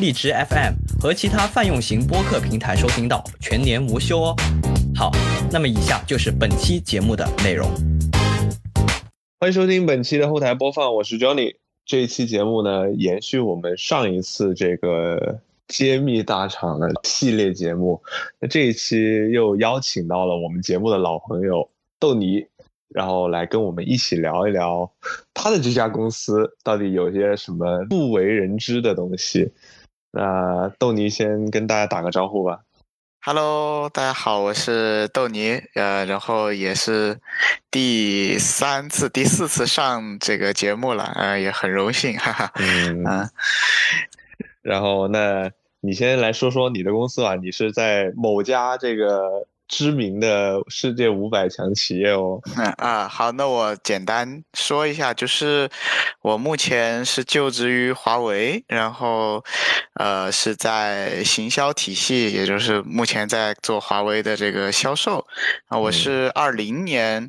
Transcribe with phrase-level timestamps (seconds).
[0.00, 4.36] 荔枝 FM 和其他泛用型播客平台收听到，全年无休哦。
[4.94, 5.12] 好，
[5.52, 7.68] 那么以下就是本期节目的内容。
[9.38, 11.54] 欢迎收听本期的后台播放，我是 Johnny。
[11.86, 15.40] 这一期节目呢，延续我们上一次这个。
[15.66, 18.00] 揭秘大厂的系列节目，
[18.38, 21.66] 那这一期又邀请到了我们节目的老朋友
[21.98, 22.46] 豆泥，
[22.90, 24.88] 然后来跟我们一起聊一聊
[25.32, 29.50] 他的这家公司到底有些什么不为人知的东西。
[30.16, 32.60] 那豆泥先跟大家打个招呼吧。
[33.20, 37.18] Hello，大家好，我是豆泥，呃，然后也是
[37.68, 43.28] 第三次、第四次上这个节目了，呃，也很荣幸，哈哈，嗯。
[44.62, 47.34] 然后，那你先来说说你的公司吧。
[47.34, 52.40] 你是在某家这个知名的世界五百强企业哦。
[52.78, 55.68] 啊，好，那我简单说一下，就是
[56.20, 59.42] 我目前是就职于华为，然后
[59.94, 65.26] 呃是在行销体系，也就是目前在做华为的这个销售。
[65.68, 67.28] 啊，我是二零年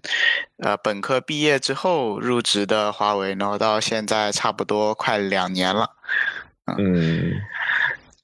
[0.58, 5.90] 呃本科毕业之后入职的华为，然后到现在差不多快两年了。
[6.80, 7.32] 嗯，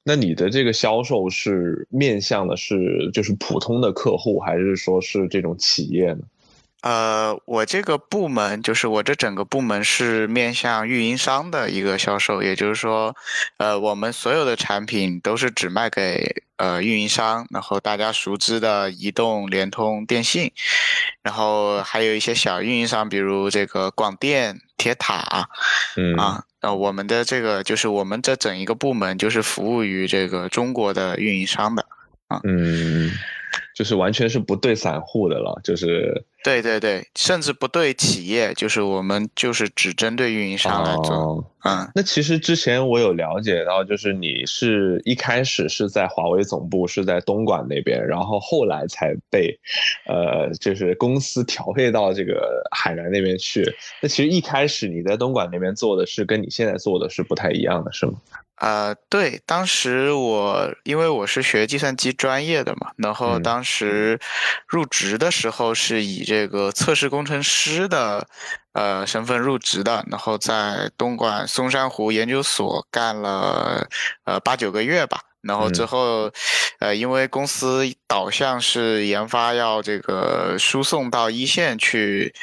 [0.03, 6.19] 那你的这个销售是面向的是就是普通的客户，还是说是这种企业呢？
[6.81, 13.15] 呃，我这个部门就是我这整个部门是面向运营商的一个销售，也就是说，
[13.57, 20.51] 呃，我们所有的产品都是只卖给呃运营商，然后大家熟知的移动、联通、电信，
[21.21, 25.47] 然后还有一些小运营商，比如这个广电、铁塔，
[25.95, 26.43] 嗯啊。
[26.61, 31.83] 呃，我们的这个就是我们这整一个部门就是服务于这个中国的运营商的
[32.27, 33.11] 啊，嗯，
[33.75, 36.23] 就是完全是不对散户的了，就是。
[36.43, 41.45] 对对对，甚至不对企业，就是我们就是只针对运营商来做。
[41.63, 49.55] 嗯，那其实之前我有了解到，就是你是一开始是在华为总部，是在东莞那边，然后后来才被，
[50.07, 53.63] 呃，就是公司调配到这个海南那边去。
[54.01, 58.13] 那其实一开始你在东莞那边做的是跟你现在做的是不太一样的，是吗？
[58.61, 64.19] 啊，对，当时我因为我是学计算机专业的嘛，然后当时
[64.67, 68.27] 入职的时候是以这个测试工程师的
[68.73, 73.87] 呃身份入职的，然后在东莞松山湖研究所干了
[74.25, 75.19] 呃八九个月吧。
[75.41, 76.31] 然后之后，
[76.79, 82.33] 呃，因为公司导向是研发要这个输送到一线去，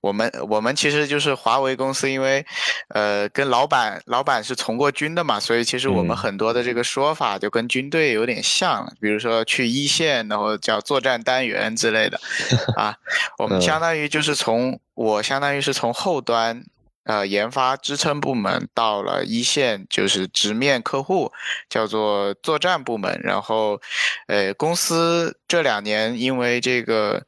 [0.00, 2.44] 我们我们其实就是华为公司，因为，
[2.88, 12.20] 呃，跟老板老板是从过军的嘛，所以其实我们很多的这个说法就跟军队有点像，比如说去一线，然后叫作战单元之类的，
[12.76, 12.96] 啊，
[13.38, 16.64] 我们相当于就是从我相当于是从后端。
[17.08, 21.32] 呃，研发支撑部门到了一线，就是直面客户，
[21.70, 23.18] 叫做作战部门。
[23.24, 23.80] 然后，
[24.26, 27.24] 呃，公司这两年因为这个，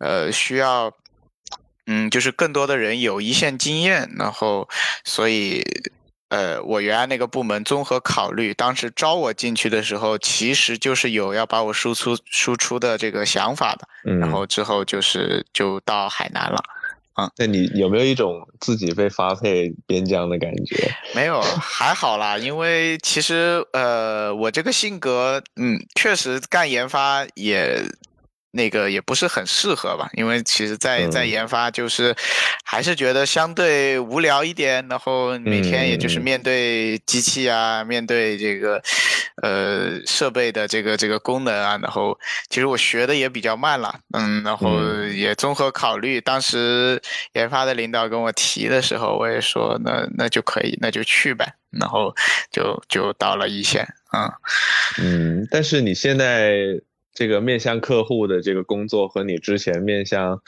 [0.00, 0.92] 呃，需要，
[1.86, 4.68] 嗯，就是更多的人有一线经验，然后，
[5.02, 5.64] 所以，
[6.28, 13.88] 呃，我原来那个部门综合考虑，当时招我进去的时候，其实就是有要把我输出输出的这个想法的。
[14.20, 16.62] 然后之后就是就到海南了。
[17.14, 20.90] 啊，那你有没有一种自己被发配边疆的感觉？
[21.14, 27.82] 没有，还好啦，因为其实呃，我这个性格，嗯，确实干研发也。
[28.54, 32.14] 那个也不是很适合吧，因为其实，在在研发就是
[32.64, 38.82] 还是觉得相对无聊一点，然后每天也就是面对机器啊，面对这个
[39.42, 42.18] 呃设备的这个这个功能啊，然后
[42.50, 44.78] 其实我学的也比较慢了，嗯，然后
[45.14, 47.00] 也综合考虑，当时
[47.32, 52.14] 研发的领导跟我提的时候，我也说那那就可以，那就去呗，然后
[52.50, 53.82] 就就到了一线，
[54.12, 54.30] 嗯。
[54.98, 56.78] 嗯，但是你现在。
[57.22, 60.42] 这个面向客户的这个工作和你之前面向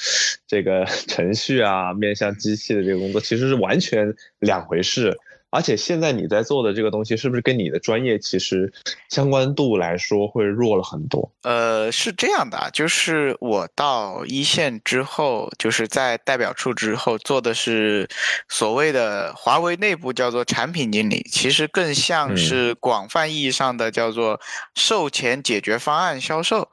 [0.44, 5.16] 这个 程序啊、面向机器的这个工作其实是完全两回事。
[5.54, 8.72] 而且现在你在做的这个东西，是不是跟你的专业其实
[9.08, 11.30] 相关度来说会弱了很多？
[11.44, 18.08] 呃，是这样的，就是我到一线之后，就是在代表处之后做的是
[18.48, 24.40] 所谓的华为内部叫做产品经理，其实更像是广泛意义上的叫做
[24.74, 26.68] 售前解决方案销售。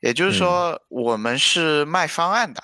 [0.00, 2.62] 也就是说，我们是卖方案的，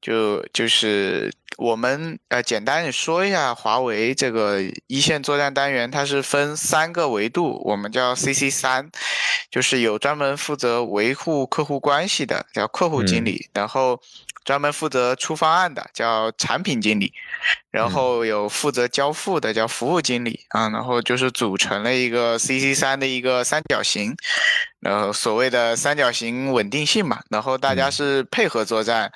[0.00, 8.90] 就就是我们呃，简单的说一下，华为这个一线作战单元，它是分三个维度，我们叫 CC 三，
[9.50, 14.00] 就是有专门负责维护客户关系的，叫客户经理，然后。
[14.44, 17.14] 专门负责出方案的叫产品经理，
[17.70, 24.14] 然后有负责交付的叫服务经理啊，然后就是组成了一个 CC 三的一个三角形，
[24.80, 29.12] 然后所谓的三角形稳定性嘛，然后大家是配合作战，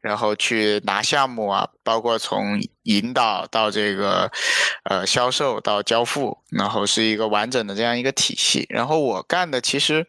[0.00, 4.30] 然后去拿项目啊，包括从引导到这个
[4.84, 8.66] 呃销售到交付，然后是一个完整的这样一个体系。
[8.68, 10.06] 然后我干的其实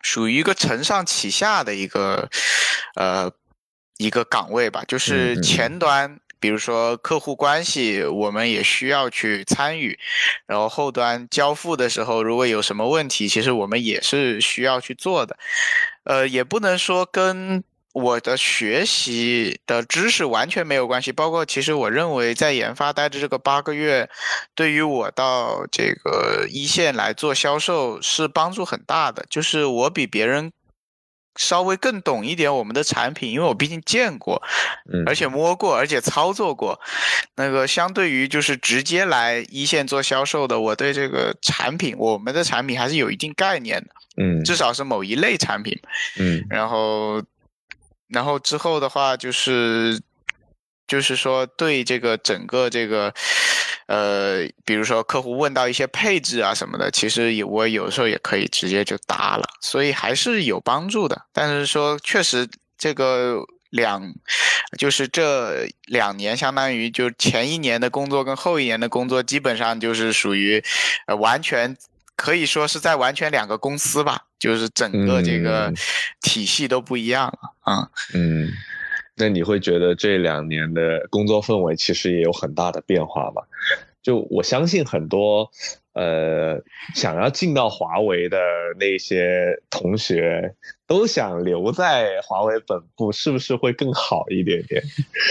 [0.00, 2.28] 属于一个承上启下的一个
[2.96, 3.30] 呃。
[3.96, 9.98] 一个岗位吧，就是前端，比如说客户关系，我们也需要去参与，
[10.46, 15.38] 然后后端交付的时候，如果有什么问题，其实我们也是需要去做的。
[16.02, 17.64] 呃，也不能说跟
[17.94, 24.10] 我的学习的知识完全没有关系，包括其实我认为在研发待着这个八个月，
[24.54, 30.52] 对于我到这个一线来做销售是帮助很大的，就是我比别人。
[31.36, 34.42] 稍微更懂一点我们的产品，因为我毕竟见过，
[35.06, 36.80] 而且摸过，而且操作过。
[37.36, 43.88] 那个相对于就是直接来一线做销售的，我对这个产品，我们的产品还是有一定概念的。
[44.16, 45.78] 嗯，至少是某一类产品。
[46.18, 47.22] 嗯，然后，
[48.08, 50.00] 然后之后的话就是。
[50.86, 53.12] 就是说，对这个整个这个，
[53.86, 61.26] 呃，比如说客户问到一些配置啊什么的，其实有我有时候也可以直接就答了，所以还是有帮助的。
[61.32, 62.48] 但是说，确实
[62.78, 64.14] 这个两，
[64.78, 70.62] 就是这两年，相当于就前一年的工作跟后一年的工作，基本上就是属于，
[71.06, 71.76] 呃，完全
[72.16, 75.72] 可以说是在完全两个公司吧，就是整个这个
[76.22, 77.88] 体系都不一样了啊。
[78.14, 78.50] 嗯。
[79.16, 83.42] 那你会觉得这两年的工作氛围其实也有很大的变化吗？
[84.02, 85.50] 就我相信很多，
[85.92, 86.60] 呃，
[86.94, 88.36] 想要进到华为的
[88.78, 90.54] 那些同学
[90.86, 94.82] 都想留在华为本部，是不是会更好一点点？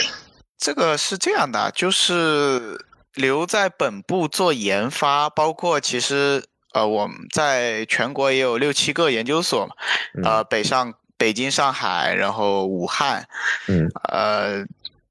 [0.57, 2.83] 这个是这样的，就是
[3.15, 6.43] 留在本部做研发，包括其实
[6.73, 9.75] 呃，我们在全国也有六七个研究所嘛，
[10.23, 10.93] 呃，北上。
[11.23, 13.25] 北京、上海，然后武汉，
[13.69, 14.65] 嗯，呃，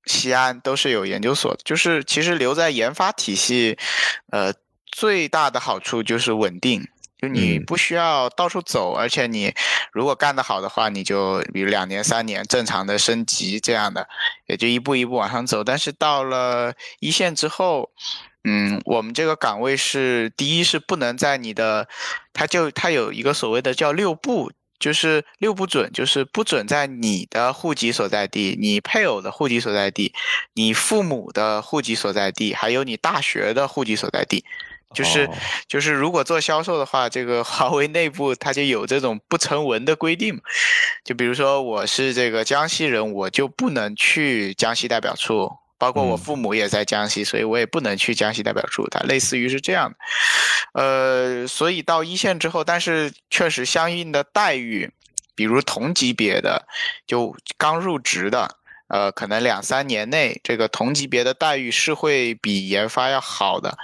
[0.05, 1.61] 西安都是有研究所的。
[1.65, 3.79] 就是其实留在研发体系，
[4.31, 4.53] 呃，
[4.91, 6.87] 最大的好处就是稳定，
[7.19, 9.55] 就你不需要到处走，而且你
[9.91, 14.07] 如果干得好的话，你就比如两年、三年正常的升级这样的，
[14.49, 15.65] 也就一步一步往上走。
[15.65, 17.89] 但是到了一线之后，
[18.45, 21.89] 嗯，我们这个岗位是第一是不能在你的，
[22.35, 24.53] 它就它有一个所谓的叫六步。
[24.83, 30.13] 就是六不准，就是不准在你的户籍所在地、你配偶的户籍所在地、
[30.55, 34.45] 你父母的户籍所在地，还有你大学的户籍所在地。
[34.93, 35.31] 就是
[35.69, 40.39] 就是，如果做销售的话，这个华为内部它就有这种不成文的规定。
[41.05, 45.62] 就比如说，我是这个江西人，我就不能去江西代表处。
[45.83, 48.87] 包括我父母也在江西，所以我也不能去江西代表处。
[48.89, 49.97] 它类似于是这样的，
[50.81, 54.89] 呃，所以到一线之后，但是确实相应的待遇，
[55.35, 56.65] 比如同级别的，
[57.05, 63.77] 就刚入职的，呃，可能两三年内这个同级别的待遇是会比研发要好的。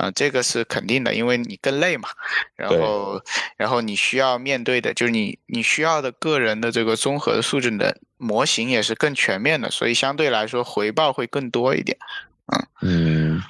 [0.00, 2.08] 啊，这个是肯定的，因为你更累嘛，
[2.56, 3.22] 然后，
[3.58, 11.98] 然后你需要面对的就是你你需要的个人的这个综合的素质的模型也是更全面的，所以相对来说回报会更多一点。
[12.46, 13.42] 嗯嗯，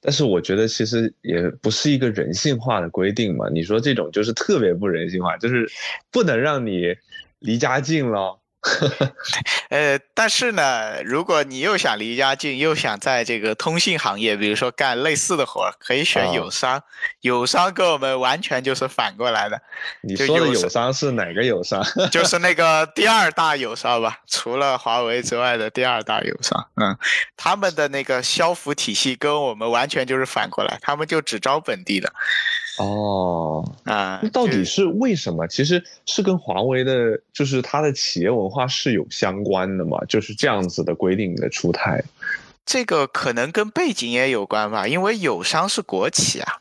[0.00, 5.70] 但是我觉得其实也不是一个人性化的规定嘛，你说这种就是特别不人性化，就是
[6.10, 6.96] 不能让你
[7.38, 8.40] 离家近了。
[9.70, 16.82] 呃，但是呢，如果你又想离家近，又想在这个通信行业，比如说干类似的活，可以选友商。
[17.20, 19.60] 友商跟我们完全就是反过来的。
[20.02, 21.82] 你说的友商是哪个友商？
[22.10, 26.68] 就是那个第二大友商吧，除了华为之外的第二大友商。
[26.74, 26.98] 嗯，
[27.36, 32.12] 他们的那个消服体系跟我们完全就是反过来，他们就只招本地的。
[32.78, 35.46] 哦，啊，到底是为什么？
[35.48, 39.98] 其实是跟华为的，就是它的企业文化是有相关的嘛？
[40.08, 42.02] 就是这样子的规定的出台。
[42.64, 46.58] 这个可能跟背景也有关吧，因为友商是国企啊。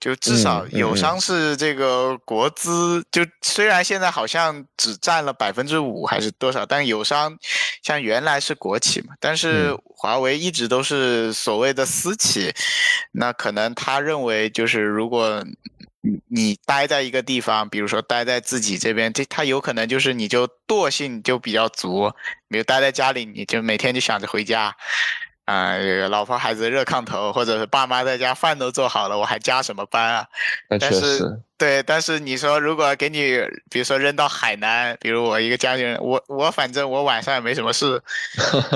[0.00, 7.38] 就至少友商是这个国资，就虽然现在好像只占了百分之五还是多少，但友商
[7.82, 12.54] 像原来是国企嘛，但是华为一直都是所谓的私企，
[13.10, 15.44] 那可能他认为就是如果
[16.28, 22.10] 你待在一个地方，比如说待在自己这边，这他有可能就是你就惰性就比较足，
[22.48, 24.74] 比如待在家里，你就每天就想着回家。
[25.44, 30.26] 啊，这个老婆孩子热炕头，或者是爸妈在家饭都做好了，我还加什么班啊？
[30.68, 31.42] 那确实。
[31.62, 33.40] 对，但是你说如果给你，
[33.70, 38.02] 比如说扔到海南，比如我一个家庭人，我我反正我晚上也没什么事，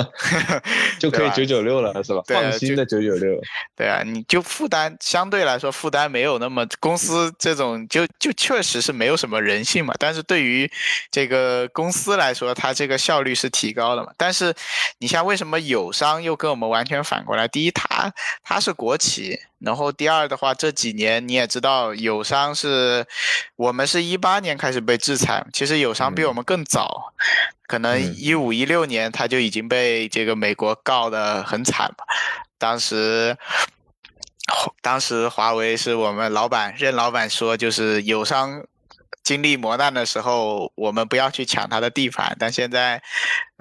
[0.96, 2.22] 就可以九九六了，是吧？
[2.28, 3.40] 放心的九九六。
[3.74, 9.92] 对啊，你就负担相对来说负担没有那么，公司这种就就确实是没有什么人性嘛。
[9.98, 10.70] 但是对于
[11.10, 14.12] 这个公司来说，它这个效率是提高了嘛。
[14.16, 14.54] 但是
[14.98, 17.48] 你像为什么友商又跟我们完全反过来？
[17.48, 18.12] 第一，它
[18.44, 19.40] 它是国企。
[19.58, 23.06] 然后第二的话，这几年你也知道，友商是，
[23.56, 27.14] 我们是一八年开始被制裁，其实友商比我们更早，
[27.66, 32.04] 可能一五一六年他就已经被这个美国告得很惨嘛。
[32.58, 33.36] 当时，
[34.82, 38.62] 当时华为是我们老板任老板说，就是友商
[39.22, 43.02] 经历磨难的时候，我们不要去抢他的地盘，但现在，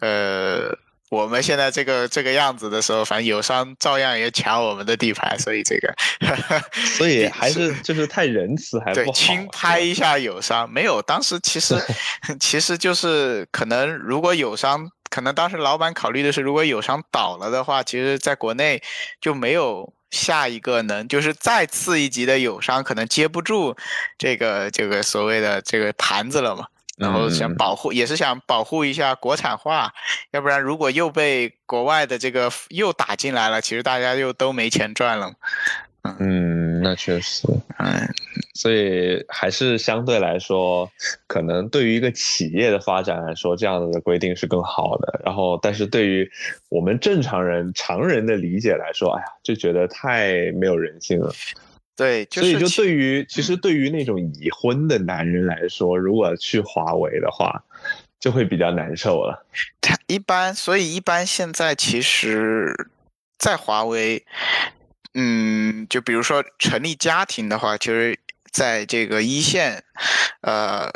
[0.02, 0.78] 呃。
[1.16, 5.96] 我们现在这个这个样子的时候，反正友商照样也抢我们的地盘，所以这个，
[6.98, 11.02] 所以还是就是太仁慈，还对轻拍一下友商没有。
[11.02, 11.76] 当时其实
[12.40, 18.84] 其实就是可能，如果友商可能当时老板考虑的是，如果友商倒了的话，其实在国内
[19.22, 23.76] 就没有下一个能就是再次一级的友商可能接不住
[24.18, 26.68] 这个这个所谓的这个盘子了嘛。
[26.96, 29.94] 然后想保护，也是想保护一下国产化，
[30.32, 35.34] 要不然如果又被国外的这个又打进来了，其实大家又都没钱赚了。
[36.20, 37.48] 嗯，那确实，
[37.80, 38.08] 嗯，
[38.54, 40.88] 所以还是相对来说，
[41.26, 45.20] 可能对于一个企业的发展来说，这样子的规定是更好的。
[45.26, 46.30] 然后，但是对于
[46.70, 51.34] 我们正常人、常人的理解来说，哎呀，就觉得太没有人性了。
[51.98, 57.64] 对，所以就对于其实对于那种已婚的男人来说，如果去华为的话，
[58.20, 59.46] 就会比较难受了。
[59.80, 62.90] 他一般，所以一般现在其实，
[63.38, 64.26] 在华为，
[65.14, 68.20] 嗯，就比如说成立家庭的话，其实
[68.52, 69.82] 在这个一线，
[70.42, 70.92] 呃，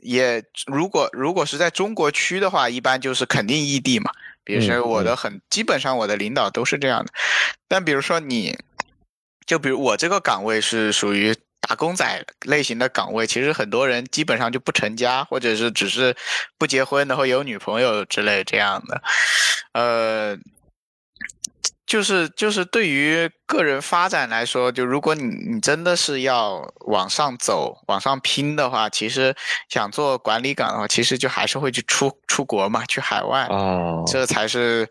[0.00, 4.12] 也如果如果是在中国区的话，一般就是肯定异地嘛。
[4.44, 7.12] 比如说我的很基本上我的领导都是这样的，
[7.66, 8.56] 但比如说你。
[9.46, 16.14] 就比如我这个岗位是属于打工仔类型的岗位，其实很多人基本上就不成家，或者是只是
[16.58, 19.02] 不结婚，然后有女朋友之类这样的，
[19.72, 20.38] 呃。
[21.94, 29.32] 就是就是对于个人发展来说，就如果你你真的是要往上走、往上拼的话，其实
[29.68, 34.88] 想做管理岗的话，其实就还是会去出出国嘛，去海外哦，这才是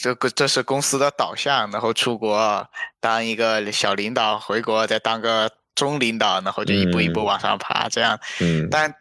[0.00, 2.66] 这个这是公司的导向，然后出国
[3.00, 8.18] 当一个小领导，回国再当个中领导，然后就一步一步往上爬，这样。
[8.40, 8.94] 嗯，但。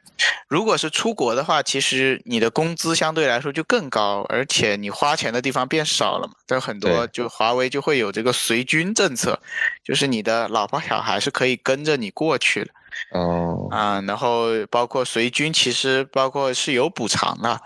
[0.47, 6.33] 如果是出国的话，其实你的工资相对来说就更高，而且你花钱的地方变少了嘛。
[6.45, 9.39] 但很多就华为就会有这个随军政策，
[9.83, 12.71] 就是你的老婆小孩是可以跟着你过去的。
[13.11, 17.59] 哦，啊，然后包括随军，其实包括是有补偿的，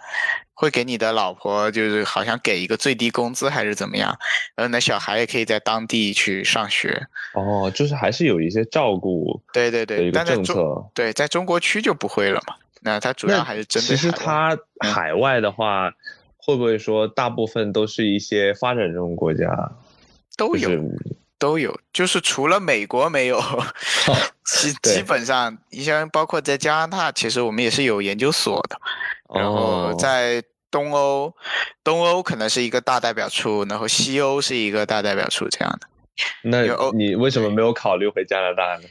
[0.54, 4.18] 会给你的老婆就是好像给一个最低工资还是怎么样，
[4.56, 7.08] 然后那小孩也可以在当地去上学。
[7.34, 9.42] 哦，就是还是有一些照顾。
[9.52, 12.56] 对对对，但在中对在中国区就不会了嘛。
[12.82, 13.88] 那它主要还是针对。
[13.88, 15.90] 其实它海外的话，
[16.38, 19.72] 会不会说大部分都是一些发展中国家？
[20.36, 20.70] 都有。
[21.44, 23.38] 都有，就是除了美国没有，
[24.48, 28.80] 基基本上，你像包括在加拿大，其实我们也是有研究所的。
[29.36, 31.36] 然后在东欧，
[31.84, 35.88] 东欧可能是一个大代表处，然后西欧是一个大代表处这样的。
[36.44, 36.62] 那
[36.94, 38.88] 你为什么没有考虑回加拿大呢？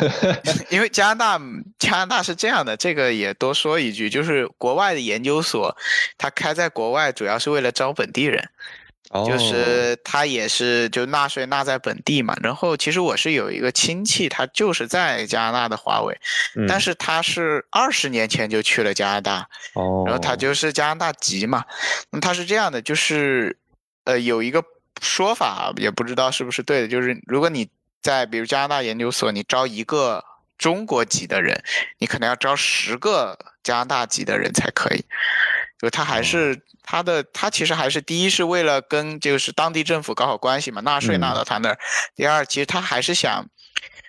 [0.70, 1.40] 因为加拿大，
[1.78, 5.76] 加拿大是这样的，这个也多说一句，就是国外的研究所，
[6.16, 8.50] 它开在国外主要是为了招本地人。
[9.26, 16.14] 就是他也是就纳税纳在本地嘛，然后其实我是有一个亲戚，他就是在加拿大的华为，
[16.68, 21.64] 但是他是二十年前就去了加拿大，哦，然后他就是加拿大籍嘛，
[22.10, 23.56] 那他是这样的，就是
[24.04, 24.62] 呃有一个
[25.00, 27.68] 说法，也不知道是不是对的，就是如果你
[28.02, 30.22] 在比如加拿大研究所，你招一个
[30.58, 31.62] 中国籍的人，
[31.98, 35.04] 你可能要招十个加拿大籍的人才可以。
[35.80, 41.78] 就他还是他的他其实还是第一是为了跟就是当地政府搞好关系嘛，纳税纳到他那儿。
[42.16, 43.46] 第二，其实他还是想，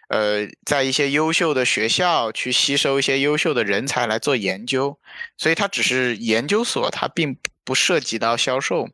[0.10, 4.98] 呃，在一些优秀的学校去吸收一些优秀的人才来做研究，
[5.38, 8.90] 所以他只是研究所，他并不涉及到销售。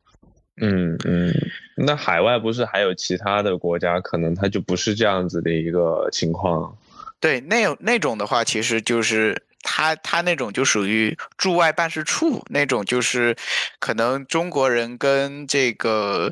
[0.62, 1.34] 嗯嗯，
[1.76, 6.78] 那海外不是还有其他的国家，可能他就不是这样子的一个情况。
[7.20, 13.36] 对，那那种的话，其实就是他他那种就属于驻外办事处那种，就是
[13.80, 16.32] 可能中国人跟这个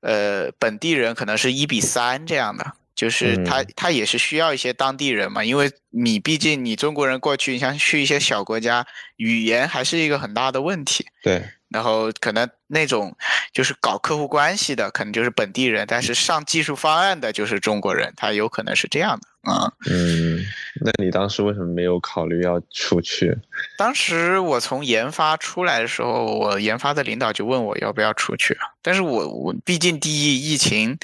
[0.00, 11.04] 呃本地人可能是一比三这样的，就是他他也是需要一些当地人嘛，因为你毕竟你中国人过去，你像去一些小国家，语言还是一个很大的问题。
[11.22, 11.42] 对。
[11.70, 13.16] 然后可能那种
[13.52, 19.72] 就是搞客户关系的，可能就是本地人，但是上技术方案的就是中国人，他有可能是这样的啊。
[19.90, 20.44] 嗯，
[20.80, 23.36] 那你当时为什么没有考虑要出去？
[23.76, 30.98] 当时我从研发出来的时候，我研发的领导就问我要不要出去，但是我我毕竟第一疫情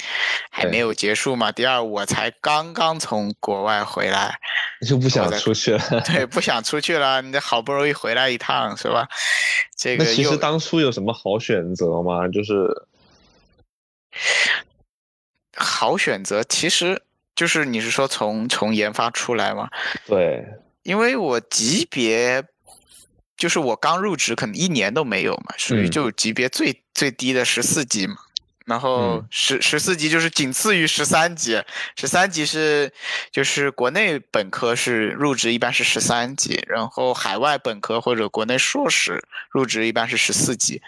[0.49, 4.37] 还没有结束嘛，第二我才刚刚从国外回来，
[4.87, 5.81] 就不想出去了。
[6.05, 9.07] 对， 不想出去了，你好不容易回来一趟是吧？
[9.77, 12.27] 这个其实当初有什么好选择吗？
[12.27, 12.67] 就是
[15.55, 17.01] 好选择，其实
[17.35, 19.69] 就是你是说从从研发出来吗？
[20.05, 20.45] 对，
[20.83, 22.43] 因为我级别
[23.37, 28.15] 就是我刚入职，可能一年都没有嘛，属于就级别最最低的十四级嘛。
[28.65, 31.63] 然后十十四级就是仅次于十三级，
[31.95, 32.91] 十三级是
[33.31, 40.81] 就是国内本科是入职一般是十三级，然后海外本科或者国内硕士入职一般是十四级，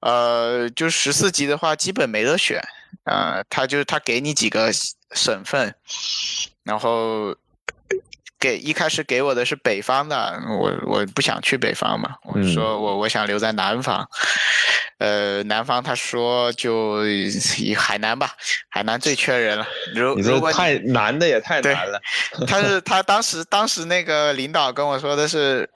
[0.00, 2.60] 呃，就十四级的话基本没得选，
[3.04, 4.72] 啊，他就他给你几个
[5.12, 5.74] 省份，
[6.64, 7.36] 然后。
[8.40, 14.08] 给一开始给我的是北方的，我我不想去北方嘛，我说我我想留在南方，
[14.98, 18.30] 呃，南方他说就以海南吧，
[18.70, 19.66] 海南最缺人了。
[19.94, 22.00] 如如果太难的也太难了。
[22.48, 25.68] 他是他当时当时那个领导跟我说的是。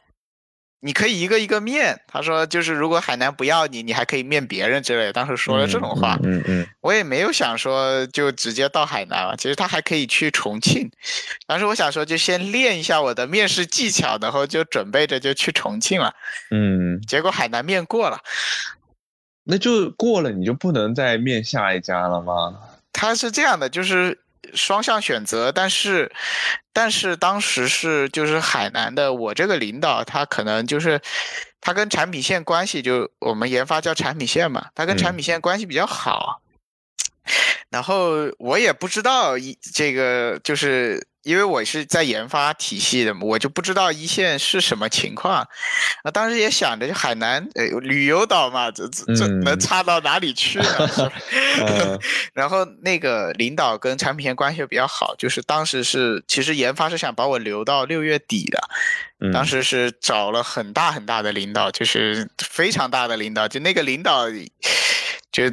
[0.85, 5.11] 你可以一个一个面，他说就是如果海南不要你，你还可以面别人之类。
[5.11, 9.35] 当时说了这种话，嗯嗯，我也没有想说就直接到海南了。
[9.39, 10.91] 其实他还可以去重庆，
[11.47, 16.15] 当时我想说就先练一下我的面试技巧，然后就准备着就去重庆了。
[16.51, 18.19] 嗯，结果海南面过了，
[19.45, 22.59] 那就过了，你就不能再面下一家了吗？
[22.93, 24.19] 他是这样的，就是。
[24.55, 26.13] 双向选择，但是，
[26.73, 31.01] 但是当时是就是海南的我这个领导，他可能就是
[31.61, 36.41] 他跟产品线关系，就我们研发叫产品线嘛，他跟产品线关系比较好，
[37.71, 41.07] 然后我也不知道一这个就是。
[41.25, 45.37] 因为我是在研发体系的，我就不知道一线是什么情况。
[46.03, 50.67] 啊当时也想着，就海南呃旅游岛嘛，这这这能差到哪里去呢？
[52.35, 58.61] 然后那个领导跟产品线关系比较好，就是当时是其实研发是想把我留到六月底的，
[59.33, 64.31] 当时是找了很大很大的领导，就是非常大的领导，就那个领导
[65.33, 65.45] 就。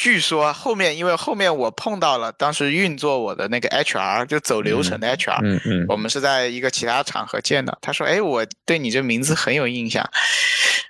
[0.00, 7.76] 据说后面，因为后面我碰到了当时运作我的那个 HR，就走流程的 HR，嗯嗯，我们是在一个其他场合见的。
[7.82, 10.02] 他说：“哎，我对你这名字很有印象。”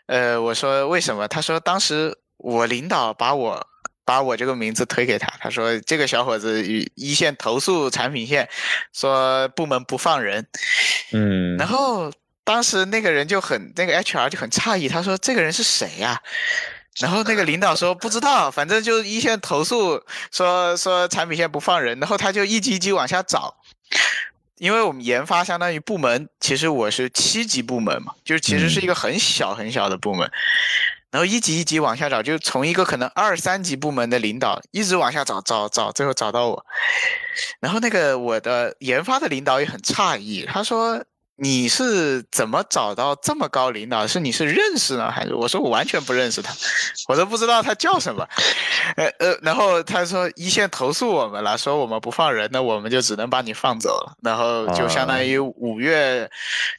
[0.07, 1.27] 呃，我说为什么？
[1.27, 3.67] 他说当时我领导把我
[4.05, 8.49] 把我这个名字推给他，他说这个小伙子与一线投诉产品线，
[8.93, 10.47] 说部门不放人，
[11.13, 12.13] 嗯，然后
[12.45, 16.23] 当时那个人就很那个 HR 就很诧异，他说这个人是谁呀？
[17.01, 23.55] 然后那个领导说不知道，反正就一线投诉说说产品线不放人，然后他就一级一级往下找，
[24.59, 30.31] 因为我们研发相当于部门，其实我是七级部门嘛，就是其实是一个很小很小的部门，
[31.11, 36.67] 然后一级一级往下找，就从一个可能二三级部门的领导一直往下找找找，最后找到我，
[37.61, 41.03] 然后那个我的研发的领导也很诧异，他说。
[41.43, 44.07] 你是怎么找到这么高领导？
[44.07, 46.53] 是你是认识呢，还是我说我完全不认识他，
[47.09, 48.29] 我都不知道他叫什么。
[48.97, 54.13] 呃呃，然后他说一线投诉我们了，说我们不放人，那我们就只能把你放走了。
[54.23, 56.31] 然后就相当于五月，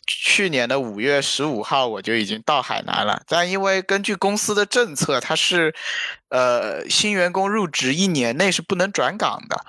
[0.06, 3.20] 去年的五月十五号我就已经到海南了。
[3.28, 5.74] 但因为根据公司的政策，他是，
[6.30, 9.60] 呃，新员工入职一年内是不能转岗的，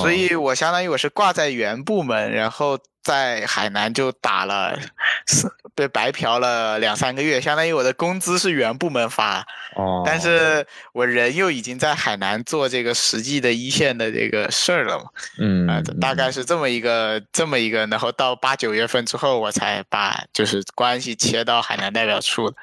[0.00, 2.78] 所以我相当于我是挂在原部门，然后。
[3.02, 4.78] 在海南就打了，
[5.74, 9.40] 被白嫖了两三个月，相当于我的工资是原部门发，
[9.76, 15.04] 哦，但是我人又已经在海南做这个实际的一线的这个事儿了嘛，
[15.38, 22.56] 嗯，啊，大概是这么一个这么一个，然后到八九月份之后，我才把就是关系切到海南代表处的，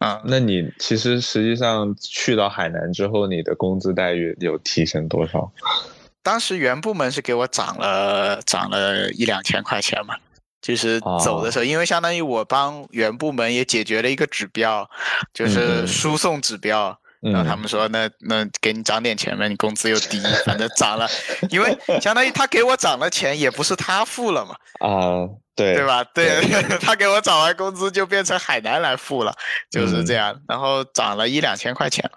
[0.00, 5.50] 嗯，那你其实实际上去到海南之后，你的工资待遇有提升多少？
[6.22, 10.14] 当时原部门是给我涨了涨了一两千块钱嘛，
[10.60, 14.88] 就是走的时候，因为相当于我帮原部门也解决了一个指标，
[15.32, 16.96] 就是输送指标。
[17.22, 21.06] 然后他们说，那那给你涨点钱呗，你工资又低，反正涨了，
[21.50, 24.54] 因为相当于他给我涨了钱，也不是他付了嘛。
[24.80, 26.02] 啊，对，对吧？
[26.14, 26.40] 对，
[26.80, 29.36] 他给我涨完工资就变成海南来付了，
[29.70, 30.34] 就是这样。
[30.48, 32.10] 然后涨了一两千块钱，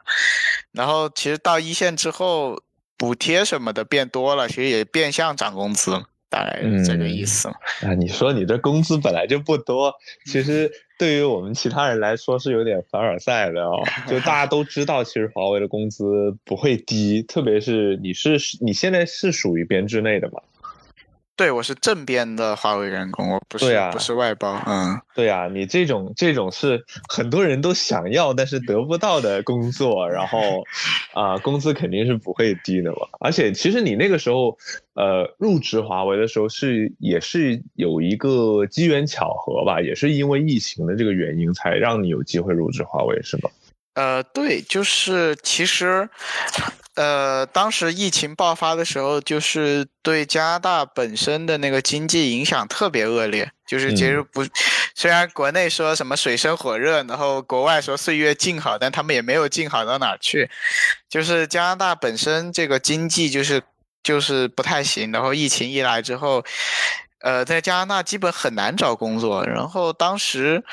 [0.71, 2.57] 然后其实到一线之后，
[2.97, 6.03] 补贴什么的变多了，其实也变相涨工资。
[6.29, 7.93] 大概是这个意思啊！
[7.95, 9.93] 你说你这工资本来就不多，
[10.25, 13.83] 其实 对于我们其他人来说是有点凡尔赛的哦。
[14.07, 20.41] 就大家都知道，其实华为的工资不会低，特别是你是你现在是属于编制内的嘛？
[21.35, 24.61] 对，我是正编的华为员工，我不是不是外包。
[24.67, 30.63] 嗯，对呀，你这种这种是很多人都想要但是得不到的工作，然后
[31.13, 32.97] 啊，工资肯定是不会低的嘛。
[33.19, 34.55] 而且其实你那个时候
[34.93, 43.49] 呃入职华为的时候是也是有一个机缘巧合吧，也是因为疫情的这个原因才让你有机会入职华为，是吗？
[43.95, 46.07] 呃，对，就是其实。
[46.95, 53.51] 呃，当时疫情爆发的时候，就是对加拿大本身的那个经济影响特别恶劣。
[53.65, 54.45] 就是其实不，
[54.93, 60.47] 虽然国内说什么水深火热，然后国外说岁月静好，但他们也没有静好到哪儿去。
[61.09, 63.63] 就是加拿大本身这个经济就是
[64.03, 66.45] 就是不太行，然后疫情一来之后，
[67.21, 69.43] 呃，在加拿大基本很难找工作。
[69.43, 70.63] 然后当时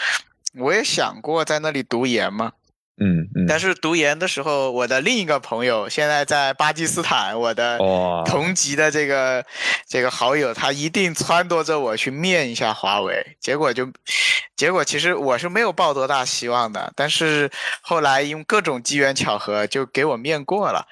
[0.59, 2.53] 我也想过在那里读研嘛。
[3.03, 7.79] 嗯嗯，但是读研的时候，我的另一个朋友现在在巴基斯坦，我的
[8.27, 9.45] 同级的这个
[9.89, 13.89] 这个好友，他一定撺掇着我去面一下华为，结果就，
[14.55, 20.87] 结果其实我是没有抱多大希望的，但是后来用各种机缘巧合就给我面过了。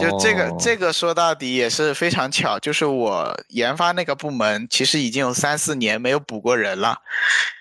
[0.00, 6.98] 就这个，这个说到底也是非常巧，就是我研发那个部门其实已经有三四年没有补过人了，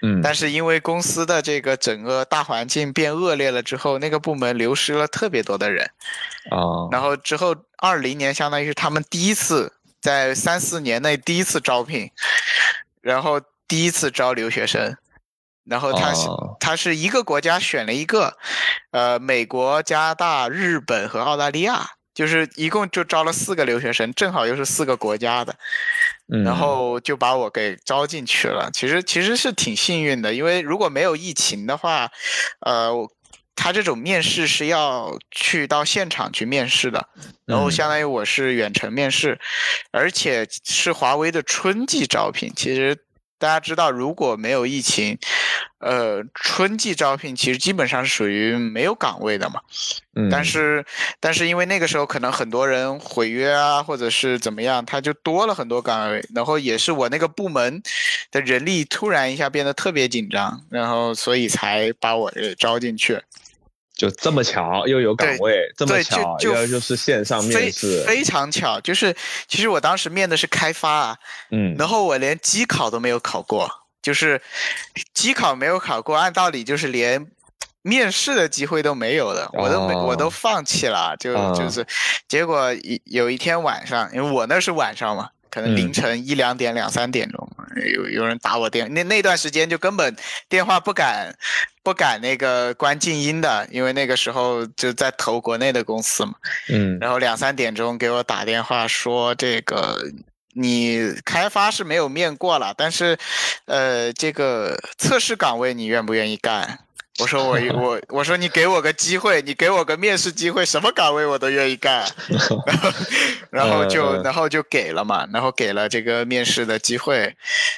[0.02, 5.86] 嗯，但是因为公司的这个整个大环境变恶劣了之后，那个部门流失了特别多的人，
[6.52, 12.10] 啊，然后之后二零年相当于是他们第一次在三四年内第一次招聘，
[13.02, 14.96] 然后第一次招留学生，
[15.66, 16.28] 然后他是
[16.60, 18.38] 他是一个国家选了一个，
[18.92, 21.92] 呃，美国、加拿大、日本和澳大利亚。
[22.16, 25.54] 就是一共就招了四个留学生，正好又是四个国家的，
[26.46, 28.70] 然后就把我给招进去了。
[28.74, 32.10] 其实其实是挺幸运的，因为如果没有疫情的话，
[32.62, 32.90] 呃，
[33.66, 37.10] 他这种面试是要去到现场去面试的，
[37.46, 39.40] 然后相当于我是远程面试，
[39.90, 42.54] 而且是华为的春季招聘。
[42.56, 42.96] 其实。
[43.38, 45.18] 大家知道，如果没有疫情，
[45.80, 49.60] 呃，春季招聘其实基本上是属于没有岗位的嘛。
[50.16, 50.30] 嗯。
[50.32, 50.84] 但是，
[51.20, 56.26] 但是因为那个时候可能很多人毁约啊，或者是怎么样，他就多了很多岗位。
[56.34, 57.84] 然后也是我那个部门
[58.32, 63.22] 的人力突然一下变得特别紧张，然后所以才把我给招进去。
[63.96, 68.80] 就这么巧，又有岗位，这么巧，又就是线上面试，非常巧。
[68.82, 69.16] 就是
[69.48, 71.18] 其实我当时面的是开发啊，
[71.52, 73.70] 嗯，然后我连机考都没有考过，
[74.02, 74.42] 就是
[75.14, 77.26] 机考没有考过，按道理就是连
[77.82, 81.86] 面试的机会都没有的，我都没，我都放弃了，就就是，
[82.28, 85.30] 结果有有一天晚上，因为我那是晚上嘛。
[85.56, 87.50] 可能凌晨一两点、两三点钟，
[87.96, 90.14] 有有人打我电，那那段时间就根本
[90.50, 91.34] 电话不敢
[91.82, 96.34] 不敢那个关静音的，因为那个时候就在投国内的公司嘛。
[96.68, 96.98] 嗯。
[97.00, 99.98] 然后两三点钟给我打电话说，这个
[100.56, 103.18] 你开发是没有面过了，但是，
[103.64, 106.80] 呃，这个测试岗位你愿不愿意干？
[107.20, 112.06] 我说我我我说你给我个机会，你给我个面试机会，什么岗位我都愿意干。
[112.28, 112.64] 然后
[113.50, 117.34] 然后就然后就给了嘛，然后给了这个面试的机会。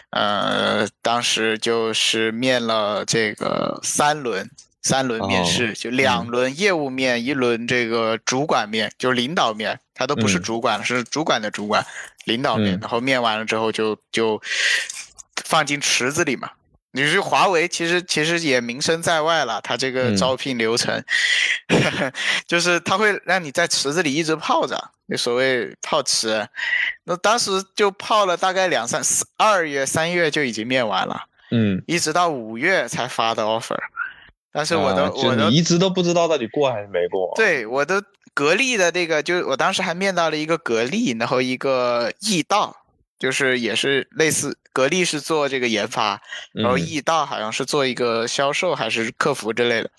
[0.10, 4.50] 呃，当时就是面了这个三轮
[4.82, 11.86] 三轮面试，就两轮业务面，一轮这个主管面，就领导面，他都不是主管，是主管的主管，
[12.26, 12.80] 领导面。
[12.80, 14.41] 然后面完了之后就就
[15.45, 16.50] 放进池子里嘛。
[16.98, 19.62] 你是华为，其实其实也名声在外了。
[19.62, 21.04] 他这个招聘流程，
[22.48, 26.48] 就是他会让你在池子里一直泡着，那所谓泡池。
[27.04, 33.78] 那当时就泡了大概两三四二月三月就已经面完了，嗯，一直到五月才发的 offer。
[34.52, 37.32] 但是我的我的你一直都不知道到底过还是没过。
[37.36, 38.02] 对，我的
[38.34, 42.76] 格力的那个，就我当时还面到了一个格力，然后一个易道。
[43.20, 46.22] 就是也是类似格力是做这个研发，
[46.54, 49.90] 然后嗯易道好像是做一个销售还是客服之类的。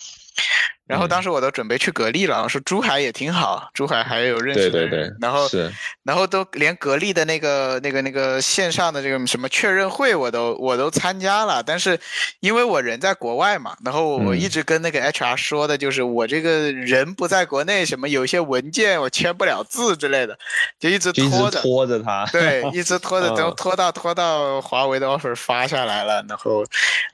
[0.88, 5.70] 然后当时我都准备去格力了，我说珠海也挺好，珠海还有认识的人，对对对，然后是
[6.03, 12.01] 然后都连格力的那个那个那个线上的这个什么确认会我都我都参加了，但是
[12.40, 20.38] 因为我人在国外嘛，然后我嗯一直跟那个 HR 说的就是我这个人不在国内，什么有些文件我签不了字之类的，
[20.81, 21.61] 就一直拖着。
[21.61, 26.64] 拖着他，对，一直拖着， 都嗯拖到拖到华为的 offer 发下来了，然后，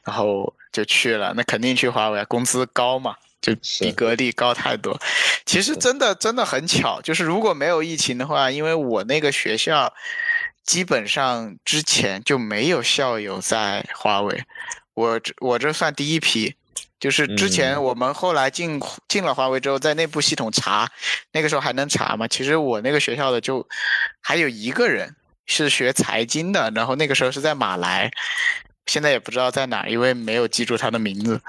[0.05, 1.33] 然后就去了。
[1.35, 4.99] 那肯定去华为，工资高嘛，就比格力高太多。
[5.45, 9.93] 其实真的真的很巧，就是如果没有疫情的话，因为我那个学校
[10.65, 14.45] 基本上之前就没有校友在华为，
[14.95, 16.55] 我这我这算第一批。
[17.01, 20.91] 就是之前嗯我们后来进进了华为之后，在内部系统查，
[21.33, 22.27] 那个时候还能查嘛？
[22.27, 23.69] 其实我那个学校的就
[24.23, 28.11] 还有一个人是学财经的，然后那个时候是在马来，
[28.87, 31.41] 现在也不知道在哪儿，因为没有记住他的名字。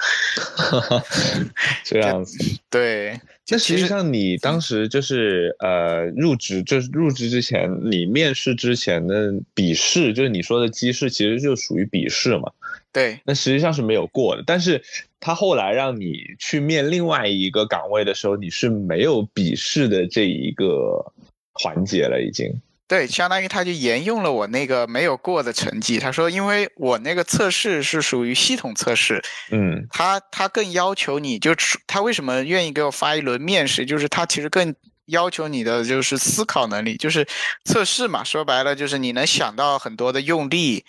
[1.83, 2.37] 这样子。
[2.69, 3.19] 对，
[3.49, 12.51] 那实际其实上你当时就是呃入职，就是入职之前，你面试之前的笔试，就是你说的机试，其实就属于笔试嘛。
[12.91, 14.81] 对那实际上是没有过的，但是
[15.19, 21.11] 他后来让你去面另外一个岗位的时候，你是没有笔试的这一个
[21.51, 22.49] 环节了，已经。
[22.87, 25.97] 对，相当于他就沿用了我那个没有过的成绩。
[25.97, 34.75] 他说，因为我那个测试是属于系统测试，嗯他他更要求你，就是他为什么愿意给我发一轮面试，就是他其实更
[35.07, 37.27] 要求你的就是思考能力，就是
[37.63, 40.85] 测试嘛，说白了就是你能想到很多的用力，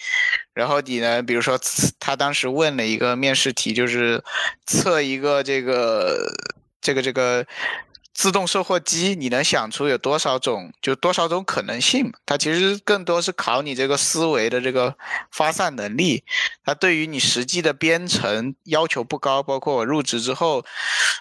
[0.53, 1.59] 然后你呢，比如说
[1.99, 4.23] 他当时问了一个面试题，就是
[4.67, 6.31] 测一个这个
[6.83, 7.47] 这个这个。
[8.17, 12.13] 自动售货机，你能想出有多少种，就多少种可能性嘛？
[12.25, 14.97] 它其实更多是考你这个思维的这个
[15.31, 16.25] 发散能力。
[16.65, 20.65] 它对于你实际的编程要求不高，包括我入职之后，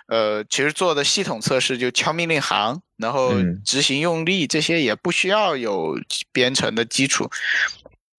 [0.07, 5.99] 呃，其实做的系统测试就敲命令行，然后嗯执行用力这些也不需要有
[6.31, 7.29] 编程的基础。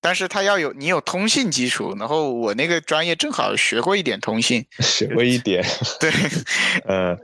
[0.03, 5.65] 但是它要有你有通信基础，然后我那个专业正好学过一点通信，学过一点，
[5.99, 6.12] 对，
[6.87, 7.17] 呃，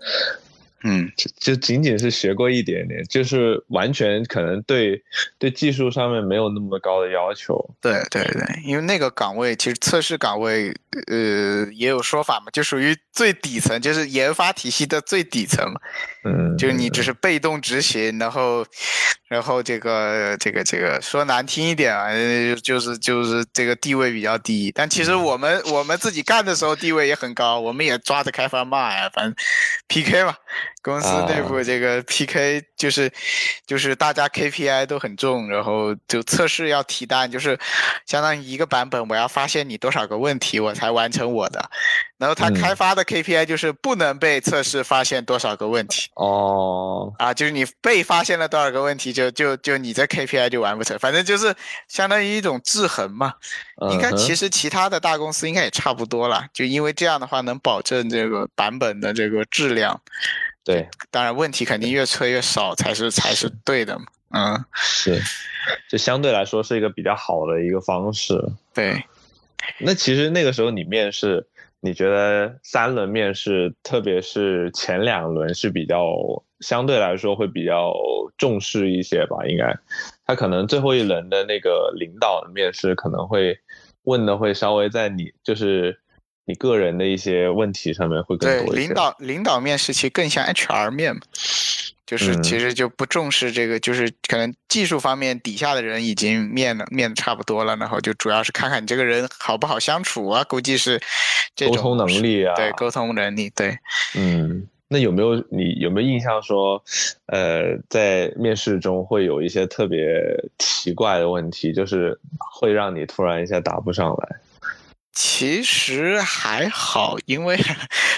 [0.84, 5.00] 嗯，就就仅仅是学过一点点，就是完全可能对
[5.38, 7.58] 对技术上面没有那么高的要求。
[7.80, 10.74] 对对对，因为那个岗位其实测试岗位，
[11.08, 15.80] 呃，也有说法嘛，就属于最底层，就是研发体系的最底层嘛，
[16.24, 18.64] 嗯，就是你只是被动执行，然后，
[19.28, 29.34] 然后这个这个这个说难听一点啊，呃就是就是这个地位比较低，但其实我们我们自己干的时候地位也很高，我们也抓着开发骂呀，反正
[29.88, 30.34] PK 嘛，
[30.82, 33.10] 公司内部啊这个 PK 就是
[33.66, 37.58] 就是大家 KPI 都很重，然后就测试要提单，就是
[38.06, 41.70] 相当于一个版本我要发现你多少个问题我才完成我的，
[42.18, 46.10] 然后他嗯开发的 KPI 就是不能被测试发现多少个问题。
[46.16, 51.54] 哦，啊，就是你被发现了多少个问题，就就就你这 KPI 就完不成，反正就是
[51.88, 53.34] 相当于一种制衡嘛。
[53.90, 60.00] 应该其实实其他的大公司应该也差不多了，就因为这样的话能保证这个版本的这个质量。
[60.64, 64.04] 对当然，问题肯定越催越少才是才是对的嘛。
[64.34, 65.20] 嗯，是，
[65.90, 68.42] 就相对来说是一个比较好的一个方式。
[68.72, 69.02] 对。
[69.78, 71.46] 那其实那个时候你面试，
[71.80, 76.16] 你觉得三轮面试，特别是前两轮是比较
[76.60, 77.92] 相对来说会比较
[78.36, 79.44] 重视一些吧？
[79.46, 79.72] 应该，
[80.26, 83.56] 他可能最后一轮的那个领导的面试可能会
[84.02, 86.00] 问的会稍微在你就是
[86.44, 88.86] 你个人的一些问题上面会更，多一些。
[88.86, 91.22] 领导领导面试其实更像 HR 面嘛，
[92.04, 101.00] 就是嗯其实就不重视这个，就是可能技术方面底下的人已经面了面的差不多了，然后就主要是看看你这个人好不好相处啊，估计是
[101.54, 103.78] 这种沟通能力啊，对沟通能力，对。
[104.16, 106.82] 嗯，那有没有你有没有印象说，
[107.26, 110.12] 呃，在面试中会有一些特别
[110.58, 114.36] 奇怪的问题，就是会让你突然一下答不上来？
[115.12, 117.58] 其实还好，因为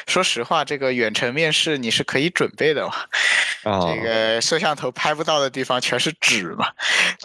[0.07, 2.94] 说实话，这个远程面试你是可以准备的嘛。
[3.64, 6.68] 啊，这个摄像头拍不到的地方全是纸嘛。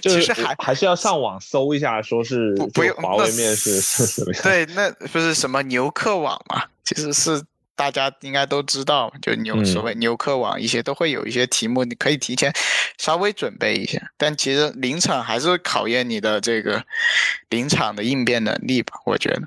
[0.00, 4.42] 就是其实还还是要上网搜一下，说是不不用就华为面试是什么样？
[4.42, 6.64] 对，那不是什么牛客网嘛？
[6.84, 7.42] 其实是
[7.76, 12.52] 大家应该都知道，就牛嗯所谓牛客网一些都会有一些题目，你可以提前
[12.98, 14.00] 稍微准备一下。
[14.16, 16.84] 但其实临场还是考验你的这个
[17.50, 19.42] 临场的应变能力吧，我觉得。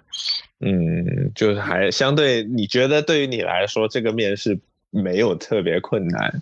[0.60, 4.60] 嗯，就是还相对，你觉得对于你来说，这个面试
[4.90, 6.42] 没有特别困难？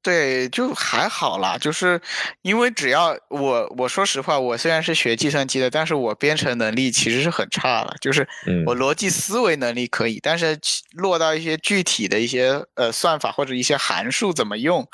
[0.00, 2.00] 对，就还好啦，就是
[2.42, 8.26] 因为只要我我说实话，我虽然是学计算机的，但是我编程能力其实是很差的，就是
[8.64, 10.58] 我逻辑思维能力可以，但是
[10.92, 14.86] 落到一些具体的一些呃算法或者一些函数怎么用，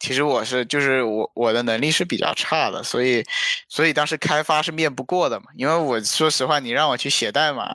[0.00, 3.24] 其实我是就是我我的能力是比较差的，所以
[3.68, 7.72] 所以当时开发是面不过的嘛，因为我说实话，你让我去写代码，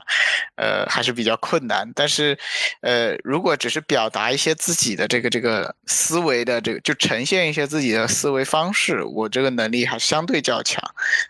[0.56, 2.38] 呃还是比较困难，但是
[2.82, 6.62] 呃如果只是表达一些自己的这个这个思维的。
[6.66, 10.82] 这个就呈现一些自己的思维方式，我这个能力还相对较强，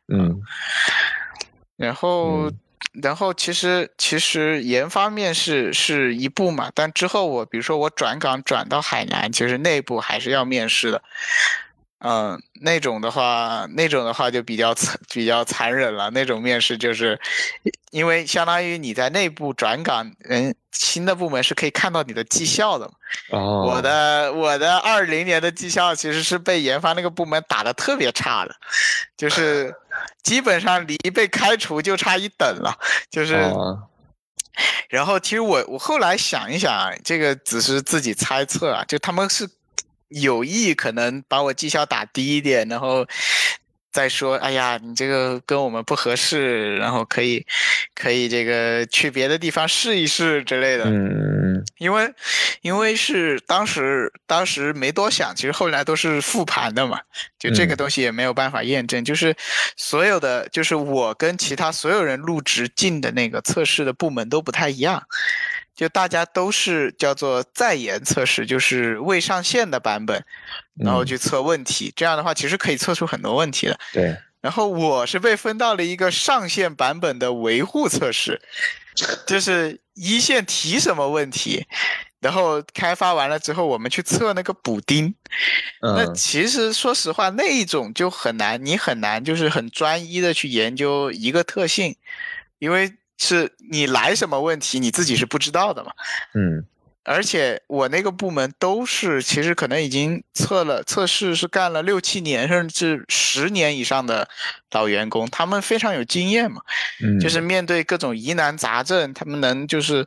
[0.09, 0.40] 嗯，
[1.77, 2.51] 然后，
[3.03, 11.03] 然后其实其实研发面试是一步嘛，但之后我比如说我转岗转到海南，其实内部还是要面试的。
[12.00, 16.11] 嗯，那种的话，那种的话就比较残，比较残忍了。
[16.11, 17.18] 那种面试就是，
[17.90, 22.85] 因为相当于你在内部转岗，嗯，新的部门是可以看到你的绩效的。
[23.30, 23.64] 哦。
[23.66, 28.54] 我的我的二零年的绩效其实是被研发那个部门打的特别差的，
[29.16, 29.74] 就是
[30.22, 32.76] 基本上离被开除就差一等了。
[33.11, 33.50] 就是。
[34.90, 39.48] 然后其实我我后来想一想，这个只是自己猜测啊，就他们是。
[40.08, 43.06] 有意可能把我绩效打低一点，然后
[43.92, 47.44] 再说，哎呀，你这个跟我们不合适，然后可以，
[47.94, 50.84] 可以这个去别的地方试一试之类的。
[50.84, 52.12] 嗯，因为，
[52.60, 57.00] 因为是当时当时没多想，其实后来都是复盘的嘛，
[57.38, 59.34] 就这个东西也没有办法验证，就是
[59.78, 65.02] 所有的，就是我跟其他所有人入职进的那个测试的部门都不太一样。
[65.76, 70.24] 就大家都是叫做在研测试，就是未上线的版本，
[70.74, 71.92] 然后去测问题。
[71.94, 73.78] 这样的话，其实可以测出很多问题的。
[73.92, 74.16] 对。
[74.40, 78.40] 然后我是被分到了一个上线版本的维护测试，
[79.26, 81.66] 就是一线提什么问题，
[82.20, 85.14] 然后开发完了之后，我们去测那个补丁。
[85.82, 91.96] 那其实说实话，那一种就很难，你很难就是很专一的去研究一个特性，
[92.58, 92.94] 因为。
[93.18, 95.90] 是你来什么问题，你自己是不知道的嘛？
[96.35, 96.64] 嗯，
[97.05, 104.29] 而且我那个部门都是，其实可能已经测了测试，是干了六七年甚至十年以上的
[104.72, 106.61] 老员工，他们非常有经验嘛。
[107.02, 110.07] 嗯，就是面对各种疑难杂症，他们能就是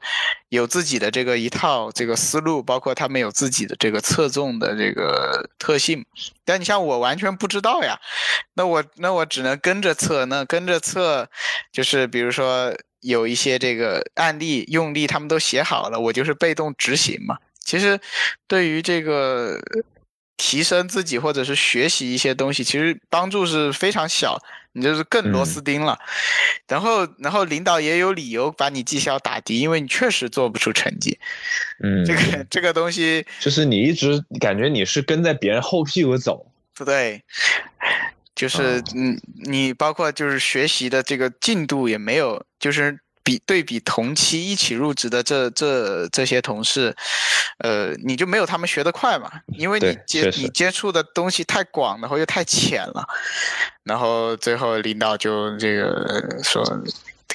[0.49, 6.05] 有自己的这个一套这个思路，包括他们有自己的这个侧重的这个特性。
[6.45, 7.97] 但你像我完全不知道呀，
[8.53, 11.27] 那我那我只能跟着测，那跟着测，
[11.71, 12.75] 就是比如说。
[13.01, 17.37] 有一些这个案例用例，他们都写好了，我就是被动执行嘛。
[17.59, 17.99] 其实，
[18.47, 19.59] 对于这个
[20.37, 24.41] 提升自己或者是学习一些东西，其实帮助是非常小，
[24.73, 25.99] 你就是更螺丝钉了。
[26.67, 31.19] 然后，然后领导也有理由把你绩效打低，因为你确实做不出成绩。
[31.83, 36.51] 嗯，这个这个东西就是你一直感觉你是跟在别人后屁股走，
[36.83, 37.23] 对。
[38.39, 46.95] 就是嗯，你包括就是学习的这个进度也没有，就是比对比同期一起入职的这这这些同事，
[47.57, 49.29] 呃，你就没有他们学得快嘛？
[49.57, 53.05] 因为你接你接触的东西太广，然后又太浅了，
[53.83, 56.63] 然后最后领导就这个说。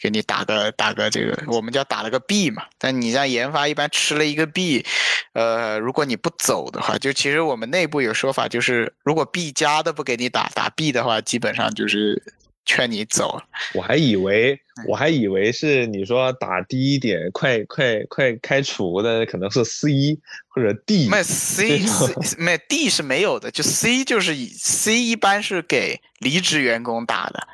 [0.05, 2.65] 给你打个打个这个，我们叫打了个 B 嘛。
[2.77, 4.85] 但你像研发一般吃了一个 B，
[5.33, 12.23] 呃，如果你不走的话，就其实我们内部有说法，就是如果 B 加的不给你打，打 B 的话，基本上就是
[12.67, 13.41] 劝你走。
[13.73, 21.09] 我还以为我还以为是你说打低一点，快快快开除的可能是 C 或者 D。
[21.09, 27.49] 没 C C 没 D 是没有的，就 C 就是以 C 一般是给离职员工打的。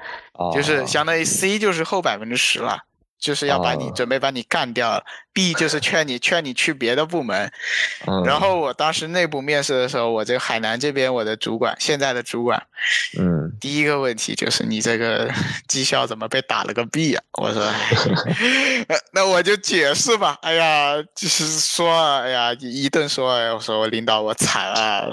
[0.55, 2.79] 就是相当于 C 就是后百分之十了，
[3.19, 5.05] 就是要把你准备把你干掉了。
[5.33, 7.53] B 就是劝你劝你去别的部门。
[8.25, 12.61] 然后我当时内部面试的时候，我这个海南这边我的主管现在的主管，
[13.17, 15.31] 嗯，第一个问题就是你这个
[15.69, 17.23] 绩效怎么被打了个 B 啊？
[17.39, 17.65] 我说，
[19.15, 20.37] 那我就解释吧。
[20.43, 25.13] 哎呀，就是说，哎呀，一顿说，哎，我说我领导我惨了，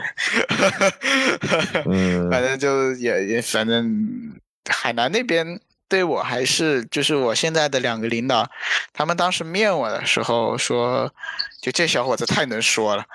[1.85, 4.33] 嗯， 反正就也也反正。
[4.69, 8.49] 海南那边对我还是就是我现在的两个领导，
[8.93, 11.09] 他们当时面我的时候说，
[11.61, 13.05] 就这小伙子太能说了，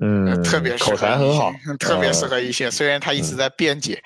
[0.00, 2.70] 嗯，特别口才很好，特别适合一线。
[2.70, 4.02] 虽然他一直在辩解，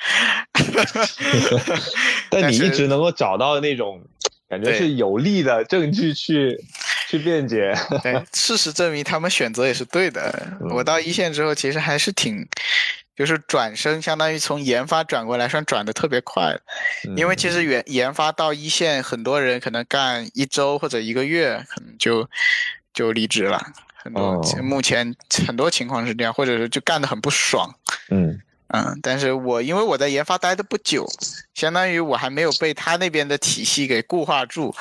[2.30, 4.00] 但你一直能够找到那种
[4.48, 6.56] 感觉是有力的证据去
[7.08, 7.74] 去辩解。
[8.00, 10.32] 对， 事实证明他们选择也是对的。
[10.70, 12.46] 我到一线之后，其实还是挺。
[13.16, 16.56] 就是转身，相当于从研发转过来，算转的特别快。
[17.16, 22.28] 因为其实研研发到一线，很多人可能干一周或者一个月，可能就
[22.92, 23.64] 就离职了。
[23.94, 25.14] 很多哦目前
[25.46, 27.72] 很多情况是这样，或者是就干得很不爽。
[28.10, 28.38] 嗯
[28.68, 31.06] 嗯，但是我因为我在研发待的不久，
[31.54, 34.74] 相当于我还没有被他那边的体系给固化住，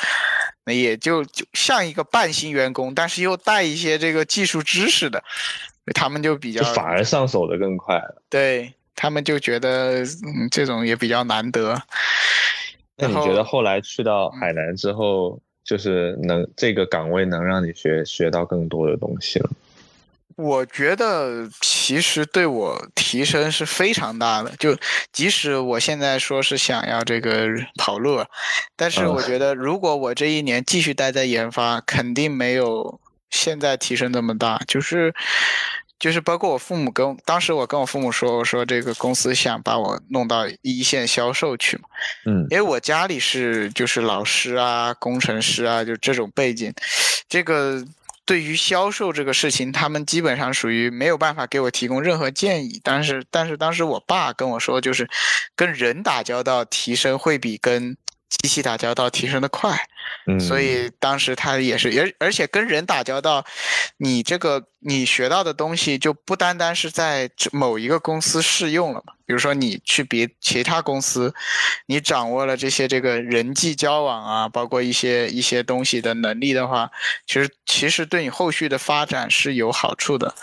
[0.65, 5.23] 那也就就像一个半新员工，但是又带一些这个技术知识的，
[5.93, 8.21] 他们就比较就反而上手的更快了。
[8.29, 11.81] 对他们就觉得嗯这种也比较难得。
[12.95, 19.49] 那你觉得后来去到海南之后，就是能这个岗位能让你学学到更多的东西了？
[20.35, 24.75] 我觉得其实对我提升是非常大的，就
[25.11, 28.23] 即使我现在说是想要这个跑路，
[28.75, 32.99] 但是我嗯觉得如果我这一年继续待在研发，肯定没有
[33.33, 34.61] 现在提升这么大。
[34.67, 35.13] 就是
[35.99, 41.83] 就是包括我父母跟当时我跟我父母说，我说这个公司想把我弄到一线销售去嘛，
[42.25, 46.73] 嗯因为我家里是就是老师啊、工程师啊，就这种背景，
[47.29, 47.83] 这个
[48.25, 52.79] 对于销售这个事情，他们基本上属于没有办法给我提供任何建议。
[52.83, 55.09] 但是，但是当时我爸跟我说，就是
[55.55, 57.95] 跟人打交道提升会比跟
[58.41, 59.77] 机器打交道提升的快。
[60.27, 63.43] 嗯，所以当时他也是，而而且跟人打交道，
[63.97, 69.13] 你这个你学到的东西就不单单是在这某一个公司适用了嘛。
[69.25, 71.33] 比如说你去别其他公司，
[71.87, 76.91] 你掌握了这些这个人际交往啊，包括一些一些东西的能力的话，
[77.25, 80.35] 其实其实对你后续的发展是有好处的。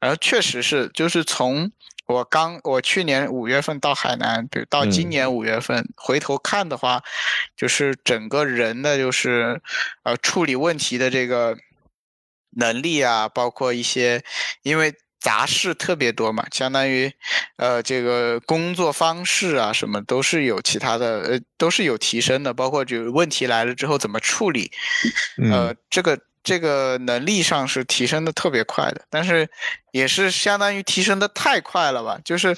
[0.00, 1.72] 而确实是，就是从
[2.08, 7.02] 我刚我去年五月份到海南，比如到今嗯年五月份、回头看的话，
[7.56, 9.60] 就是整个人的就是
[10.02, 11.56] 呃处理问题的这个
[12.56, 14.24] 能力啊，包括一些
[14.62, 14.92] 因为。
[15.20, 17.12] 杂事特别多嘛，相当于，
[17.56, 24.70] 呃，这个工作方式啊，什么都是有其他的，呃，都是有提升的，包括就问题来了之后怎么处理，
[25.50, 29.48] 呃嗯，这个这个能力上是提升的特别快的，但是
[29.92, 32.18] 也是相当于提升的太快了吧？
[32.24, 32.56] 就是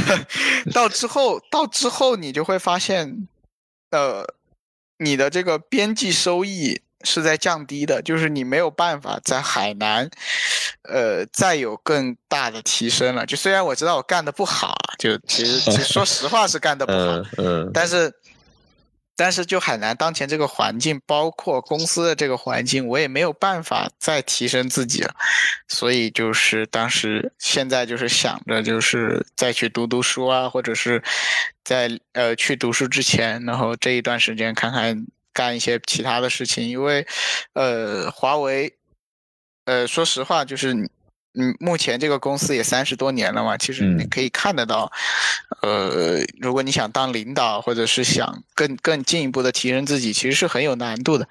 [0.72, 3.26] 到之后，到之后你就会发现，
[3.90, 4.24] 呃，
[4.98, 10.10] 你的这个边际收益是在降低的，就是你没有办法在海南，
[10.82, 13.24] 呃，再有更大的提升了。
[13.24, 18.12] 就虽然我知道我干的不好啊，就其实其实说实话是干的不好，嗯嗯但是，
[19.18, 25.12] 但是就海南当前这个环境，包括公司的这个环境，我也没有办法再提升自己了，
[25.66, 31.02] 所以就是当时现在就是想着就是再去读读书啊，或者是
[31.64, 37.04] 在呃去读书之前，然后这一段时间看看干一些其他的事情，因为
[37.54, 38.72] 呃华为，
[39.64, 40.88] 呃说实话就是。
[41.34, 44.90] 嗯，目前这个公司也三十多年了嘛，其实你嗯可以看得到，
[45.60, 51.28] 呃，如果你想当领导，或者是想更更进一步的提升自己，其实是很有难度的。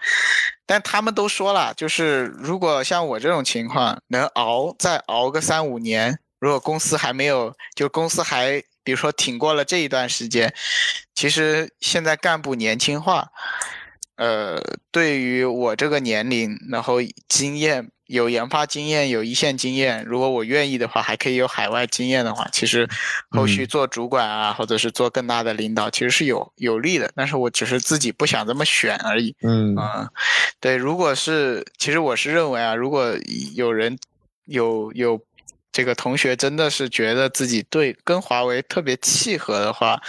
[0.65, 10.53] 但他们都说了，就是如果像我这种情况，能熬再熬个三五年，如果公司还没有，就公司还比如说挺过了这一段时间，
[11.15, 13.29] 其实现在干部年轻化，
[14.17, 14.61] 呃，
[14.91, 16.97] 对于我这个年龄，然后
[17.29, 22.87] 经验有研发经验，有一线经验，如果我愿意的话，还可以有海外经验的话，其实
[23.29, 27.11] 后续嗯做主管啊，或者是做更大的领导，其实是有有利的。
[27.15, 29.35] 但是我只是自己不想这么选而已。
[29.43, 30.09] 嗯嗯，
[30.59, 33.13] 对，如果是，其实我是认为啊，如果
[33.55, 33.97] 有人
[34.45, 35.21] 有有
[35.71, 40.01] 这个同学真的是觉得自己对跟华为特别契合的话，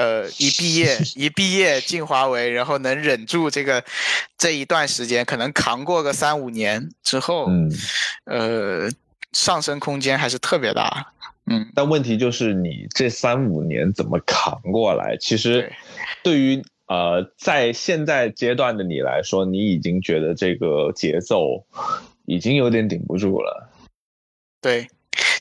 [0.00, 3.84] 呃，一毕业 一毕业进华为，然后能忍住这个
[4.38, 7.70] 这一段时间，可能扛过个三五年之后，嗯，
[8.24, 8.90] 呃，
[9.32, 11.12] 上升空间还是特别大。
[11.50, 15.18] 嗯，但问题就是你这三五年怎么扛过来？
[15.20, 15.72] 其实对
[16.22, 21.66] 对于呃在现在阶段的你来说，你已经觉得这个节奏
[22.24, 23.70] 已经有点顶不住了。
[24.62, 24.88] 对，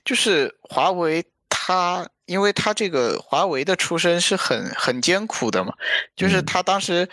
[0.03, 5.73] 就是华为它，因为他这个华为的出身是很很艰苦的嘛，
[6.15, 7.09] 就是他当时。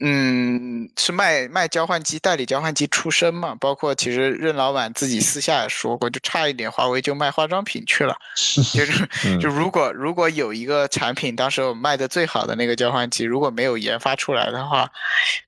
[0.00, 8.14] 嗯，是卖卖交换机、代理交换机出身嘛，包括其实任老板自己私下也说过，就差一点华为就卖化妆品去了。
[8.72, 14.88] 就是嗯就如果如果有一个产品，当时我卖的最好的那个交换机，如果没有研发出来的话，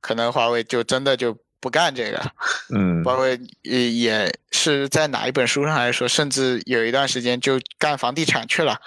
[0.01, 2.33] 可能华为就真的就不干这个。
[2.75, 3.03] 嗯。
[3.03, 3.29] 包括
[3.63, 8.81] 也也是在哪一本书上来说，甚至有一段时间就干房地产去了，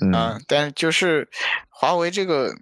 [0.00, 0.12] 嗯。
[0.14, 1.28] 嗯，但就是
[1.68, 2.54] 华为这个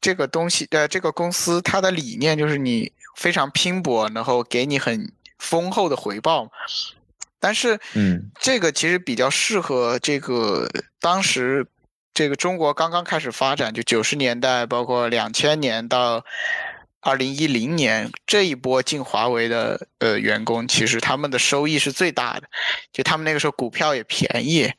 [0.00, 6.50] 这个东西，呃，这个公司它的理念就是你非常拼搏，然后给你很丰厚的回报，
[7.38, 8.30] 但是嗯。
[8.40, 10.66] 这个其实比较适合这个
[10.98, 11.66] 当时
[12.14, 16.24] 这个中国刚刚开始发展，就九十年代，包括两千年到
[17.00, 22.42] 二零一零年这一波进华为的呃员工，其实他们的收益是最大的，
[22.92, 24.70] 就他们那个时候股票也便宜，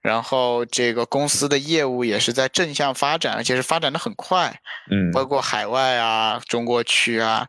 [0.00, 4.60] 然后这个公司的业务也是在正向发展，而且是发展的很快，
[4.90, 7.46] 嗯，包括海外啊、中国区啊，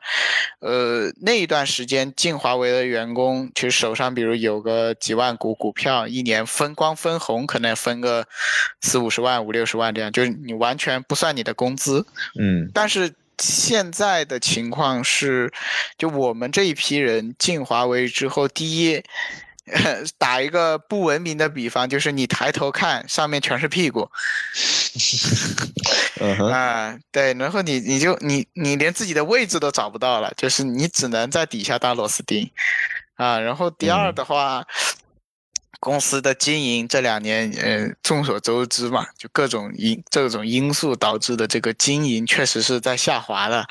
[0.60, 8.26] 呃那一段时间进华为的员工，其实手上比如有个几万股股票，一年分光分红可能分个
[8.82, 12.06] 四五十万、五六十万这样，就是你完全不算你的工资，
[12.40, 12.72] 嗯。
[12.74, 15.52] 但是现在的情况是，
[15.98, 19.04] 就我们这一批人进华为之后，第一，
[20.18, 24.10] 打一个不文明的比方，就是你抬头看上面全是屁股
[26.52, 32.50] 啊，对，然后你你就你你连自己的位置都找不到了，就是你只能在底下当螺丝钉
[33.16, 33.40] 啊。
[33.40, 34.66] 然后第二嗯的话。
[35.80, 43.66] 公司的经营这两年，呃，众所周知嘛，就各种因这种因素导致的这个经营确实是在下滑的。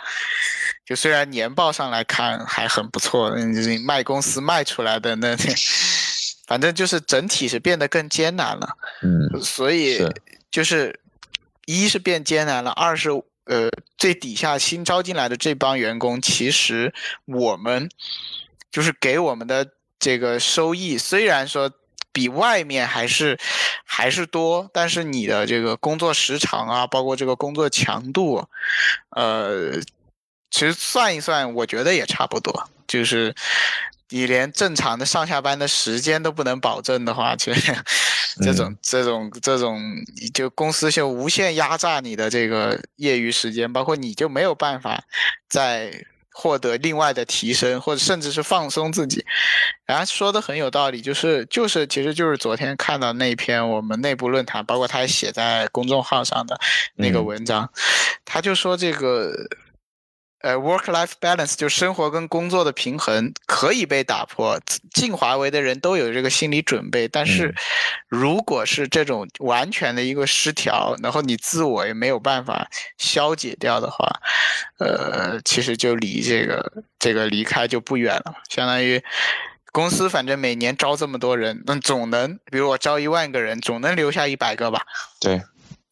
[0.85, 5.35] 就虽然年报上来看还很不错，嗯，就是卖公司卖出来的那，
[6.47, 8.69] 反正就是整体是变得更艰难了。
[9.03, 10.07] 嗯所以
[10.51, 11.01] 就是
[11.65, 13.11] 一是变艰难了，二是
[13.47, 16.93] 呃最底下新招进来的这帮员工，其实
[17.25, 17.89] 我们
[18.71, 19.67] 就是给我们的
[19.99, 21.73] 这个收益，虽然说
[22.15, 23.39] 比外面还是
[23.85, 28.49] 还是多，但是你的这个工作时长啊，包括这个工作强度，
[29.11, 29.79] 呃，
[30.51, 33.35] 其实算一算，我觉得也差不多，就是。
[34.11, 37.75] 你连正常的上下班的时间都不能保证的话，其实
[38.45, 39.81] 这种、这种这种，
[40.33, 45.03] 就公司就无限压榨你的这个业余时间，包括你就没有办法
[45.49, 46.05] 再
[46.35, 49.25] 获得另外的提升，或者甚至是放松自己。
[49.87, 56.59] 然后说的很有道理，就是就是，其实就是昨天看到那篇我们内部论坛，包括他还写在公众号上的
[56.97, 57.71] 那个嗯文章，
[58.25, 59.33] 他就说这个。
[60.45, 64.61] 呃，work-life balance 就生活跟工作的平衡可以被打破，
[64.93, 67.09] 进华为的人都有这个心理准备。
[67.09, 67.55] 但是嗯，
[68.09, 72.69] 如果是这种完全的一个失调，然后你自我也没有办法
[72.99, 74.07] 消解掉的话，
[74.79, 79.03] 呃，其实就离这个这个离开就不远了，相当于。
[79.73, 84.83] 公司反正每年招这么多人，那总能，比如我招一万个人，总能留下一百个吧。
[85.21, 85.43] 对，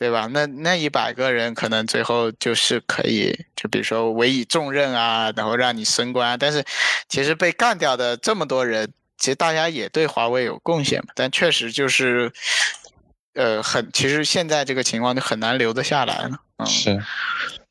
[0.03, 0.27] 对吧？
[0.33, 6.37] 那那一百个人可能最后就是可以，就比如说委以重任啊，然后让你升官。
[6.37, 6.65] 但是
[7.09, 12.33] 其实被干掉的这么多人，其实大家也对华为有贡献嘛，但确实就是，
[13.35, 16.37] 呃，很其实现在这个情况就很难留得下来了。
[16.57, 17.01] 嗯，是。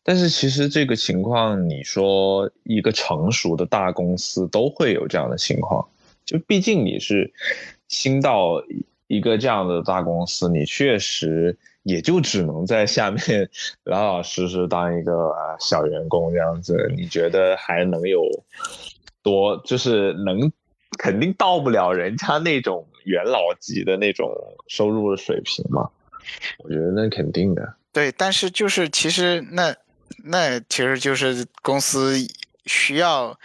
[0.02, 5.86] 但是其实这个情况，你说一个成熟的大公司都会有这样的情况，
[6.26, 7.30] 就毕竟你是
[7.90, 8.64] 新到
[9.08, 13.50] 一个这样的大公司，你确实也就只能在下面
[13.84, 16.92] 老老实实当一个啊小员工这样子。
[16.96, 18.24] 你觉得还能有
[19.24, 20.52] 多，就是能
[20.98, 24.30] 肯定到不了人家那种元老级的那种
[24.68, 25.90] 收入的水平嘛？
[26.60, 27.74] 我觉得那肯定的。
[27.92, 29.76] 对，但是就是其实那
[30.24, 32.16] 那其实就是公司
[32.68, 33.38] 需要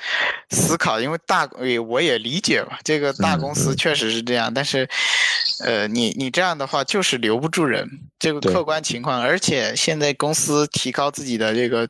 [0.51, 4.89] 思考，因为大也我也理解吧，这个大嗯公司嗯确实是这样，但是
[5.65, 7.89] 呃，你你这样的话就是留不住人，
[8.19, 11.89] 这个客观情况，而且现在公司提高自己的这个。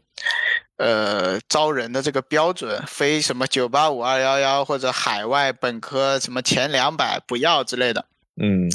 [0.78, 8.04] 呃，招人的这个标准，非什么九八五二幺幺或者海外本科什么前两百不要之类的，
[8.36, 8.70] 嗯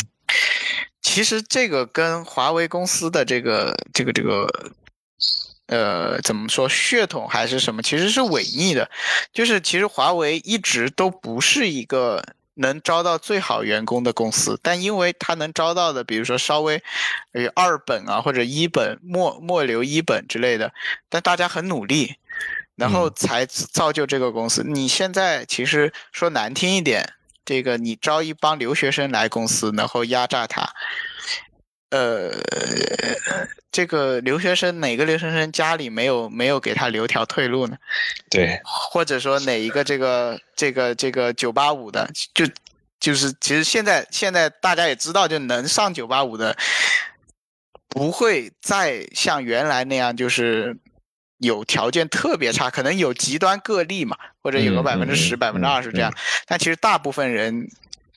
[1.04, 4.48] 其实这个跟华为公司的这个这个这个，
[5.68, 8.90] 呃，怎么说血统还是什么，其实是违逆的。
[9.32, 12.24] 就是其实华为一直都不是一个
[12.62, 16.82] 能招到最好员工的公司，但因为他能招到的，比如说稍微
[17.34, 20.74] 呃二本啊或者一本末末流一本之类的，
[21.10, 22.16] 但大家很努力。
[22.78, 24.64] 然后嗯才造就这个公司。
[24.66, 27.14] 你现在其实说难听一点，
[27.46, 30.68] 这个你招一帮留学生来公司，然后压榨他，
[31.92, 32.32] 呃，
[33.72, 37.78] 这个留学生哪个留学生家里没有没有给他留条退路呢？
[38.30, 42.46] 对，或者说哪一个这个这个这个九八五的，就
[43.00, 46.56] 就是其实现在现在大家也知道，就能上九八五的，
[47.90, 50.78] 不会再像原来那样，就是
[51.40, 56.14] 有条件特别差，可能有极端个例嘛，或者有个嗯百分之十、嗯百分之二十这样，
[56.46, 57.68] 但其实大部分人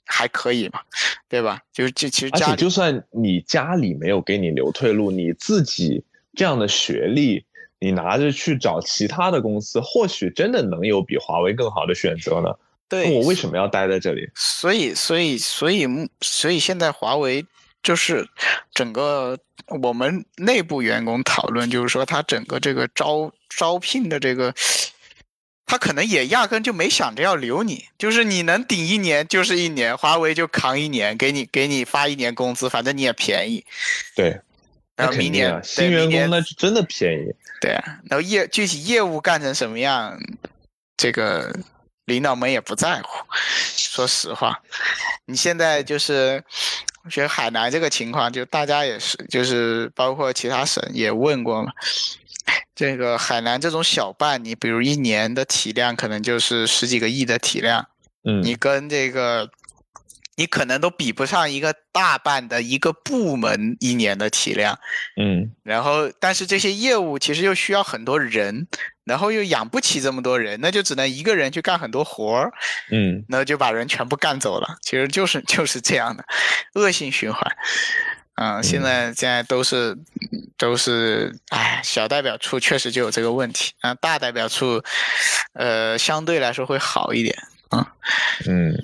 [0.07, 0.81] 还可以嘛，
[1.29, 1.61] 对吧？
[1.73, 6.03] 就是这其实而且家里就算你家里没有给你留退路，你自己
[6.35, 7.45] 这样的学历，
[7.79, 12.55] 你拿着去找其他的公司，或许真的能有比华为更好的选择呢。
[12.87, 14.29] 对我为什么要待在这里？
[14.35, 15.89] 所以，所以，所以，
[16.21, 17.45] 所以现在华为
[17.83, 18.29] 就是
[18.75, 19.39] 整个
[19.83, 24.55] 我们内部员工讨论，就是说它整个这个招招聘的这个，
[25.67, 33.65] 他可能也压根就没想着要留你，就是你能顶一年就是一年，华为就扛一年，给你给你发一年工资，反正你也便宜。
[34.15, 34.41] 对，
[34.97, 37.33] 然后明年、啊、新员工那是真的便宜。
[37.61, 40.19] 对啊，然后业具体业务干成什么样，
[40.97, 41.55] 这个
[42.05, 43.25] 领导们也不在乎。
[43.77, 44.61] 说实话，
[45.27, 46.43] 你现在就是。
[47.07, 51.71] 我觉得海南这个情况，就大家也是，就是包括其他省也问过嘛。
[52.75, 57.87] 这个海南这种小办，你比如一年的体量可能就是十几个亿的体量，
[58.25, 59.49] 嗯，你跟这个，
[60.37, 64.79] 你可能都比不上一个大办的一个部门一年的体量，
[65.21, 68.67] 嗯，然后但是这些业务其实又需要很多人。
[69.07, 72.51] 然后又养不起这么多人，那就只能一个人去干很多活儿，
[72.91, 74.79] 嗯，那就把人全部干走了。
[74.81, 76.25] 其实就是就是这样的
[76.73, 77.43] 恶性循环。
[78.37, 79.97] 嗯，现在现在都是
[80.57, 84.83] 都是，哎，小代表处确实就有这个问题啊，大代表处，
[85.53, 87.37] 呃，相对来说会好一点
[87.69, 87.95] 啊。
[88.47, 88.75] 嗯，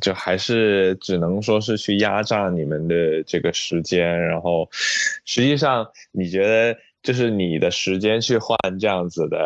[0.00, 4.68] 就还是只能说是去压榨你们的这个时间，然后
[5.24, 6.78] 实际上你觉得。
[7.00, 9.38] 就是你的时间去换这样子的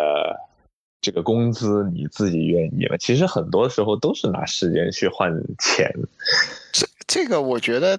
[1.02, 2.96] 这个工资，你自己愿意吗？
[2.98, 5.88] 其实很多时候都是拿时间去换钱。
[6.72, 7.96] 这这个我觉得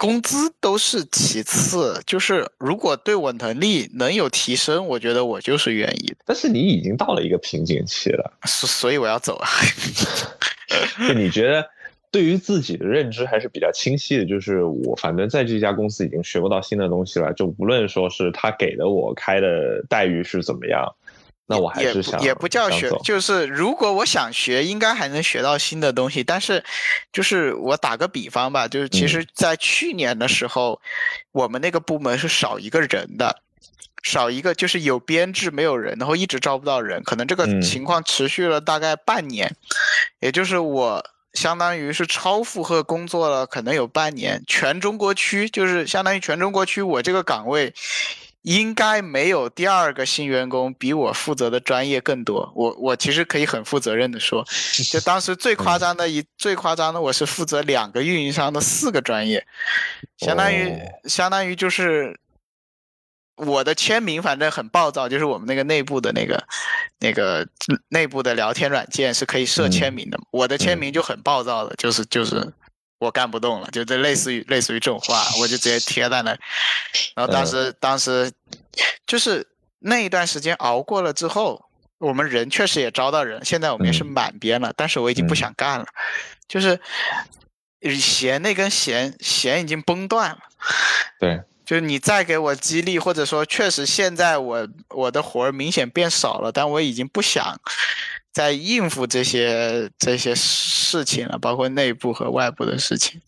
[0.00, 6.14] 工资都是其次，就是如果对我能力能有提升，我觉得我就是愿意。
[6.24, 9.48] 但是你已经到了一个瓶颈期了，所所以我要走啊。
[11.06, 11.68] 就你觉得？
[12.12, 20.92] 对于自己的认知还是比较清晰的，就是我反正在这家公司已经学不到新的东西了，就无论说是他给的我开的待遇是怎么样，
[21.50, 26.22] 那我还是想也不叫学，就是如果我想学，应该还能学到新的东西。
[26.22, 26.62] 但是，
[27.12, 30.80] 就是我打个比方吧，就是其实，在去年的时候，
[31.32, 33.42] 我们那个部门是少一个人的，
[34.04, 39.56] 少一个就是有编制没有人，然后一直招不到人，可能这个情况持续了大概半年，
[40.20, 41.04] 也就是我。
[41.32, 44.42] 相当于是超负荷工作了，可能有半年。
[44.48, 47.72] 全中国区就是相当于全中国区，我这个岗位
[48.42, 52.52] 应该没有第二个新员工比我负责的专业更多。
[52.54, 54.44] 我我其实可以很负责任的说，
[54.90, 59.46] 就当时最夸张的一最夸张的，我是负责两个运营商的四个专业，
[60.18, 62.18] 相当于相当于就是。
[63.36, 66.44] 我的签名反正很暴躁，就是我们那个内部的那个、
[66.98, 67.48] 那个
[67.88, 70.20] 内部的聊天软件是可以设签名的。
[70.30, 72.52] 我的签名就很暴躁的，就是就是
[73.00, 76.30] 我干不动了，就这类似于类似于这种话，我就直接贴在那。
[77.16, 78.30] 然后当时当时
[79.06, 79.44] 就是
[79.80, 81.64] 那一段时间熬过了之后，
[81.98, 85.86] 我们人确实也招到人，现在我们也是满编了，但是我已经不想干了，
[86.46, 86.78] 就是
[87.98, 90.38] 弦那根弦弦已经崩断了。
[91.18, 91.40] 对。
[91.70, 97.60] 就是你再给我激励，或者说确实现在我我的活儿明显变少了，但我已经不想。
[98.32, 103.20] 在应付这些这些事情了，包括内部和外部的事情，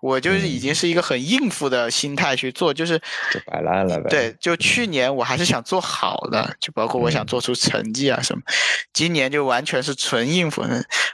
[0.00, 2.98] 我就是已经是一个很应付的心态去做，就是
[3.32, 4.10] 就摆烂了呗。
[4.10, 8.42] 对，就去年我还是想做好的，就包括我想做出成绩啊什么，
[8.92, 10.64] 今年就完全是纯应付。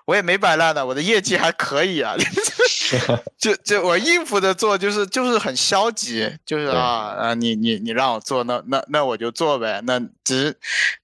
[0.07, 2.15] 我也没摆烂的，我的业绩还可以啊。
[3.39, 10.57] 就就我应付着做，就是就是很消极，就是啊啊，你你你让我做，那那那我就做呗，那只是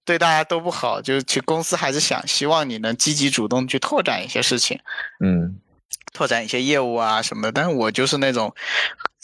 [0.05, 2.27] 对大家都不好，就是去公司还是想。
[2.27, 4.79] 希望你能积极主动去拓展一些事情，
[5.25, 5.59] 嗯，
[6.13, 7.53] 拓展一些业务啊什么的。
[7.53, 8.55] 但是我就是那种，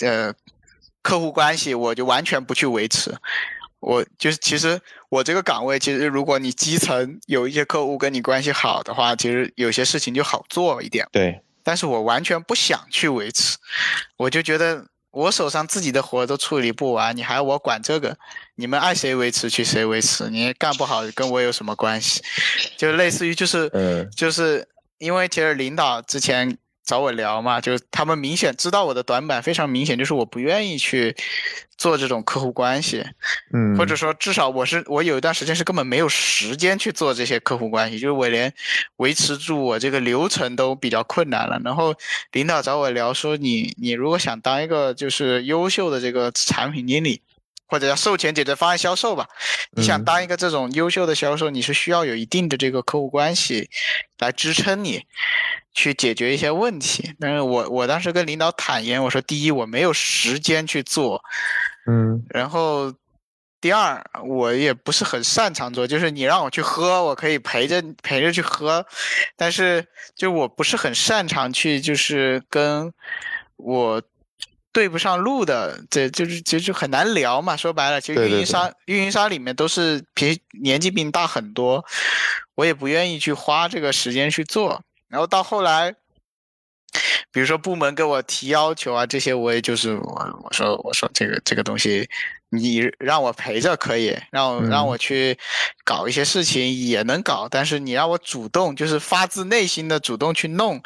[0.00, 0.32] 呃，
[1.02, 3.14] 客户关系我就完全不去维持。
[3.78, 4.80] 我就是其实
[5.10, 11.06] 我这个岗位，其实如果你基层有一些客户跟你关系好的话，其实有些事情就好做一点。
[11.12, 13.58] 对，但是我完全不想去维持，
[14.16, 14.86] 我就觉得。
[15.16, 18.14] 我手上自己的活都处理不完，你还要我管这个？
[18.56, 22.22] 你们爱谁维持去谁维持，你干不好跟我有什么关系？
[22.76, 23.70] 就类似于就是，
[24.14, 26.58] 就是因为其实领导之前。
[26.86, 31.14] 找我聊嘛，就他们明显知道我的短板，非常明显，就是我不愿意去
[31.76, 33.04] 做这种客户关系，
[33.52, 38.54] 嗯，或者说至少我是我有一段时间是根本没有时间去做这些客户关系，就是我连
[38.98, 41.60] 维持住我这个流程都比较困难了。
[41.64, 41.92] 然后
[42.30, 47.20] 领导找我聊说，你你如果想当一个就是优秀的这个产品经理，
[47.66, 49.28] 或者叫售前解决方案销售吧，
[49.72, 53.68] 你想当一个这种优秀的销售，你是需要有一定的这个客户关系
[54.18, 55.02] 来支撑你。
[55.78, 61.22] 去解决一些问题，但是我我当时跟领导坦言，我说第一我没有时间去做，
[61.86, 62.90] 嗯，然后
[63.60, 68.86] 第二我也不是很擅长做，就是你让我去喝，我可以陪着陪着去喝，
[69.36, 72.90] 但是就我不是很擅长去就是跟
[73.56, 74.00] 我
[74.76, 77.56] 对不上路的，这就是就就很难聊嘛。
[77.56, 81.82] 说白了，其实运营商运营商里面都是比年纪比你大很多，
[82.56, 84.82] 我也不愿意去花这个时间去做。
[85.08, 85.94] 然后到后来，
[87.32, 92.06] 比如说部门给我提要求啊，这些我也就是我我说我说这个这个东西，
[92.50, 95.38] 你让我陪着可以，让我、让嗯我去
[95.86, 100.82] 搞一些事情也能搞，但是你让我主动就是发自内心的主动去弄，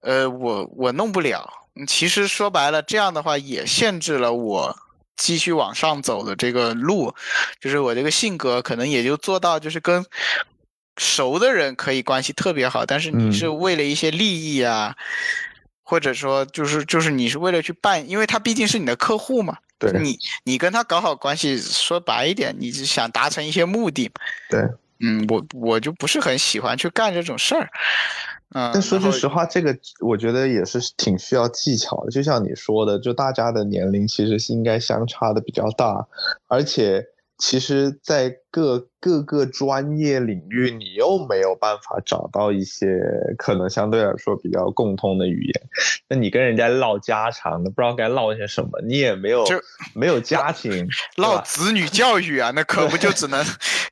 [0.00, 1.48] 呃，我我弄不了。
[1.74, 4.76] 嗯其实说白了，这样的话也限制了我
[5.16, 7.14] 继续往上走的这个路，
[7.60, 10.04] 就是我这个性格可能也就做到就是跟
[10.96, 14.96] 熟的人可以关系特别好，但是你嗯是为了一些利益啊，
[15.82, 24.10] 或者说就是就是你是为了去办，因为他毕竟是你的客户嘛，对你你跟他搞好关系，说白一点，你是想达成一些目的。
[24.48, 24.60] 对。
[25.02, 27.70] 嗯，我我就不是很喜欢去干这种事儿。
[28.52, 32.10] 嗯，但说句实话，这个我觉得也是挺需要技巧的。
[32.10, 36.08] 就像你说的，就大家的年龄其实是应该相差的比较大，
[36.48, 37.06] 而且
[37.40, 42.86] 其实，在各各个专业领域，你又没有办法找到一些
[43.38, 45.62] 可能相对来说比较共通的语言。
[46.06, 49.56] 那你跟人家唠家常的，不知道该唠些什么，你也没有就
[49.94, 50.86] 没有家庭，
[51.16, 53.42] 唠子女教育啊，那可不就只能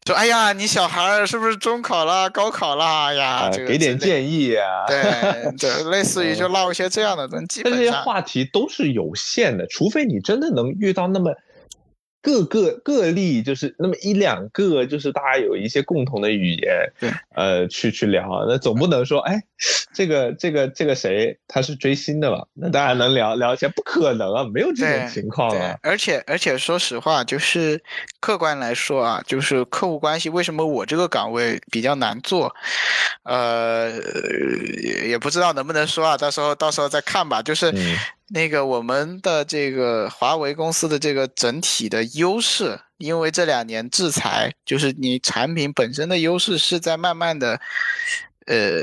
[0.07, 3.07] 说， 哎呀，你小孩儿是不是中考啦、高考啦？
[3.07, 4.85] 哎呀，啊，这个给点建议啊。
[4.87, 11.33] 对就， 类似于就唠一些这样的东西，基但这些话题都是有限的，除非你真的能遇到那么
[12.21, 18.45] 各个个例，就是那么一两个，就是大家有一些共同的语言，对，呃，去去聊。
[18.49, 19.41] 那总不能说，哎，
[19.95, 22.45] 这个这个这个谁他是追星的吧？
[22.55, 23.69] 那大家能聊聊一下？
[23.69, 27.81] 不可能啊，没有这种情况啊。，而且而且说实话，就是
[28.21, 32.55] 客观来说啊，就是客户关系，为什么我这个岗位比较难做？
[33.23, 33.93] 呃，
[34.83, 37.41] 也也不知道能不能说啊，到时候到时候再看吧。
[37.43, 37.97] 就是嗯
[38.31, 47.61] 那个我们的这个华为公司的这个整体的优势，因为这两年制裁，就是你产品本身的优势是在慢慢的。
[48.51, 48.81] 呃，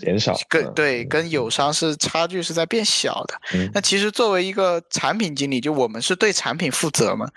[0.00, 3.38] 减少嗯跟对跟友商是差距是在变小的。
[3.52, 7.28] 嗯那其实作为一个产品经理，就我们是对产品负责嘛。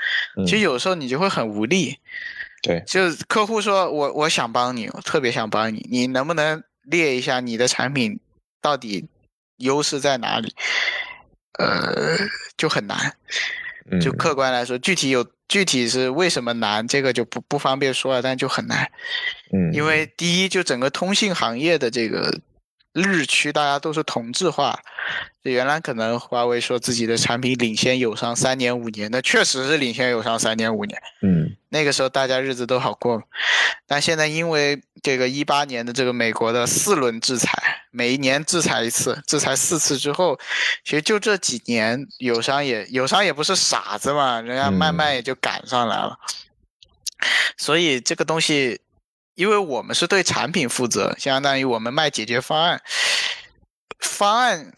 [0.46, 1.98] 其实嗯有时候你就会很无力，
[2.64, 8.18] 对，就是客户说我我想帮你，我特别想帮你，你能不能列一下你的产品
[8.62, 9.06] 到底
[9.58, 10.54] 优势在哪里？
[11.60, 12.18] 呃，
[12.58, 13.14] 就很难。
[14.02, 18.92] 就嗯客观来说，具体有具体是为什么难，这个就不不方便说了，但就很难。
[19.54, 22.38] 嗯，因为第一，就整个通信行业的这个
[23.04, 24.80] 日趋大家都是同质化，
[25.44, 33.22] 就原来可能华为说自己的产品领先友商三年五年，那确实是领先友商三年五年，嗯那个时候大家日子都好过。
[33.86, 37.52] 但现在因为这个一八年的这个美国的四轮制裁，
[37.92, 40.38] 每一年制裁一次，制裁四次之后，
[40.84, 46.18] 其实就这几年友商也友商也不是傻子嘛，人家慢慢也就赶上来了。
[47.58, 48.80] 所以这个东西，
[49.38, 52.82] 因为我们是对产品负责，相当于我们卖解决方案，
[54.00, 54.74] 方案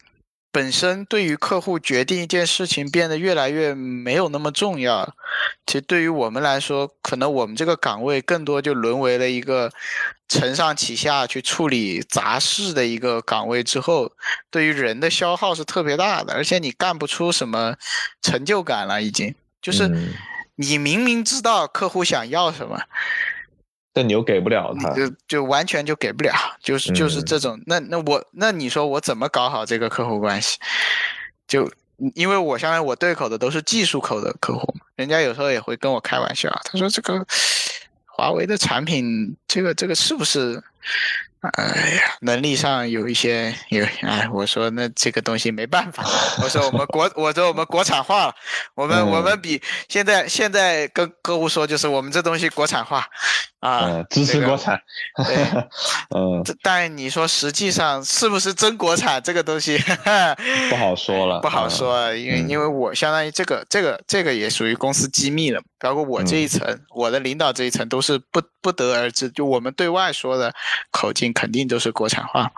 [0.52, 5.14] 本身对于客户决定一件事情变得越来越没有那么重要。
[5.64, 9.72] 其实对于我们来说，可能我们这个岗位更多就沦为了一个
[10.28, 14.12] 承上启下去处理杂事的一个岗位之后，
[14.50, 17.74] 对于人的消耗是特别大的，而且你干不出什么
[18.20, 19.88] 成就感了，已经就是。
[19.88, 20.12] 嗯
[20.56, 22.78] 你明明知道客户想要什么，
[23.92, 24.90] 但你又给不了他。
[24.94, 26.32] 就就完全就给不了，
[26.62, 27.60] 就是就是嗯这种。
[27.66, 30.58] 那那我那你说我怎么搞好这个客户关系？
[31.46, 31.70] 就
[32.14, 37.26] 因为我相当于我对口的都是技术口的客户嘛，人家有时候也会跟我开玩笑，他说这个
[38.06, 40.62] 华为的产品，这个这个是不是？
[41.40, 46.04] 哎呀，能力上有一些有哎，我说那这个东西没办法，
[46.42, 48.34] 我说我们国， 我说我们国产化了，
[48.74, 53.06] 我们、我们嗯比现在现在跟客户说就是我们这东西国产化
[53.60, 54.78] 啊，嗯，支持国产。
[55.24, 55.36] 对，
[56.14, 59.78] 嗯，但你说实际上是不是真国产这个东西
[60.68, 61.70] 不好说了，不好嗯。
[61.70, 62.48] 说，因为嗯。
[62.50, 70.52] 因为我相当于这个这个这个也属于公司机密了，包括我这一层，我的领导这一层都是不不得而知，就我们对外说的
[70.90, 72.50] 口径肯定都是国产化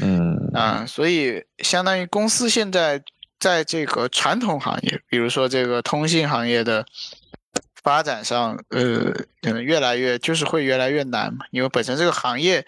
[0.00, 3.02] 嗯啊，所以相当于公司现在
[3.38, 6.86] 在这个传统行业，比如说这个通信行业的。
[7.82, 9.10] 发展上，呃，
[9.40, 12.66] 可能越来越就是会越来越难嘛，因为本身这个行业，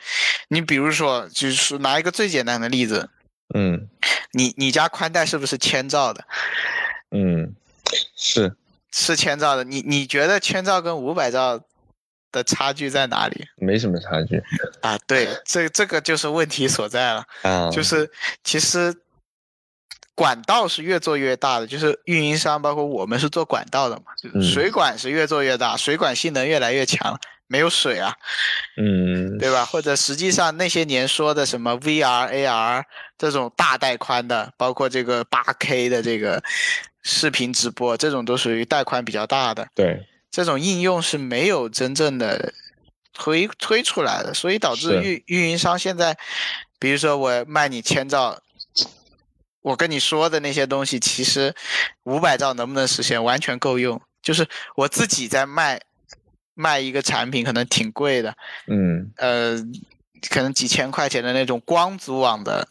[0.48, 3.10] 你比如说，就是拿一个最简单的例子，
[3.54, 3.90] 嗯
[4.32, 6.24] 你你家宽带是不是千兆的？
[7.10, 7.54] 嗯，
[8.16, 8.56] 是
[8.90, 11.60] 是千兆的，你你觉得千兆跟五百兆
[12.32, 13.46] 的差距在哪里？
[13.58, 14.42] 没什么差距。
[14.80, 14.98] 啊？
[15.06, 17.80] 对，这这个就是问题所在了，啊，就。
[17.82, 18.10] 是
[18.42, 18.94] 其实
[20.14, 27.18] 管道是越做越大的，就是运营商，包括我们是做管道的嘛，就水管是越做越大，水管性能越来越强，
[27.48, 28.14] 没有水啊，
[28.78, 29.64] 嗯，对吧？
[29.66, 32.82] 或者实际上那些年说的什么 VR、AR
[33.18, 36.42] 这种大带宽的，包括这个八 K 的这个
[37.02, 40.00] 视频直播，这种都属于带宽比较大的，对，
[40.32, 42.52] 这种应用是没有真正的
[43.12, 46.18] 推推出来的，所以导致运运营商现在，
[46.80, 48.42] 比如说我卖你千兆。
[49.60, 51.54] 我跟你说的那些东西，其实
[52.02, 54.02] 五百兆能不能实现，完全够用。
[54.20, 55.80] 就是我自己在卖
[56.54, 59.56] 卖一个产品，可能挺贵的，嗯，呃，
[60.28, 62.66] 可能几千块钱的那种光组网的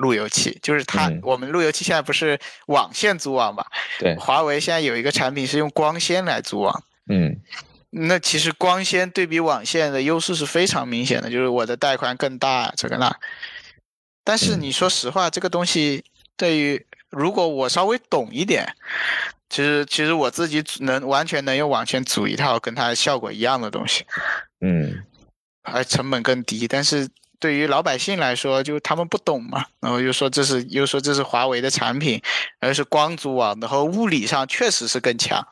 [0.00, 3.64] 路由器，就是它我们路由器现在不是网线组网嘛？
[3.98, 7.36] 对，华为现在有一个产品是用光纤来组网，嗯，
[7.90, 13.14] 那其实光纤对比网线的优势是非常明显的，就是我的带宽更大，这个那。
[14.24, 16.04] 但是你说实话，这个东西
[16.36, 18.66] 对于如果我稍微懂一点，
[19.48, 24.04] 其实其实我自己能完全能用网线组一套跟它效果一样的东西，
[24.60, 25.02] 嗯，
[25.64, 26.68] 还成本更低。
[26.68, 27.08] 但是
[27.40, 32.22] 对于老百姓来说，就他们不懂嘛，然后又说这是又说这是华为的产品，
[32.60, 35.44] 而是光组网然后物理上确实是更强。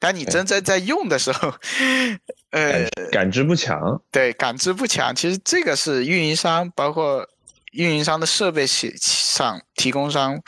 [0.00, 1.54] 但你真正在用的时候，
[2.50, 4.02] 呃，感知不强。
[4.10, 5.14] 对，感知不强。
[5.14, 7.24] 其实这个是运营商包括。
[7.72, 10.40] 运营商的设备上提供商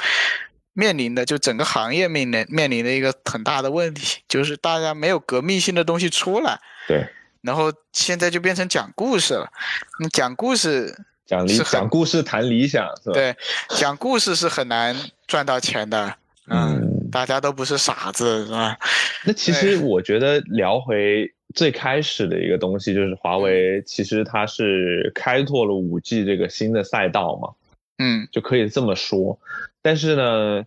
[0.72, 6.59] 面临的，就整个行业面临面临的一个很大的问题，就是大家没有革命性的东西出来。
[6.86, 7.07] 对。
[7.49, 9.51] 然后现在就变成讲故事了，
[9.99, 10.94] 你讲故事
[11.24, 13.14] 讲理讲故事谈理想是吧？
[13.14, 13.34] 对，
[13.70, 14.94] 讲故事是很难
[15.26, 16.14] 赚到钱的。
[16.51, 18.76] 嗯，大家都不是傻子是吧？
[19.24, 21.32] 那其实我觉得聊回。
[21.55, 27.49] 最开始的一个东西就是华为，其实它是开拓了五 G 这个新的赛道嘛，
[27.96, 29.38] 嗯，就可以这么说。
[29.80, 30.62] 但是呢，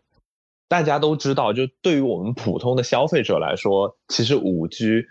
[0.71, 5.05] 大家都知道，就对于我们普通的消费者来说，其实五 G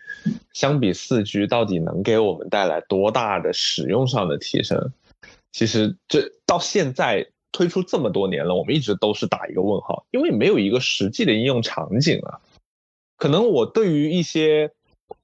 [0.54, 4.94] 相比四 G 到底能给我们带来多大的使用上的提升？
[5.52, 12.40] 其实这到现在推出这么多年了，我们一直都是打一个问号，因为没有一个实际的应用场景啊。
[13.18, 14.72] 可能我对于一些。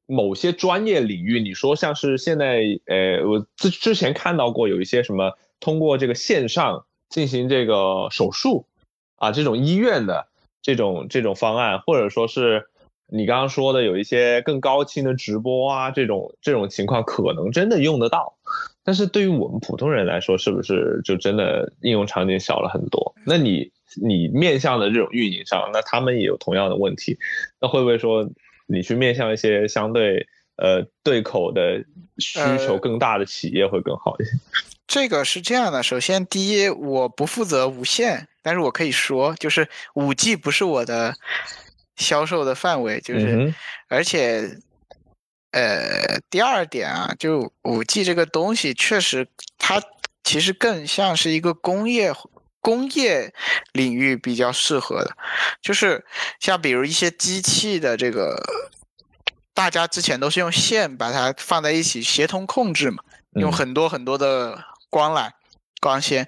[0.08, 8.66] 某些专业领域，你说像是现在，呃，我之之前看到过有一些什么通过这个线上进行这个手术，
[9.16, 10.28] 啊，这种医院的
[10.62, 12.66] 这种这种方案，或者说是
[13.08, 18.36] 你刚刚说的有一些更高清的直播啊，这种这种情况可能真的用得到，
[18.84, 23.14] 但是对于我们普通人来说，是不是就真的应用场景小了很多？
[23.24, 27.18] 那你你面向的这种运营商，那他们也有同样的问题，
[27.60, 28.28] 那会不会说？
[28.68, 31.84] 你去面向一些相对呃对口的
[32.18, 34.30] 需求更大的企业会更好一些。
[34.86, 41.14] 这个是这样的，首先第一，我不负责无线，但是我可以说，就是五 G 不是我的
[41.96, 43.52] 销售的范围，就是
[43.88, 44.58] 而且
[45.52, 49.28] 呃第二点啊，就五 G 这个东西确实
[49.58, 49.82] 它
[50.22, 52.12] 其实更像是一个工业。
[52.62, 53.32] 工业
[53.74, 55.16] 领域比较适合的，
[55.62, 56.04] 就是
[56.40, 58.42] 像比如一些机器的这个，
[59.54, 64.60] 大家之前都是用线把它放在一起协同控制嘛，用很多很多的
[64.96, 65.30] 光缆、
[65.78, 66.26] 光纤，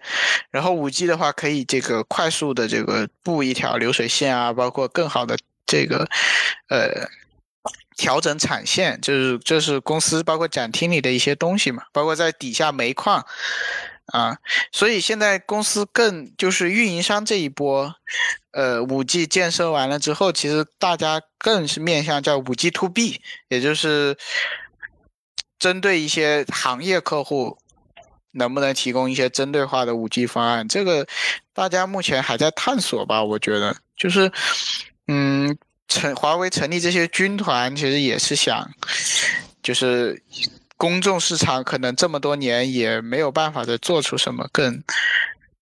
[0.51, 6.07] 然后五 G 的话可以这个快速的这个布一条流水线啊，包括更好的这个
[6.69, 7.09] 呃
[7.97, 13.25] 调整产线，就是这是公司包括展厅里的一些东西嘛，包括在底下煤矿。
[14.13, 14.37] 啊，
[14.71, 17.95] 所以现在公司更就是运营商这一波，
[18.53, 24.17] 呃，五 G 建设完了之后，其实大家更是面向叫五 G to B，也就是
[25.59, 27.59] 针对一些行业客户，
[28.39, 30.67] 能不能提供一些针对化的五 G 方案？
[30.67, 31.07] 这个
[31.53, 33.23] 大家目前还在探索吧。
[33.23, 34.33] 我觉得，就是，
[35.09, 35.55] 嗯，
[35.89, 38.71] 成华为成立这些军团，其实也是想，
[39.63, 40.23] 就是。
[40.81, 44.81] 公众市场可能这么多年也没有办法再做出什么更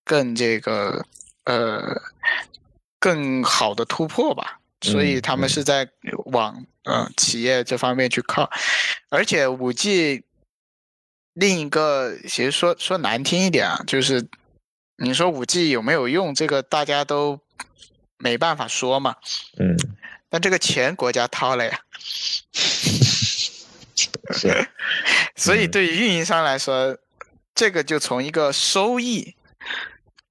[0.05, 1.03] 更这个
[1.45, 1.81] 呃
[3.01, 5.89] 更好的突破吧，所以他们是在
[6.27, 8.51] 往嗯企业这方面去靠，
[9.09, 10.23] 而且五 G
[11.37, 14.27] 另一个其实说说难听一点啊，就是
[14.97, 17.39] 你说五 G 有没有用，这个大家都
[18.17, 19.17] 没办法说嘛，
[19.59, 19.77] 嗯，
[20.31, 21.81] 但这个钱国家掏了呀。
[24.33, 24.69] 是，
[25.37, 26.97] 所以对于运营商来说，
[27.55, 29.37] 这个就从一个收益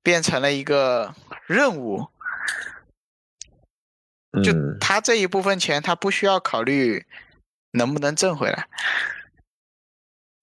[0.01, 1.13] 变成了一个
[1.45, 2.07] 任务。
[4.43, 7.05] 就他这一部分钱，他不需要考虑
[7.71, 8.67] 能不能挣回来，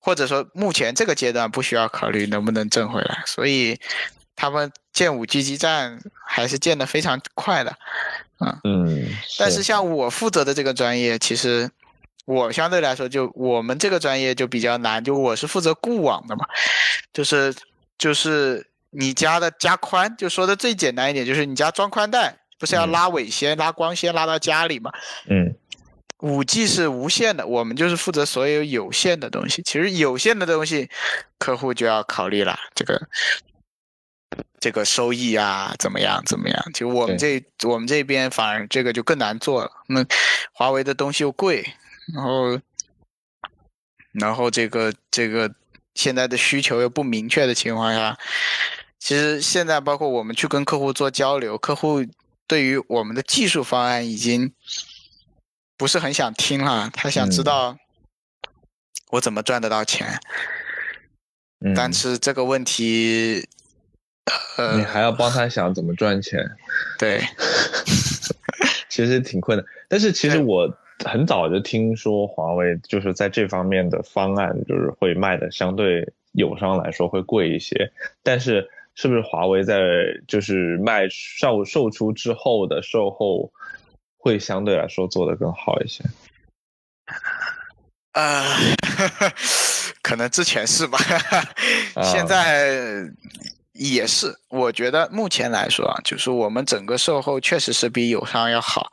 [0.03, 3.81] 或者说目前这个阶段不需要考虑能不能挣回来，所以。
[4.35, 7.71] 他们建五 G 基站还是建的非常快的，
[8.39, 9.07] 啊，嗯，
[9.39, 11.71] 但是像我负责的这个专业，其实
[12.25, 16.47] 我相对来说就我们这个专业就比较难，就我是负责固网的嘛，
[17.13, 17.55] 就是
[17.99, 24.91] 就是你家的加宽，就说的最简单一点，就是你家装宽带，不是要拉尾线、拉光纤拉到家里嘛？
[25.29, 25.55] 嗯
[26.23, 29.61] 五 G 是无线的，我们就是负责所有有线的东西。
[29.63, 30.89] 其实有线的东西，
[31.37, 33.09] 客户就要考虑了，这个
[34.61, 36.65] 这个收益啊，怎么样怎么样？
[36.73, 39.73] 就我们这我们这边反而这个就更难做了。
[39.89, 40.07] 那
[40.53, 41.67] 华为的东西又贵，
[42.15, 42.61] 然后
[44.13, 45.53] 然后这个这个
[45.97, 48.17] 现在的需求又不明确的情况下，
[49.01, 52.07] 其实现在包括我们去跟客户做交流，客户
[52.47, 54.53] 对于我们的技术方案已经。
[55.83, 57.77] 不是很想听了，他想知道
[59.11, 60.07] 我怎么赚得到钱。
[61.59, 63.49] 嗯，但是这个问题，
[64.59, 66.39] 呃，你还要帮他想怎么赚钱，
[67.01, 67.21] 对，
[68.89, 69.67] 其实挺困难。
[69.89, 70.73] 但是其实我
[71.05, 77.91] 很早就听说华为就是在这方面的方案，就是会卖的相对友商来说会贵一些。
[78.23, 79.81] 但是是不是华为在
[80.29, 83.53] 就是卖售售出之后的售后？
[84.23, 86.05] 会相对来说做得更好一些，
[88.13, 88.45] 呃，
[90.01, 90.97] 可能之前是吧，
[92.05, 93.03] 现在
[93.73, 94.39] 也是。
[94.49, 98.93] 我觉得目前来说啊，就是我们整个售后确实是比友商要好，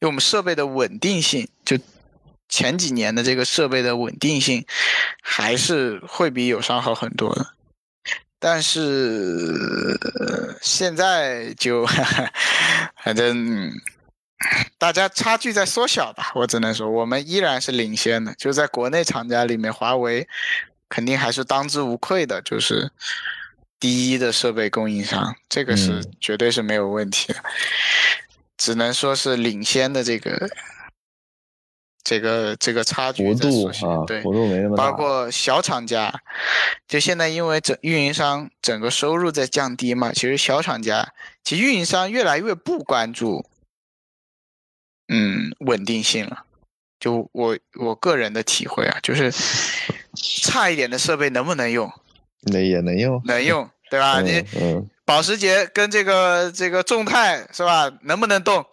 [0.00, 1.78] 因为我们设备的稳定性，就
[2.50, 4.66] 前几年的这个设备的稳定性，
[5.22, 7.46] 还是会比友商好很多的。
[8.38, 9.98] 但是
[10.60, 11.86] 现在就
[13.02, 13.72] 反正。
[14.78, 18.34] 大家差距在缩小吧，我只能说，我们依然是领先的。
[18.36, 20.26] 就在国内厂家里面，华为
[20.88, 22.90] 肯定还是当之无愧的，就是
[23.78, 27.42] 第一的设备供应商，这个是绝对是没有问题的。
[28.56, 30.48] 只能说是领先的这个
[32.02, 34.84] 这个这个差距在缩小啊，对，幅度没那么大。
[34.84, 36.10] 包括小厂家，
[36.88, 41.12] 就现在因为整运营商整个收入在降低嘛，其实小厂家，
[41.44, 43.44] 其实运营商越来越不关注。
[45.10, 46.44] 嗯，稳定性了。
[46.98, 49.32] 就我我个人的体会啊，就是
[50.44, 51.90] 差一点的设备能不能用？
[52.52, 54.20] 那也能用，能用，对吧？
[54.20, 54.44] 你
[55.04, 57.90] 保时捷跟这个这个众泰是吧？
[58.02, 58.64] 能不能动？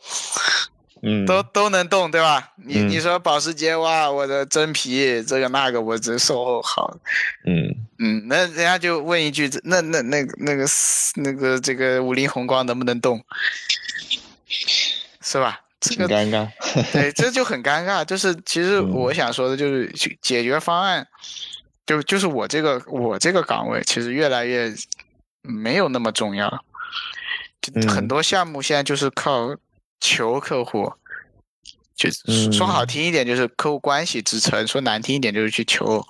[1.04, 2.54] 嗯，都都能动，对吧？
[2.66, 6.98] 你你说保时捷哇，我的真皮这个那个，我这售后好。
[7.46, 7.70] 嗯
[8.00, 10.66] 嗯，那人家就问一句，那那那个那个
[11.16, 13.24] 那个这个五菱宏光能不能动？
[15.22, 15.62] 是吧？
[15.88, 16.48] 这个尴尬，
[16.92, 18.04] 对，这就很尴尬。
[18.04, 21.08] 就是其实我想说的，就是解决方案，
[21.86, 24.74] 就就是我这个我这个岗位，其实越来越
[25.42, 26.64] 没有那么重要。
[27.62, 29.56] 就很多项目现在就是靠
[30.00, 30.94] 求客户，
[31.96, 32.10] 就
[32.52, 36.06] 说好听一点就是客户关系支撑，说难听一点就是去求。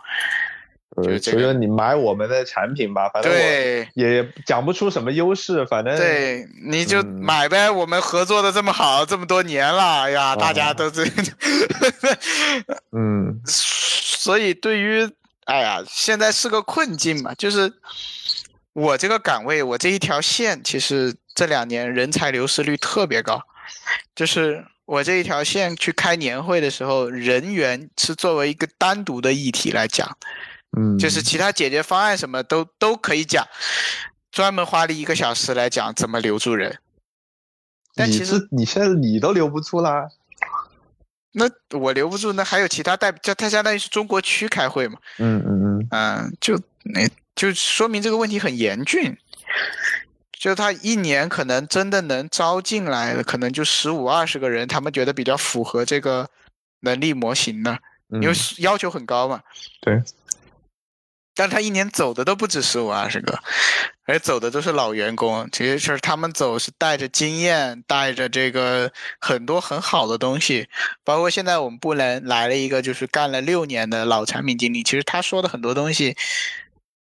[1.03, 7.69] 就觉得你买我们的产品吧，反正对也讲不出什么优势，反正对你就买呗。
[7.69, 11.03] 我们合作的这么好，这么多年了，哎呀，大家都这
[12.97, 15.07] 嗯，所以对于
[15.45, 17.71] 哎呀，现在是个困境嘛，就是
[18.73, 23.39] 我这个岗位，我这一条线，其实这两年人才流失率特别高，
[24.15, 30.17] 就是我这一条线去开年会的时候，人员是作为一个单独的议题来讲。
[30.77, 33.43] 嗯，就是其他解决方案什么都都可以讲，
[34.31, 36.77] 专门花了一个小时来讲怎么留住人。
[37.95, 40.07] 但其实你现在你都留不住啦，
[41.31, 44.99] 那我留不住，那还有其他代表，他相当于是中国区开会嘛？
[45.17, 49.17] 嗯嗯嗯嗯，就那就说明这个问题很严峻。
[50.31, 56.29] 就他一年可能真的能招进来的，可能就十五二十个人，他们觉得比较符合这个
[56.81, 57.79] 能力模型的，
[58.21, 59.41] 因为要求很高嘛。
[59.81, 59.99] 对。
[61.37, 63.39] 但他一年走的都不止十五二十个，
[64.07, 65.47] 而走的都是老员工。
[65.51, 70.67] 其实是他们走是带着经验，带着这个很多很好的东西。
[71.03, 74.81] 包括现在我们部门来了一个，就是干了六年的老产品经理。
[74.81, 76.17] 其实他说的很多东西，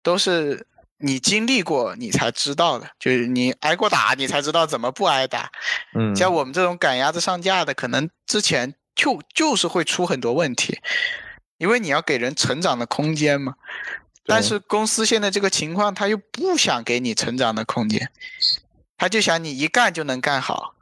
[0.04, 0.68] 都是
[1.00, 5.50] 你经历过你才知道的，就是你挨过打，你才知道怎么不挨打。
[5.96, 10.78] 嗯，像我们这种赶鸭子上架的，可能之前就就是会出很多问题，
[11.58, 13.56] 因为你要给人成长的空间嘛。
[14.30, 18.12] 但是公司现在这个情况，他又不想给你成长的空间，
[18.96, 20.76] 他就想你一干就能干好，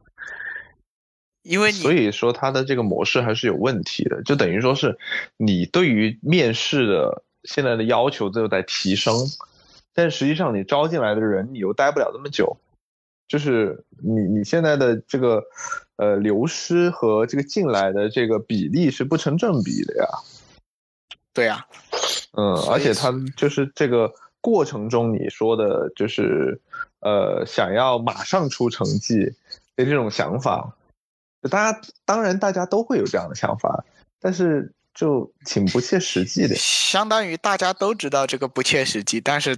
[1.44, 4.98] 因为你所以说他的这个模式还是有问题的，就等于说是
[5.38, 9.16] 你对于面试的现在的要求都在提升，
[9.94, 12.58] 但实际上你招进来的人，你又待不了这么久，
[13.28, 15.42] 就是你你现在的这个
[15.96, 20.08] 呃流失和这个进来的这个比例是不成正比的呀。
[21.38, 21.64] 对呀，
[22.36, 24.12] 嗯，而且他就是这个
[24.42, 26.60] 过程中你说的，就是
[27.02, 29.24] 呃想要马上出成绩
[29.76, 30.76] 的这种想法，
[31.52, 33.86] 大家当然大家都会有这样的想法，
[34.20, 36.56] 但是就挺不切实际的。
[36.56, 39.56] 相当于大家都知道这个不切实际，但是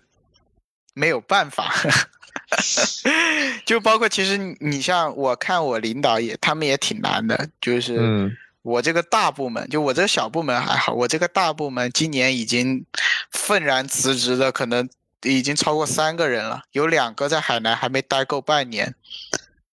[0.93, 1.73] 没有办法。
[3.65, 12.85] 就包括其实你你像我看我领导也他们也挺难的，就是嗯我这个大部门，就我这个小部门还好，我这个大部门今年已经
[13.31, 14.87] 愤然辞职的可能
[15.23, 18.95] 已经超过三个人了，有两个在海南还没待够半年，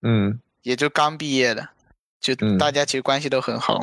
[0.02, 0.40] 嗯。
[0.62, 1.68] 也就刚毕业的，
[2.20, 2.58] 就嗯。
[2.58, 3.80] 大家其实关系都很好，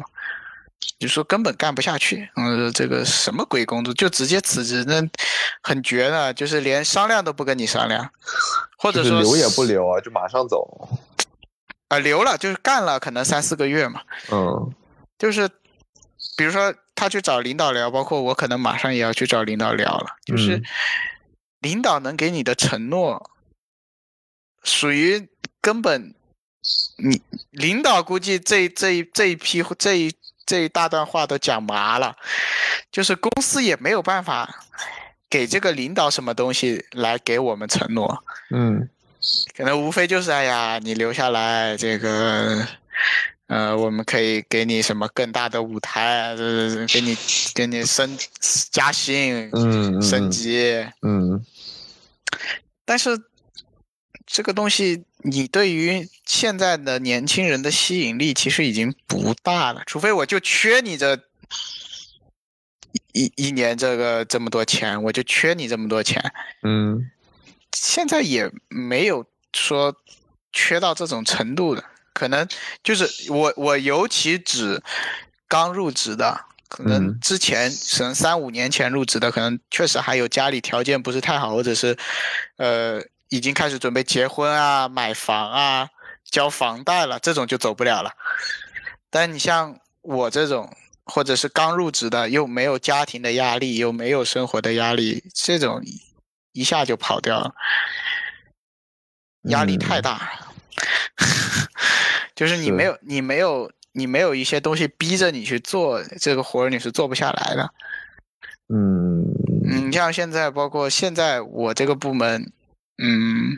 [0.99, 5.01] 就说根本干不下去，嗯，这个什么鬼工作就直接辞职，那
[5.61, 8.11] 很绝的，就是连商量都不跟你商量，
[8.77, 10.89] 或者说留也不留啊，就马上走。
[11.87, 14.73] 啊、留了就是干了，可能三四个月嘛，嗯
[15.23, 15.47] 就是
[16.35, 20.63] 比如说他去找领导聊，包括我可能马上也要去找领导聊了，就是嗯。
[21.61, 23.31] 领导能给你的承诺，
[24.63, 25.29] 属于
[25.61, 26.13] 根本
[26.97, 27.21] 你
[27.51, 30.13] 领导估计这这一这一批这一
[30.45, 32.17] 这一大段话都讲麻了，
[32.91, 34.65] 就是公司也没有办法
[35.29, 38.89] 给这个领导什么东西来给我们承诺，嗯。
[39.55, 42.67] 可能无非就是哎呀，你留下来，这个，
[43.47, 46.35] 呃，我们可以给你什么更大的舞台
[46.87, 47.17] 给你
[47.53, 48.17] 给你升
[48.71, 51.43] 加薪、嗯升级，嗯
[52.85, 53.17] 但是
[54.25, 61.19] 这个东西，你对于现在的年轻人的吸引力其实已经不大了，除非我就缺你这。
[63.11, 66.33] 一一年这个这么多钱，我就缺你这么多钱，
[66.63, 67.11] 嗯
[67.71, 69.23] 现在也没有
[69.53, 69.95] 说
[70.51, 71.83] 缺到这种程度的，
[72.13, 72.47] 可能
[72.83, 74.81] 就是我我尤其指
[75.47, 76.39] 刚入职的，
[76.69, 81.97] 可能嗯之前可能三五年前入职的，可能确实还有家里条件不是太好，或者是
[82.57, 85.89] 呃已经开始准备结婚啊、买房啊、
[86.23, 88.11] 交房贷了，这种就走不了了。
[89.09, 95.81] 但你像我这种，或者是刚入职的，又没有家庭的压力，又没有生活的压力，这种
[96.51, 97.53] 一下就跑掉了，
[99.49, 100.52] 压力太嗯大了。
[102.35, 107.69] 就是你没有，你没有，你没有一些东西逼着你去做这个活儿，你是做不下来的。
[108.73, 109.23] 嗯。
[109.65, 112.51] 你，像现在，包括现在我这个部门，
[113.01, 113.57] 嗯，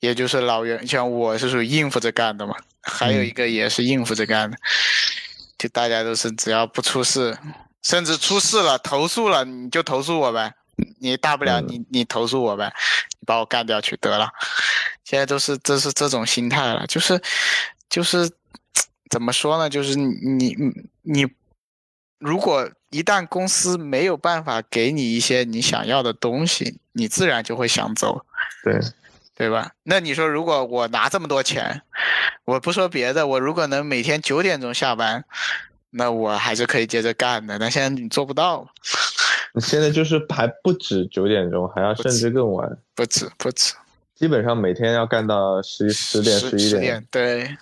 [0.00, 3.34] 也就是老员，像我是属于应付着干的嘛，还有一嗯。
[3.34, 4.58] 个也是应付着干的，
[5.56, 7.36] 就大家都是只要不出事，
[7.82, 10.52] 甚至出事了投诉了你就投诉我呗，
[10.98, 12.72] 你大不了嗯你你投诉我呗，
[13.20, 14.30] 你把我干掉去得了。
[15.04, 17.20] 现在都是这是这种心态了，就是
[17.88, 18.30] 就是
[19.10, 19.70] 怎么说呢？
[19.70, 20.06] 就是你
[20.54, 20.56] 你
[21.02, 21.26] 你
[22.18, 28.24] 如果一旦公司没有办法给你一些你想要的东西，你自然就会想走，
[28.64, 28.80] 对，
[29.34, 29.72] 对吧？
[29.84, 31.82] 那你说，如果我拿这么多钱，
[32.44, 35.24] 我不说别的，我如果能每天九点钟下班，
[35.90, 37.58] 那我还是可以接着干的。
[37.58, 38.78] 但现在你做不到，你
[39.60, 43.74] 现在就是还不止九点钟，还要甚至更晚，不止不止，
[44.14, 47.56] 基本上每天要干到十十点十一十点，对，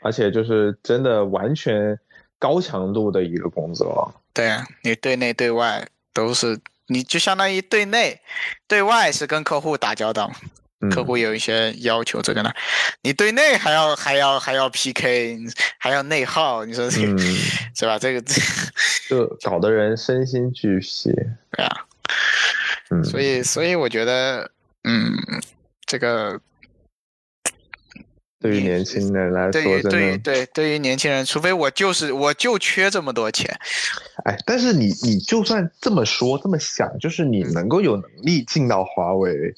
[0.00, 1.98] 而且就是真的完全
[2.38, 4.14] 高强度的一个工作。
[4.32, 8.20] 对啊，你对内对外都是，你就相当于对内，
[8.66, 10.50] 对外是跟客户打交道，嗯
[10.90, 12.52] 客户有一些要求这个呢，
[13.02, 15.38] 你对内还要还要还要 PK，
[15.78, 17.18] 还要内耗，你说这个、嗯。
[17.76, 17.98] 是吧？
[17.98, 18.22] 这个
[19.08, 21.12] 就搞得人身心俱疲。
[21.52, 21.86] 对啊，
[22.90, 24.50] 嗯，所以所以我觉得，
[24.84, 25.12] 嗯，
[25.84, 26.40] 这个
[28.40, 33.54] 对于年轻人来说，对于对于，对对于年轻人，除非我就是我就缺这么多钱，
[34.24, 37.52] 哎，但是你你就算这么说这么想，就是你嗯。
[37.52, 39.54] 能够有能力进到华为，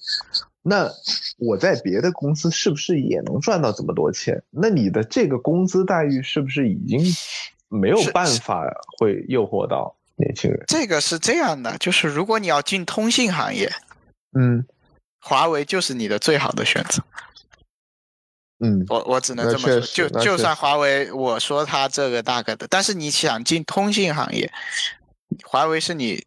[0.63, 0.91] 那
[1.39, 4.43] 我在别的公司是不是也能赚到这么多钱？
[4.51, 7.01] 那你的这个工资待遇是不是已经
[7.69, 8.65] 没有办法
[8.99, 10.63] 会诱惑到年轻人？
[10.67, 13.73] 这个是这样的，就是如果你要进通信行业，
[14.39, 14.67] 嗯
[15.21, 17.03] 华为就是你的最好的选择。
[18.61, 24.53] 嗯我我只能这么说，就就算华为，我说它这个大概的，但是你想进通信行业，
[25.45, 26.27] 华为是你，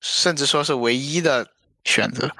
[0.00, 1.48] 甚至说是唯一的
[1.84, 2.26] 选择。
[2.26, 2.32] 嗯，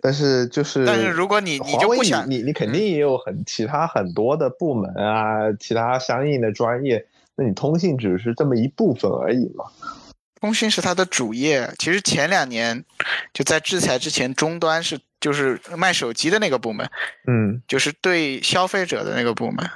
[0.00, 7.06] 但是就是，但是如果你你就不想嗯你你肯定也有很其他很多的部门啊，其他相应的专业，
[7.36, 9.64] 那你通信只是这么一部分而已嘛。
[10.40, 11.72] 通信是它的主业。
[11.78, 12.84] 其实前两年
[13.32, 16.86] 就在制裁之前，终端是就是卖手机的那个部门，
[17.26, 19.66] 嗯就是对消费者的那个部门，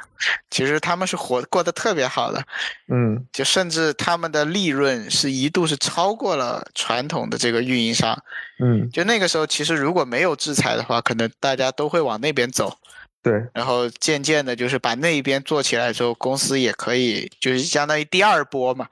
[0.51, 2.45] 其实他们是活过得特别好的，
[2.93, 8.23] 嗯就甚至他们的利润是一度是超过了传统的这个运营商。
[8.62, 12.77] 嗯，就那个时候，其实如果没有制裁的话，可能大家都会往那边走。
[13.23, 18.87] 对，然后渐渐的，就是把那一边做起来之后，公司也可以就是相当于第二波嘛。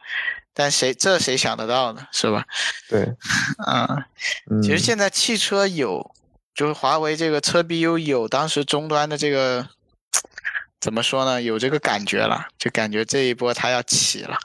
[0.58, 2.06] 但谁这谁想得到呢？
[2.12, 2.42] 是吧？
[2.88, 3.02] 对，
[3.68, 4.04] 嗯，
[4.50, 6.14] 嗯，其实现在汽车有，
[6.56, 9.68] 就是华为这个车 BU 有当时终端的这个
[10.80, 11.42] 怎么说呢？
[11.42, 14.38] 有这个感觉了，就感觉这一波它要起了。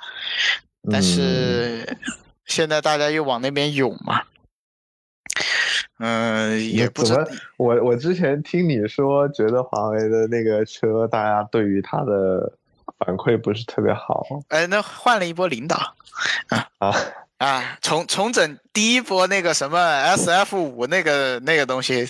[0.92, 1.98] 但是
[2.46, 4.24] 现在大家又往那边涌嘛，
[6.00, 7.28] 嗯、也不知怎么？
[7.58, 12.52] 我我之前听你说，觉得华为的那个车，大家对于它的
[12.98, 15.78] 反馈不是特别好哎，那换了一波领导
[16.50, 16.68] 啊。
[16.80, 16.92] 啊，
[17.82, 19.78] 重重整第一波那个什么
[20.16, 22.08] SF 五那个那个东西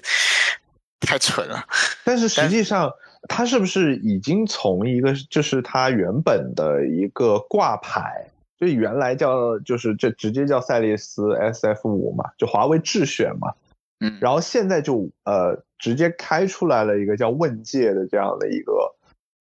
[0.99, 1.65] 太蠢了。
[2.03, 2.91] 但是实际上，
[3.29, 8.27] 它是不是已经从一个就是它原本的一个挂牌，
[8.59, 13.53] 就原来叫就是这直接叫赛力斯 SF 五嘛，就华为智选嘛，
[13.99, 18.93] 嗯，然后现在就呃直接开出来了一个叫问界的这样的一个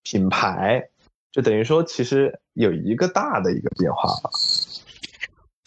[0.02, 0.88] 品牌，
[1.32, 4.30] 就等于说其实有一个大的一个变化了。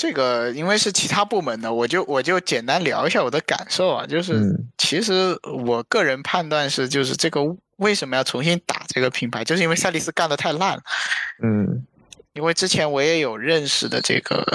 [0.03, 5.33] 这个因为是其他部门的，我就我就简单聊一下我的感受啊，就是嗯其实
[5.65, 7.39] 我个人判断是，就是这个
[7.77, 10.83] 为什么要重新打这个品牌，就是因为赛力斯干的太烂了。
[11.41, 11.87] 嗯
[12.33, 14.45] 因为之前我也有认识的这个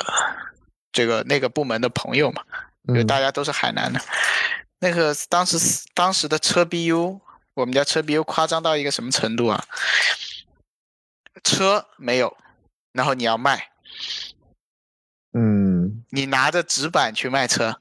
[0.93, 2.43] 这个那个部门的朋友嘛，
[2.89, 3.99] 就嗯大家都是海南的。
[4.81, 5.59] 那个当时
[5.95, 7.19] 当时的车 BU，
[7.55, 9.65] 我们家车 BU 夸张到一个什么程度啊？
[11.43, 12.37] 车没有，
[12.93, 13.71] 然后你要卖，
[15.33, 17.81] 嗯你拿着纸板去卖车，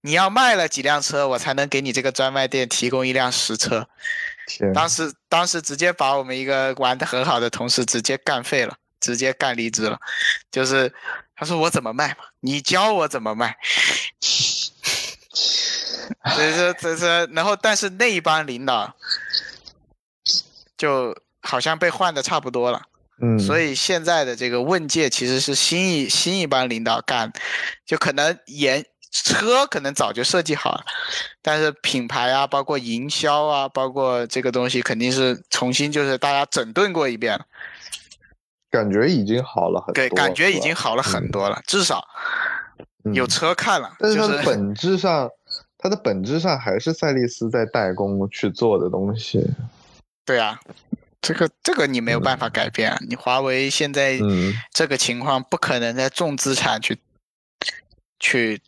[0.00, 3.88] 你要卖了几辆车，我才能给你这个专卖店提供一辆实车。
[4.72, 9.98] 当时当时直接把我们一个玩的很好的同事直接干废了，直接干离职了。
[10.52, 10.94] 就是
[11.34, 13.56] 他说我怎么卖嘛，你教我怎么卖。
[16.36, 18.94] 这这这这，然后但是那一帮领导
[20.76, 22.82] 就好像被换的差不多了。
[23.22, 27.32] 嗯，所以以现在的这个问界其实是新一新一帮领导干，
[27.86, 30.84] 就可能研车可能早就设计好了，
[31.40, 37.46] 但是品牌啊，包括营销啊，包括这个东西肯定是重新就是大家整顿过一遍了，
[38.70, 42.06] 感觉已经好了很多，对，感觉已经好了很多了，至少
[43.14, 45.30] 有嗯车看了，但是本质上，
[45.78, 49.42] 它的本质上还是赛力斯在代工去做的东西。
[50.26, 50.60] 对啊。
[51.26, 52.96] 这个这个你没有办法改变啊！
[53.08, 56.96] 你华为现在嗯这个情况不可能在重资产去
[58.20, 58.60] 去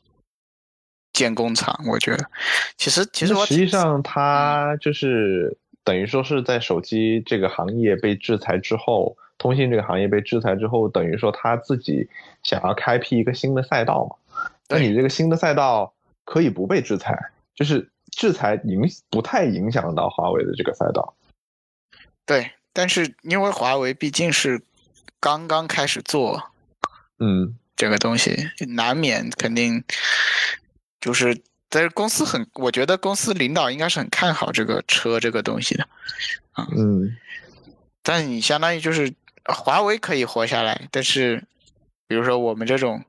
[1.12, 2.28] 建工厂，我觉得。
[2.76, 12.08] 其实其实我实际上，它就是等于说是在手机这个行业被制裁之后，通信这个行业被制裁之后，等于说他自己
[12.42, 14.16] 想要开辟一个新的赛道嘛。
[14.68, 15.94] 那你这个新的赛道
[16.24, 17.16] 可以不被制裁，
[17.54, 21.14] 就是制裁影不太影响到华为的这个赛道。
[22.28, 24.60] 对，但是因为华为毕竟是
[25.18, 26.52] 刚刚开始做
[27.18, 29.82] 嗯这个东西，难免肯定
[31.00, 31.40] 就是。
[31.70, 35.86] 但是公司很，我觉得公司领导应该是很看好这个车这个东西的。
[36.52, 37.14] 啊嗯
[38.02, 39.12] 但你相当于就是
[39.44, 41.44] 华为可以活下来，但是
[42.06, 43.04] 比如说我们这种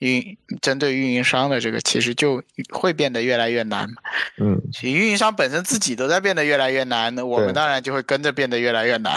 [0.00, 3.96] 运针对运营商的这个，其实就会变得越来越难嘛。
[4.38, 9.14] 嗯，其实运营商本身自己都在变得越来越难，那我们当然就会跟着变得越来越难，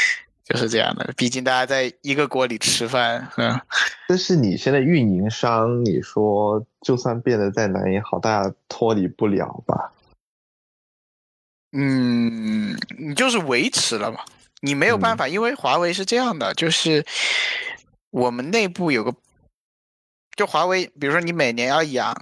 [0.44, 1.12] 就是这样的。
[1.16, 3.60] 毕竟大家在一个锅里吃饭，嗯，
[4.08, 9.92] 但是你现在运营商，你说就算变得再难也好，大家脱离不了吧？
[11.72, 14.20] 嗯，你就是维持了嘛，
[14.60, 17.04] 你没有办法，因为华为是这样的，就是
[18.10, 19.12] 我们内部有个，
[20.36, 22.14] 就华为，比如说你每年要养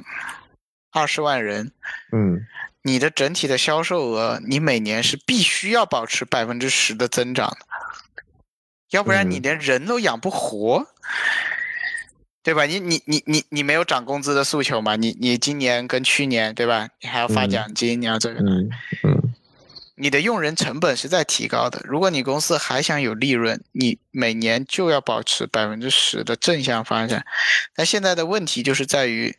[0.92, 1.72] 二十万人，
[2.12, 2.46] 嗯
[2.82, 7.58] 你的整体的销售额，你每年是必须要保持百分之十的增长的，
[8.90, 10.86] 要不然你嗯连人都养不活，
[12.42, 12.66] 对吧？
[12.66, 14.96] 你你你你你没有涨工资的诉求嘛？
[14.96, 16.88] 你你今年跟去年对吧？
[17.00, 18.70] 你还要发嗯奖金，你要这个嗯
[19.96, 21.80] 你的用人成本是在提高的。
[21.84, 27.24] 如果你公司还想有利润，你每年就要保持百分之十的正向发展。
[27.74, 29.36] 但现在的问题就是在于，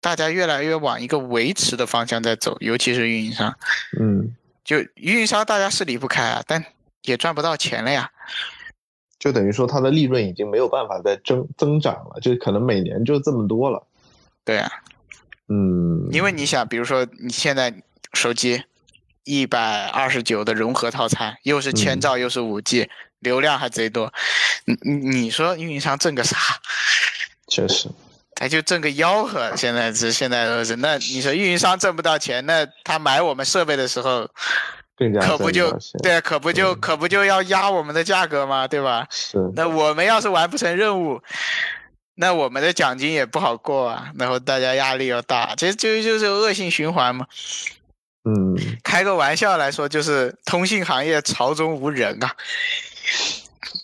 [0.00, 3.56] 大家越来越往一个维持的方向在走，尤其是运营商。
[3.98, 6.64] 嗯，就运营商大家是离不开啊，但
[7.02, 8.10] 也赚不到钱了呀。
[9.18, 13.84] 就等于说它的利润已经没有办法再增增长了，就可能每年就这么多了。
[14.44, 14.70] 对啊，
[15.48, 17.74] 嗯，因为你想，比如说你现在
[18.12, 18.62] 手机
[19.24, 22.88] 一百二十九的融合套餐，又是千兆又是五 G，
[23.20, 24.12] 流量还贼多，
[24.64, 26.36] 你你你说运营商挣个啥？
[27.48, 27.88] 确实，
[28.34, 29.54] 他就挣个吆喝。
[29.56, 34.28] 现在是现在都是，那你说运营商挣不到钱，那他买我们设备的时候，
[34.96, 35.70] 更加可不就
[36.02, 38.66] 对啊，可不就可不就要压我们的价格吗？
[38.66, 39.06] 对吧？
[39.10, 41.22] 是，那我们要是完不成任务，
[42.16, 47.26] 那我们的奖金也不好过啊，然后大家压力又大，这就就是恶性循环嘛。
[48.24, 52.32] 嗯，开个玩笑来说，就是通信行业朝中无人啊，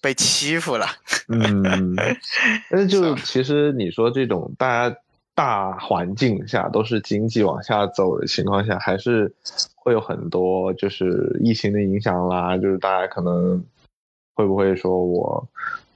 [0.01, 0.87] 被欺负了。
[1.29, 1.95] 嗯，
[2.71, 4.97] 那就其实你说这种大家
[5.35, 9.33] 大环境下都是经济往下走的情况下，还是
[9.75, 13.63] 会有很多就是疫情的影响啦，就是大家可能
[14.35, 15.47] 会不会说我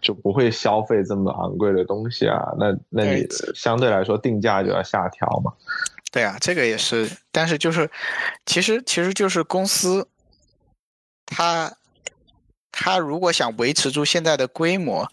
[0.03, 2.39] 就不会消费这么昂贵的东西啊？
[2.59, 5.51] 那那你相对来说定价就要下调嘛？
[6.15, 7.91] 对啊，这个也是，但是就是，
[8.47, 10.07] 其实其实就是公司，
[11.27, 11.77] 它
[12.71, 15.11] 它如果想维持住现在的规模，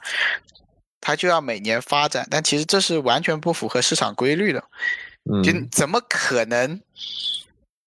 [0.99, 4.64] 它就要每年发展，但其实这是完全不符合市场规律的，
[5.44, 6.80] 就嗯，怎么可能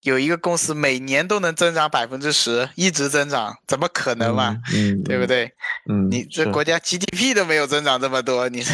[0.02, 4.60] 有一个公司每年都能增长百分之十，一直增长，怎么可能嘛？
[4.74, 5.24] 嗯，对不？
[5.24, 5.52] 对？
[5.88, 8.72] 嗯，你这国家 GDP 都没有增长这么多，你这。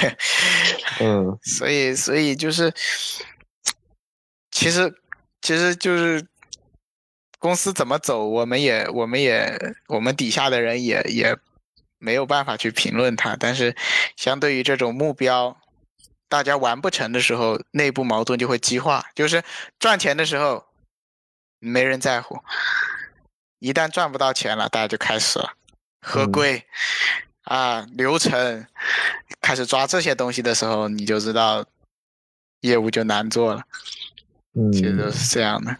[0.99, 2.73] 嗯所以，所以就是，
[4.61, 4.95] 其实，
[5.41, 6.27] 其实就是
[7.39, 9.59] 公司怎么走，我们也，我们也，
[9.89, 11.35] 我们底下的人也也
[11.97, 13.35] 没有办法去评论它。
[13.37, 13.75] 但是，
[14.17, 15.59] 相对于这种目标，
[16.29, 19.07] 大家完不成的时候，内部矛盾就会激化。
[19.15, 19.43] 就是
[19.79, 20.67] 赚钱的时候，
[21.59, 22.37] 没人在乎；
[23.61, 25.55] 一旦赚不到钱了，大家就开始了
[26.03, 26.67] 合嗯规。
[27.45, 28.67] 啊，流程
[29.41, 31.65] 开始抓这些东西的时候，你就知道
[32.61, 33.65] 业务就难做了，
[34.55, 35.75] 嗯，其实都是这样的。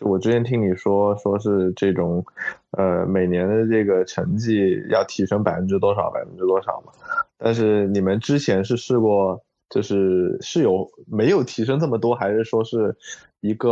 [0.00, 2.24] 我之前听你说，说是这种，
[2.72, 6.92] 呃，每年的这个成绩要提升百分之多少，百分之多少嘛。
[7.38, 9.40] 但是你们之前是试过，
[9.70, 12.96] 就是是有没有提升这么多，还是说是
[13.40, 13.70] 一个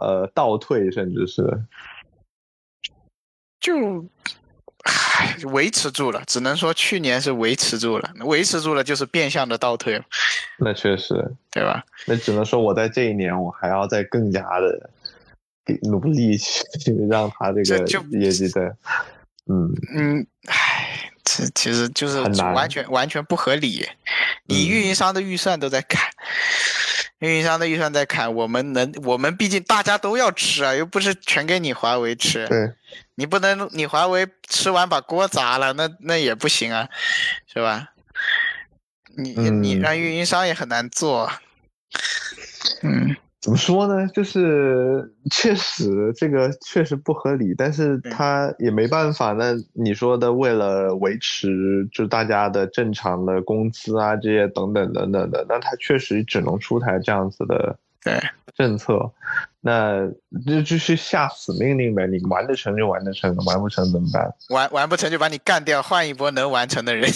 [0.00, 1.62] 呃倒退，甚至是
[3.60, 4.04] 就
[5.20, 10.04] 唉维持住了，只能说去年是维持住了，维持住了就是变相的倒退了，
[10.58, 11.14] 那确实，
[11.50, 11.84] 对吧？
[12.06, 14.90] 那只能说我在这一年我还要再更加的
[15.82, 18.74] 努力去让他这个就业绩的，
[19.46, 23.86] 嗯嗯，唉，这其实就是完全完全不合理。
[24.46, 26.02] 你嗯运营商的预算都在砍，
[27.20, 32.46] 运营商的预算在砍，我们能，我们毕竟大家都要吃啊，又不是全给你华为吃。
[32.48, 32.72] 对，
[33.14, 36.88] 你不能你华为吃完把锅砸了，那那也不行啊，
[37.46, 37.92] 是吧？
[39.16, 41.30] 你你嗯让运营商也很难做。
[42.82, 44.06] 嗯，怎么说呢？
[44.08, 49.32] 就是确实这个确实不合理，但是嗯他也没办法。
[49.32, 58.20] 那你说的，为了维持就大家的正常的工资啊，这些等等等等的，那他确实只能出台这样子的对，
[58.54, 59.10] 政策。
[59.62, 60.06] 那
[60.46, 64.30] 就就是下死命令呗，你完得成就完得成，完不成怎么办？
[64.50, 67.10] 完完不成就把你干掉，换一波能完成的人。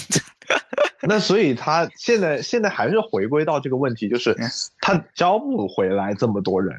[1.06, 4.48] 那所以他现在现在还是回归到这个问题，就是嗯
[4.80, 6.78] 他招不回来这么多人。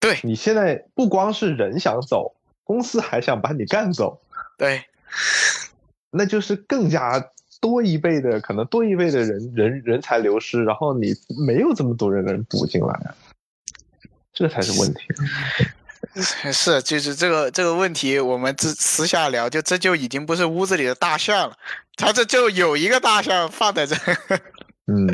[0.00, 2.34] 对你现在不光是人想走，
[2.64, 4.20] 公司还想把你干走，
[4.56, 4.82] 对，
[6.10, 7.22] 那就是更加
[7.60, 11.14] 多一倍的可能多一倍的人人人才流失，然后你
[11.46, 13.14] 没有这么多人能补进来啊，
[14.32, 15.00] 这才是问题。
[16.52, 21.56] 是就是这个这个问题，我们私私下聊，就这就已经不是屋子里的大象了，
[21.96, 23.94] 他这就有一个大象放在这。
[24.86, 25.06] 嗯，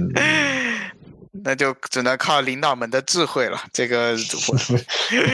[1.45, 3.63] 那就只能靠领导们的智慧了。
[3.73, 4.13] 这个
[4.49, 4.57] 我，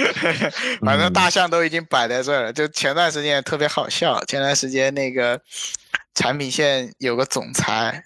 [0.85, 2.53] 反正大象都已经摆在这儿了。
[2.53, 5.41] 就前段时间也特别好笑，前段时间那个
[6.15, 8.03] 产品线有个总裁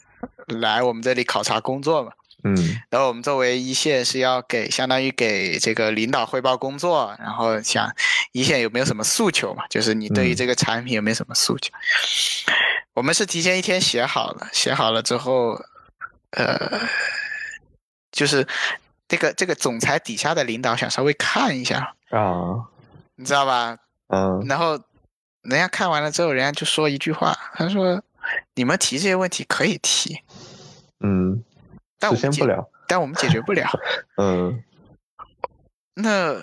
[0.60, 2.10] 来我们这里考察工作嘛，
[2.46, 2.80] 嗯。
[2.90, 7.90] 然后我们作为一线是要给相当于给这个领导汇报工作，然后想
[8.32, 10.36] 一线有没有什么诉求嘛，就是你对于嗯。
[10.36, 11.72] 这个产品有没有什么诉求？
[12.94, 15.60] 我们是提前一天写好了，写好了之后，
[16.30, 16.80] 呃，
[18.10, 18.46] 就是
[19.08, 22.66] 这个这个总裁底下的领导想稍微看一下，啊。
[23.18, 23.78] 你知道吧？
[24.08, 24.44] 嗯。
[24.46, 24.78] 然后
[25.42, 28.02] 人家看完了之后，人家就说一句话，他说
[28.54, 30.20] ：“你们提这些问题可以提，
[31.00, 31.42] 嗯，
[32.06, 32.70] 但我们解实现不了。
[32.88, 33.68] 但我们解决不了。
[34.18, 34.62] ”嗯
[35.94, 36.34] 那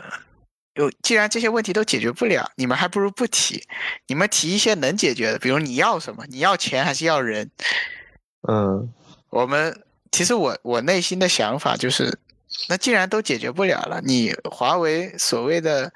[0.73, 3.63] 有既然这些问题都解决不了，你们还不如不提，
[4.07, 7.51] 你们提一些能解决的，比如你要什么，你要钱还是要人？
[8.47, 8.91] 嗯
[9.29, 12.17] 我们其实我我内心的想法就是，
[12.67, 15.93] 那既然都解决不了了，你华为所谓的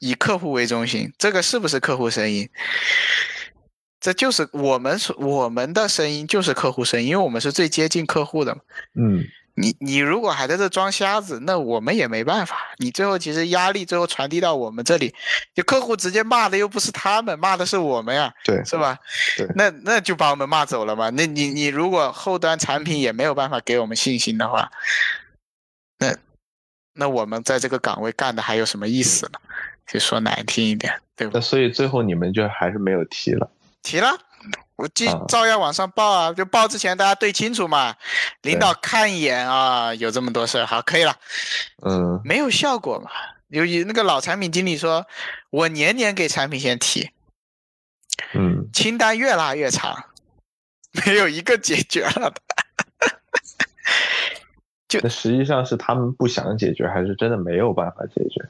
[0.00, 2.48] 以客户为中心，这个是不是客户声音？
[4.06, 8.60] 这就是我们所我们的声音就是客户声音，因为我们是最接近客户的嘛。
[8.94, 9.24] 嗯
[9.56, 12.56] 你你如果还在这装瞎子，那我们也没办法。
[12.76, 15.12] 你最后其实压力最后传递到我们这里，
[15.56, 18.96] 就客户直接骂的又不是他们，骂的是我们呀，对是吧
[19.36, 19.44] 对？
[19.56, 21.10] 那那就把我们骂走了嘛。
[21.10, 24.70] 那你你如果后端产品也没有办法给我们信心的话，
[25.98, 26.14] 那
[26.92, 29.40] 那我们在这个岗位干的还有什么意思呢？
[29.84, 31.40] 就说难听一点，对吧那？
[31.40, 33.50] 所以最后你们就还是没有提了。
[33.86, 34.18] 提了，
[34.74, 37.94] 我继啊照样往上报啊，就报之前大家对清楚嘛，
[38.42, 41.16] 领导看一眼啊，有这么多事儿，好，可以了。
[41.84, 43.08] 嗯没有效果嘛。
[43.46, 45.06] 由于那个老产品经理说，
[45.50, 47.10] 我年年给产品线提，
[48.34, 50.06] 嗯清单越拉越长，
[51.06, 52.42] 没有一个解决了的。
[55.00, 58.44] 那实际上是他们不想解决，还是真的没有办法解决？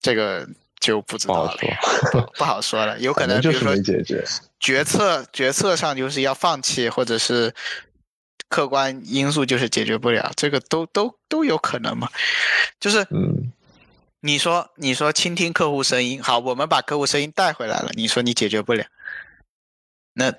[0.00, 0.48] 这个
[0.82, 1.70] 就不知道了，说，
[2.10, 2.98] 不不好说了。
[2.98, 4.24] 有可能就是能比如说没解决。
[4.58, 7.54] 决策决策上就是要放弃，或者是
[8.48, 12.10] 客观因素就是解决不了，这个都都都有可能嘛。
[12.80, 13.52] 就是嗯
[14.20, 18.84] 你说你说倾听客户声音，好，我们把客户声音带回来了，你说你解决不了，
[20.14, 20.32] 那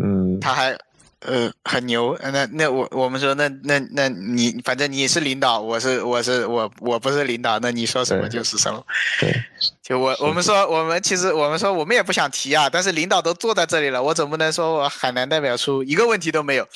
[0.00, 0.76] 嗯他还
[1.24, 8.84] 呃很牛，那那我我们说那那那你反正你是领导，我是我是我我不是领导，那你说什么就是什么。
[9.20, 9.34] 对，
[9.82, 16.66] 就我我们说我们其实我们说我们也不想提啊，但是领导都坐在这里了，我总不能说我海南代表处一个问题都没有。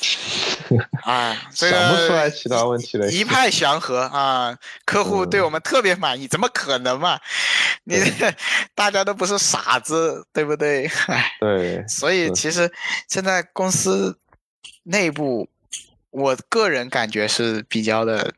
[1.04, 3.08] 啊，这想不出来其他问题了。
[3.08, 7.18] 一派祥和啊，客户对我们特别满意，怎么可能嘛？
[7.84, 8.00] 你
[8.74, 10.90] 大家都不是傻子，对不对？
[11.06, 11.32] 唉。
[11.38, 12.68] 对，所以其实
[13.08, 14.18] 现在公司
[14.88, 15.48] 内部，
[16.10, 18.32] 我个人感觉是比较的，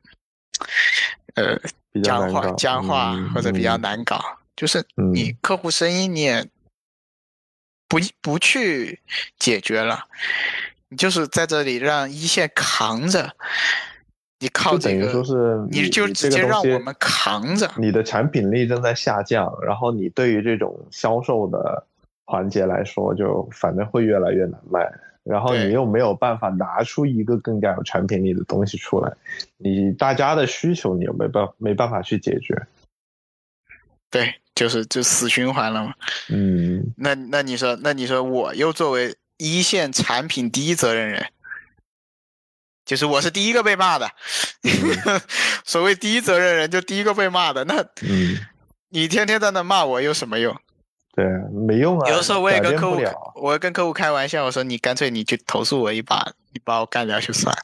[1.35, 1.59] 呃，
[1.93, 4.19] 比较僵化、僵化嗯或者比较嗯难搞。
[4.57, 6.45] 就是嗯你客户声音你也
[7.87, 8.99] 不不去
[9.39, 10.07] 解决了，
[10.89, 13.31] 你就是在这里让一线扛着，
[14.41, 17.70] 你靠这个，说是你就直接让我们扛着。
[17.77, 21.87] 你的产品力正在下降，然后你对于这种销售的
[22.25, 24.91] 环节来说，就反正会越来越难卖。
[25.28, 29.12] 然后你又没有办法拿出一个更加有产品力的东西出来，
[29.59, 32.66] 你大家的需求你又没办没办法去解决。
[34.10, 35.94] 对，就是就死循环了嘛。
[36.30, 41.26] 嗯，那那你说，那你说我又作为一线产品第一责任人，
[42.86, 44.10] 就是我是第一个被骂的。
[45.62, 47.64] 所谓第一责任人，就第一个被骂的。
[47.66, 48.38] 那嗯，
[48.88, 50.59] 你天天在那骂我有什么用？
[51.14, 51.24] 对，
[51.66, 52.09] 没用啊。
[52.10, 53.02] 有的时候我也跟客户
[53.35, 57.62] 我跟客户开玩笑，我说你干脆你去投诉我一把，你把我干掉就算了。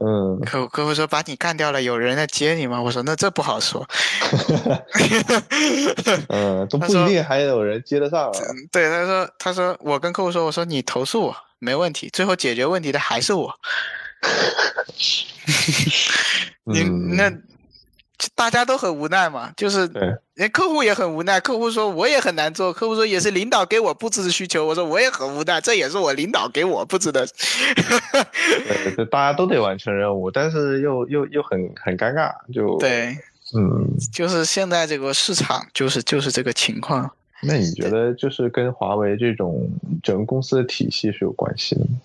[0.04, 2.82] 嗯，客户客户说把你干掉了，有人来接你吗？
[2.82, 3.88] 我说那这不好说。
[6.28, 8.32] 嗯， 说不一定还有人接得上啊。
[8.70, 13.54] 对，他说他说我跟客户说，我说你投诉我没问题，最后解决问题的还是我。
[16.64, 17.32] 你嗯那
[18.34, 21.38] 大家都很无奈嘛，就是对，连客户也很无奈。
[21.38, 27.26] 客户说我也很难做，客户说也是领导给我布置的需求，我说我也很无奈，这也是我领导给我布置的。
[27.26, 33.16] 对，就大家都得完成任务，但是又又又很很尴尬，就，对，
[33.56, 37.10] 嗯，就是现在这个市场就是就是这个情况。
[37.40, 39.70] 那你觉得就是跟华为这种
[40.02, 42.00] 整个公司的体系是有关系的吗？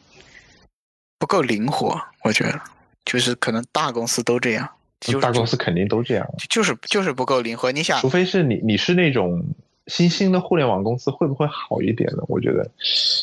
[1.17, 2.61] 不够灵活，我觉得，
[3.03, 4.69] 就是可能大公司都这样，
[5.11, 7.71] 就是大公司肯定都这样，就是就是不够灵活。
[7.71, 9.43] 你想除，非是你你是那种
[9.87, 12.23] 新兴的互联网公司，会不会好一点呢？
[12.27, 12.69] 我觉得，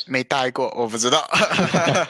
[0.07, 1.28] 没待过，我不知道。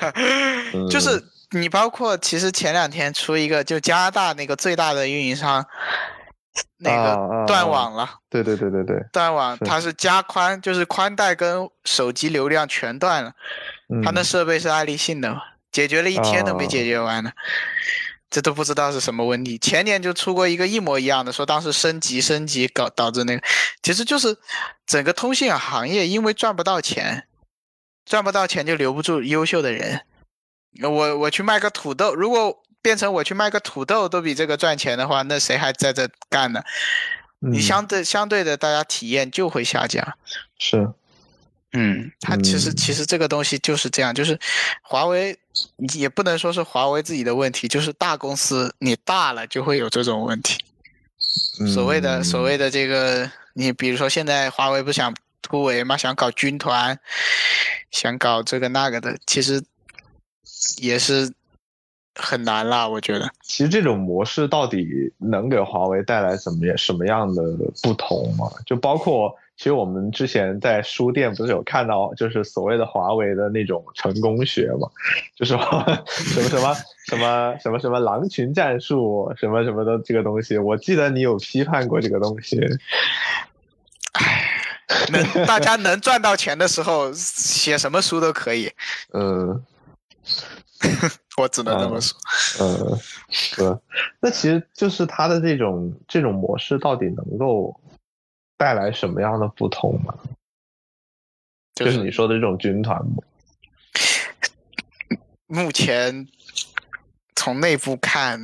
[0.90, 1.22] 就是
[1.52, 5.64] 你包括其实前两天出一个，就加拿大那个最大的运营商，
[6.78, 8.08] 那个啊断网了。
[8.28, 13.32] 对对对对对，断网它是加宽，就是宽带跟手机流量全断了。
[13.88, 15.42] 嗯它那设备是爱立信的嘛，
[15.72, 17.30] 解决了一天都没啊解决完呢。
[18.30, 19.58] 这都不知道是什么问题。
[19.58, 23.42] 前年就出过一个一模一样的，说当时升级升级搞导致那个，
[23.82, 24.36] 其实就是
[24.86, 27.26] 整个通信行业因为赚不到钱，
[28.06, 30.02] 赚不到钱就留不住优秀的人。
[30.82, 36.62] 我我去卖个土豆，如果变成我去卖个土豆都比这个赚钱的话，那谁还在这干呢？
[37.40, 40.16] 你嗯相对相对的，大家体验就会下降。
[40.58, 40.92] 是
[41.72, 44.38] 嗯，它其实嗯其实这个东西就是这样，就是
[44.82, 45.38] 华为
[45.94, 50.62] 也不能说是华为自己的问题，就是大公司你大了就会有这种问题。
[51.74, 52.58] 所谓的所谓。
[52.58, 56.98] 的这个，你比如说现在华为不想突围嘛，想搞军团，
[57.90, 59.62] 想搞这个那个的，其实
[60.76, 61.32] 也是
[62.20, 63.28] 很难啦，我觉得。
[63.42, 67.42] 其实这种模式到底能给华为带来怎么样什么样的
[67.82, 68.46] 不同吗？
[68.66, 74.88] 就包括其实我们之前在书店不是有看到，就是所谓的华为的那种成功学嘛，
[75.36, 76.76] 就是什么什么
[77.06, 82.60] 什么什么什么狼群战术，什么什么的这个东西，我记得你有批判过这个东西。
[85.10, 88.70] 能大家能赚到钱的时候，写什么书都可以，
[89.14, 89.62] 嗯
[91.36, 92.18] 我只能这么说。
[92.60, 92.98] 嗯，
[93.30, 93.78] 是。
[94.20, 97.80] 那其实就是它的这种这种模式到底能够
[98.58, 100.12] 带来什么样的不同吗？
[101.74, 103.24] 就就是你说的这种军团模
[105.46, 106.28] 目前
[107.36, 108.38] 从内部看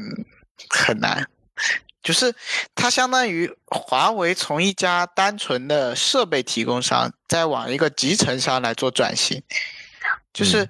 [0.71, 1.29] 很难，
[2.03, 2.35] 就是
[2.75, 9.43] 它相当于华为从一家单纯的设备提供商，再往一个集成商来做转型，
[10.33, 10.67] 就是。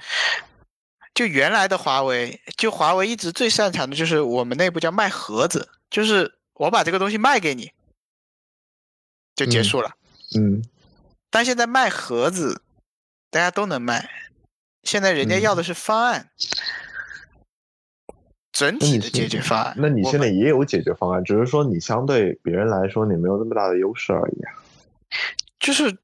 [1.17, 7.73] 嗯就原来的华为，就华为一直最擅长的就是我们内部叫卖盒子，就是我把这个东西卖给你，
[9.35, 9.91] 就结嗯束了。
[10.37, 10.63] 嗯
[11.31, 12.61] 但现在卖盒子，
[13.31, 14.11] 大家都能卖。
[14.83, 16.29] 现在人家嗯要的是方案，
[18.53, 19.75] 整体的解决方案。
[19.79, 24.53] 那你现在也有解决方案，只是说你相对别人来说你没有那么大的优势而已啊。
[25.59, 25.97] 就是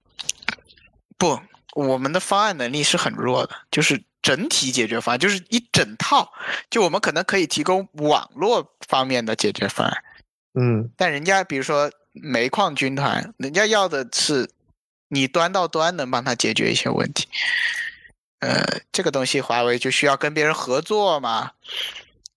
[1.18, 1.38] 不，
[1.74, 6.32] 我们的方案能力是很弱的，就是整体解决方案，就是一整套。
[6.70, 10.04] 就我们可能可以提供网络方面的解决方案，
[10.54, 14.48] 嗯但人家比如说煤矿军团，人家要的是
[15.08, 17.26] 你端到端能帮他解决一些问题。
[18.40, 21.52] 呃，这个东西华为就需要跟别人合作嘛，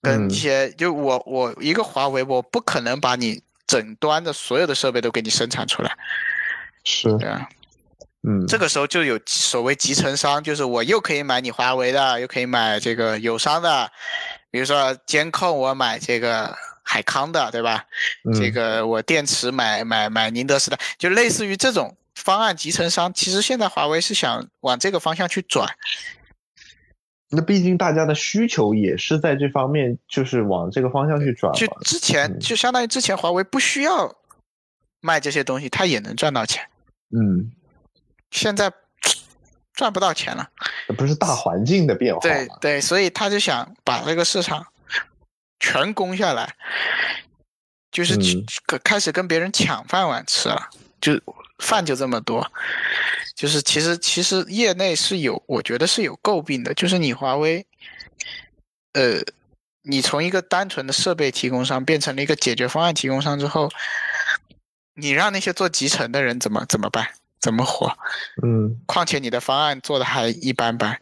[0.02, 5.98] 跟嗯一些、就我我一个华为，我不可能把你整端的所有的设备都给你生产出来，
[6.84, 7.49] 是对啊。
[8.27, 13.91] 嗯这个时候就有所谓集成商，就是我又可以买你华为的，又可以买这个友商的，
[14.49, 17.85] 比如说监控我买这个海康的，对吧？
[18.34, 23.14] 这嗯个我电池买买买宁德时代，就类似于这种方案集成商。
[23.14, 25.68] 其实现在华为是想往这个方向去转，
[27.30, 31.68] 那毕竟大家的需求也是在这方面，就是往这个方向去转就。
[31.84, 34.15] 之前嗯就相当于之前华为不需要
[35.02, 36.64] 卖这些东西，它也能赚到钱，
[37.11, 37.52] 嗯，
[38.31, 38.72] 现在
[39.73, 40.49] 赚不到钱了。
[40.97, 42.22] 不是大环境的变化嘛？
[42.22, 44.65] 对对，所以他就想把这个市场
[45.60, 46.56] 全攻下来，
[47.91, 48.45] 就是去
[48.84, 50.69] 开始跟别人抢饭碗吃了，
[51.02, 51.19] 就
[51.60, 52.49] 饭就这么多。
[53.35, 57.65] 就是其实其实业内是有，我觉得是有诟病的，就是你华为，
[58.93, 59.19] 呃，
[59.81, 63.69] 你从一个单纯的设备提供商变成了一个解决方案提供商之后，
[64.93, 67.10] 你让那些做集成的人怎么怎么办？
[67.46, 67.96] 怎么活？
[68.42, 71.00] 嗯，况且你的方案做的还一般般。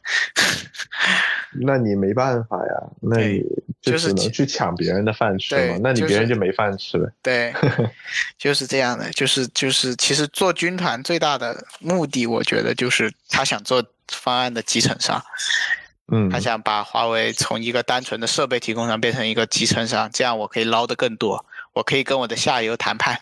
[1.66, 3.42] 那你没办法呀，那你
[3.82, 5.78] 就只能去抢别人的饭吃对嘛。
[5.82, 7.10] 那你别人就没饭吃呗。
[7.22, 7.54] 对，
[8.38, 15.24] 就是这样的，就是就是，其实做军团最大的目的，我觉得就是他想做方案的集成商，
[16.12, 23.18] 嗯他想把华为从一个单纯的设备提供商变成一个集成商，这样我可以捞的更多，我可以跟我的下游谈判，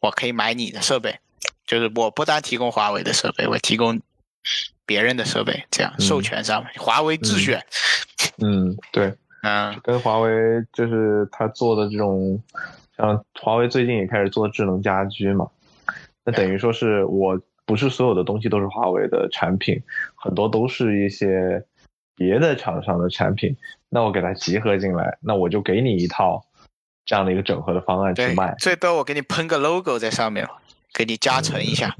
[0.00, 1.18] 我可以买你的设备，
[1.66, 4.00] 就是我不单提供华为的设备，我提供
[4.86, 7.64] 别人的设备，这样嗯授权上面，华为自选，
[8.38, 10.30] 嗯，对，嗯跟华为
[10.72, 12.42] 就是他做的这种，
[12.96, 15.48] 像华为最近也开始做智能家居嘛，
[16.24, 19.82] 那等于说是我不是所有的东西都是华为的产品，
[20.14, 21.64] 很多都是一些
[22.14, 23.56] 别的厂商的产品，
[23.88, 26.44] 那我给它集合进来，那我就给你一套
[27.06, 28.54] 这样的一个整合的方案去卖，。
[28.58, 30.46] 最多我给你喷个 logo 在上面，
[30.94, 31.94] 给你加成一下。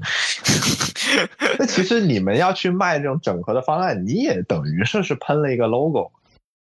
[1.59, 6.11] 那其实你们要去卖这种整合的方案，你也等于是是喷了一个 logo，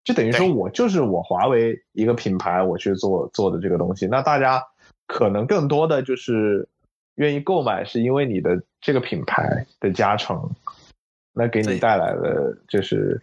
[0.04, 4.08] 就等于说我就是我华为一个品牌，我去做做的这个东西。
[4.08, 4.64] 那大家
[5.06, 6.68] 可能更多的就是
[7.16, 10.50] 愿意购买，是因为你的这个品牌的加成，
[11.34, 13.22] 那给你带来的就是，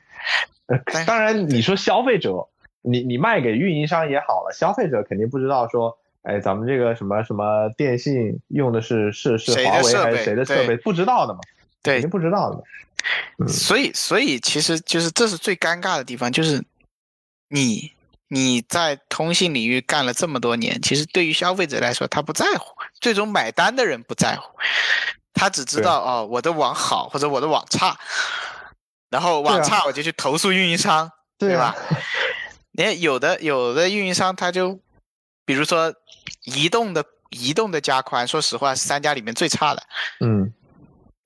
[1.06, 2.46] 当然你说消费者，
[2.82, 5.98] 你你卖给运营商也好了，消费者肯定不知道说。
[6.22, 10.76] 哎，咱们这个什么什么电信用的是是是华为还是谁的设备？
[10.78, 11.40] 不知道的嘛。
[11.82, 12.62] 肯对定，不知道的嘛。
[13.38, 16.62] 嗯所以所以其实就是这是最尴尬的地方，就是
[17.48, 17.90] 你
[18.28, 24.54] 你在通信领域干了这么多年，其实对于消费者来说他不在乎，最终买单的人不在乎，
[25.32, 27.98] 他只知道哦我的网好或者我的网差，
[29.08, 31.74] 然后网差我就去投诉运营商，对吧？
[32.76, 34.78] 你看有的有的运营商他就，
[35.44, 35.92] 比如说
[36.44, 39.82] 移动的移动的加宽，说实话是三家里面最差的，
[40.20, 40.52] 嗯，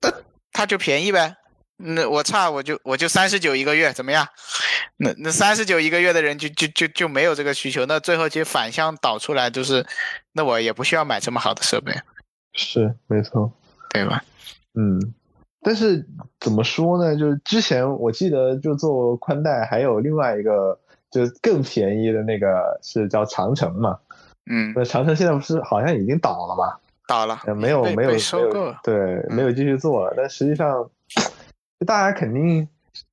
[0.01, 0.11] 那
[0.51, 1.35] 它就便宜呗。
[1.77, 4.25] 那我差我就我就三十九一个月怎么样？
[4.95, 9.85] 那那三十九一个月的人就就就就没有这个需求，那最后其实反向导出来就是，
[10.31, 11.93] 那我也不需要买这么好的设备。
[12.53, 13.51] 是没错，
[13.89, 14.23] 对吧？
[14.75, 15.13] 嗯，
[15.61, 16.07] 但是
[16.39, 17.13] 怎么说呢？
[17.17, 20.79] 就是之前我记得就做宽带，还有另外一个
[21.11, 23.99] 就是更便宜的那个是叫长城嘛。
[24.49, 26.75] 嗯，那长城现在不是好像已经倒了吗？
[27.07, 30.13] 倒了，没有没有没有，对，没有继续做了。
[30.17, 30.89] 但实际上。
[31.85, 32.67] 大家肯定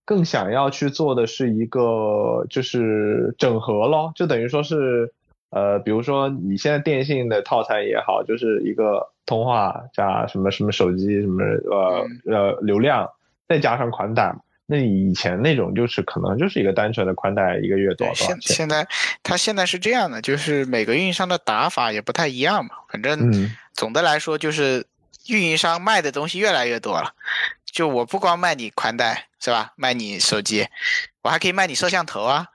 [0.05, 5.13] 更想要去做的是一个就是整合咯，就等于说是
[5.51, 13.11] 呃，比如说你现在电信的套餐也好，就是一个通话加什么什么手机什么呃呃流量，
[13.49, 14.33] 再加上宽带。
[14.67, 18.27] 那以前那种就是可能就是一个单纯的宽带，一个月多少钱？
[18.41, 18.87] 现现在
[19.23, 22.71] 它现在是这样的，就是每个运营商的打法也不太一样嘛。
[22.91, 24.87] 反正总的来说就是
[25.29, 27.13] 运营商卖的东西越来越多了。
[27.65, 29.73] 就我不光卖你宽带是吧？
[29.77, 30.67] 卖你手机，
[31.23, 32.47] 我还可以卖你摄像头啊！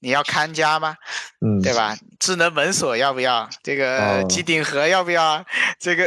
[0.00, 0.96] 你要看家吗？
[1.40, 1.96] 嗯，对吧？
[2.18, 3.48] 智能门锁要不要？
[3.62, 5.44] 这个机顶盒要不要？
[5.78, 6.04] 这个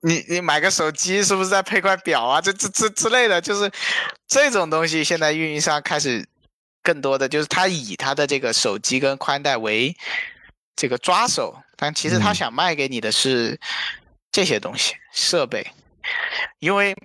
[0.00, 2.40] 你你买个手机是不是再配块表啊？
[2.40, 3.70] 这这这之类的，就是
[4.26, 6.26] 这种东西，现在运营商开始
[6.82, 9.96] 更多的就是他以他的这个手机跟宽带为
[10.76, 13.58] 这个抓手，但其实他想卖给你的是
[14.30, 15.66] 这些东西设备，
[16.58, 16.96] 因为。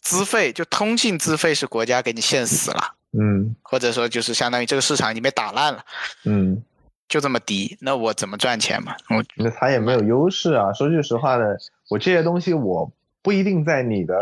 [0.00, 5.84] 资费就通信资费是国家给你限死了，嗯，或者说就是相当于这个市场已经被打烂了，
[6.24, 6.64] 嗯，
[7.06, 8.96] 就这么低，那我怎么赚钱嘛？
[9.10, 10.72] 我那他也没有优势啊。
[10.72, 11.54] 说句实话的，
[11.88, 12.90] 我这些东西我
[13.22, 14.14] 不一定在你的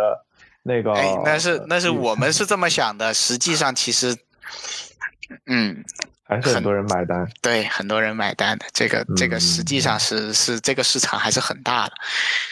[0.62, 4.16] 那个，哎，那是那是我们是这么想的，实际上其实，
[5.46, 5.84] 嗯。
[6.24, 11.92] 还是很多人买单，对，很多人买单的，这个这个实际上是是这个市场还是很大的，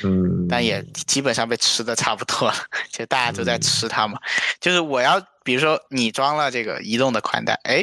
[0.05, 2.55] 嗯，但也基本上被吃的差不多了，
[2.93, 4.21] 就大家都在吃它嘛。
[4.61, 7.83] 就是我要，比如说你装了这个移动的宽带，哎，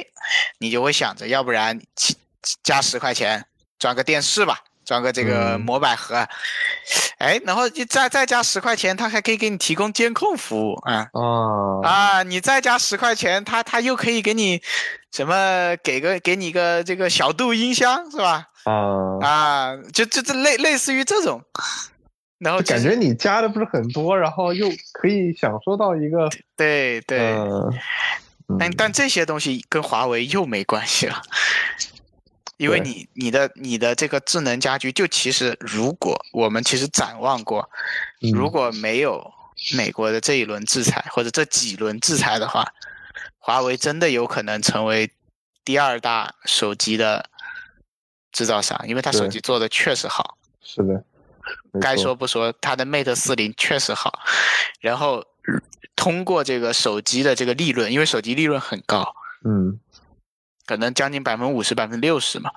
[0.59, 1.81] 你就会想着，要不然
[2.61, 3.43] 加十块钱
[3.79, 4.59] 装个电视吧。
[4.88, 6.15] 装个这个摩百盒，
[7.18, 11.09] 哎，然后你再再加十块钱，他还可以给你提供监控服务啊。
[11.11, 11.81] 哦。
[11.84, 14.61] 啊，你再加十块钱，他他又可以给你
[15.11, 15.76] 什么？
[15.84, 18.47] 给个给你个这个小度音箱是吧？
[18.64, 19.19] 啊。
[19.22, 21.43] 啊，就就这类类似于这种，
[22.39, 27.35] 然后感觉你加的不是很多，然后又可以享受到一个对对。
[28.57, 31.22] 但但这些东西跟华为又没关系了。
[32.57, 37.69] 因为你你的你的这个智能家居，就其实如果我们其实展望过，
[38.34, 39.31] 如果没有
[39.75, 42.65] 美国的这一轮制裁或者这几轮制裁的话，
[43.38, 45.11] 华为真的有可能成为
[45.63, 47.29] 第二大手机的
[48.31, 50.38] 制造商，因为它手机做的确实好。
[50.61, 51.03] 是的，
[51.79, 54.19] 该说不说，它的 Mate 四零确实好，
[54.81, 55.23] 然后
[55.95, 59.13] 通过这个手机的这个利润，因为手机利润很高。
[59.45, 59.79] 嗯。
[60.68, 62.52] 可能将近百分之五十、百分之六十嘛，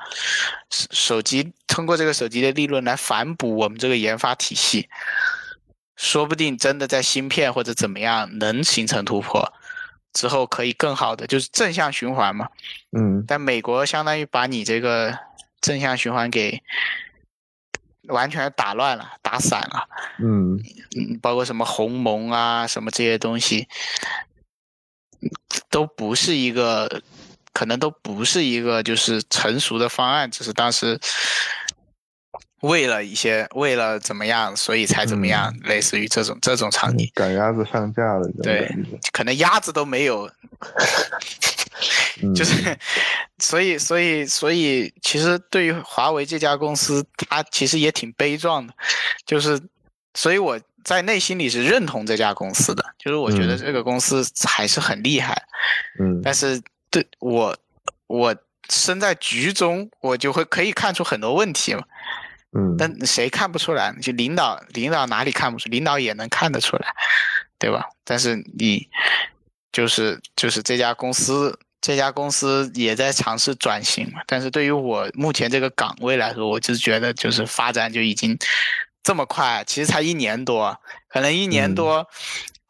[0.68, 4.88] 手手机通过这个手机的利润来反哺我们这个研发体系，
[5.96, 9.52] 说不定真的在芯片或者怎么样能形成突破，
[10.12, 12.48] 之后可以更好的就是正向循环嘛。
[12.90, 13.24] 嗯。
[13.28, 15.16] 但美国相当于把你这个
[15.60, 16.60] 正向循环给
[18.08, 19.88] 完全打乱了、打散了。
[20.18, 20.56] 嗯。
[20.96, 23.68] 嗯，包括什么鸿蒙啊，什么这些东西，
[25.70, 27.00] 都不是一个。
[27.60, 30.98] 可能都不是一个就是成熟的方案，只是当时
[32.62, 37.06] 为了一些为了怎么样，所以才怎么样，类似于这种这种场景。
[37.14, 38.66] 赶鸭子上架了，对，
[39.12, 40.26] 可能鸭子都没有，
[42.34, 42.74] 就是
[43.36, 48.72] 所以所以所以，其实对于华为这家公司，它其实也挺悲壮的，
[49.26, 49.60] 就是
[50.14, 55.42] 所以我在内心里是认同这家公司的，就是我觉得这个公司还是很厉害，
[56.00, 56.58] 嗯，但是。
[56.90, 57.56] 对我，
[58.06, 58.34] 我
[58.68, 61.82] 身在局中，我就会可以看出很多问题嘛。
[62.52, 63.94] 嗯，但谁看不出来？
[64.02, 65.68] 就领导，领导哪里看不出？
[65.68, 66.88] 领导也能看得出来，
[67.58, 67.88] 对吧？
[68.04, 68.88] 但是你
[69.70, 74.20] 就是就是这家公司，这家公司也在尝试转型嘛。
[74.26, 78.36] 但是对于我目前这个岗位来说，我就觉得就是发展就已经
[79.04, 80.76] 这么快，其实才一年多，
[81.08, 82.04] 可能一年多。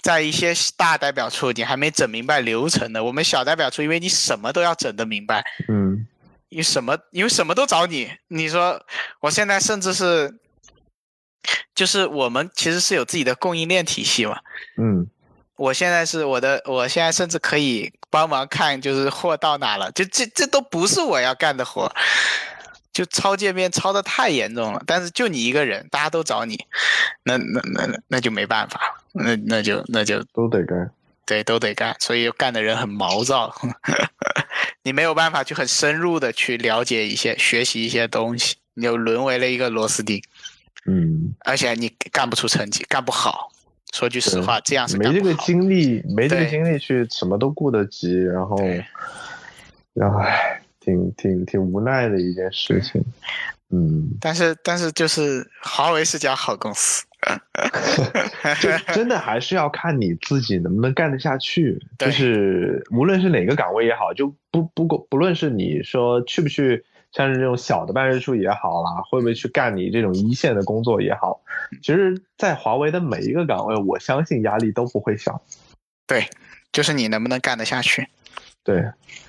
[0.02, 3.02] 在一些大代表处，你还没整明白流程呢。
[3.02, 6.06] 我们小代表处，因为你什么都要整得明白，嗯，
[6.48, 8.10] 你什么，因为什么都找你。
[8.28, 8.82] 你说，
[9.20, 10.35] 我现在甚至是
[11.74, 14.39] 就是我们其实是有自己的供应链体系嘛。
[14.78, 15.06] 嗯，
[15.56, 21.93] 我现在是我的，我现在甚至可以帮忙看，就是货到哪了，就这这都不是我要干的活，
[23.01, 24.82] 就抄界面抄的太严重了。
[24.86, 26.59] 但是就你一个人，大家都找你，
[27.24, 30.90] 那那那那就没办法，那那就那就都得干。
[31.24, 33.55] 对，都得干，所以干的人很毛躁，
[34.85, 40.22] 你没有办法去很深入的去了解一些、学习一些东西，你就沦为了一个螺丝钉。
[40.85, 43.51] 嗯，而且你干不出成绩，干不好。
[43.94, 48.59] 说句实话，这样是没这个精力，没这个精力去什么都顾得及，然后，
[49.94, 53.05] 然后唉，挺挺挺无奈的一件事情。
[53.73, 57.05] 嗯，但是但是就是华为是家好公司。
[58.62, 61.78] 就真的还是要看你自己能不能干得下去。
[61.98, 66.82] 就是无论是哪个岗位也好，就不不过不论是你说去不去，
[67.12, 71.43] 像是这种小的办事处也好啦，会不会去干你这种一线的工作也好，
[71.82, 75.43] 其实，在华为的每一个岗位，我相信压力都不会小。
[76.07, 76.27] 对，
[76.73, 78.09] 就是你能不能干得下去。
[78.65, 78.78] 对，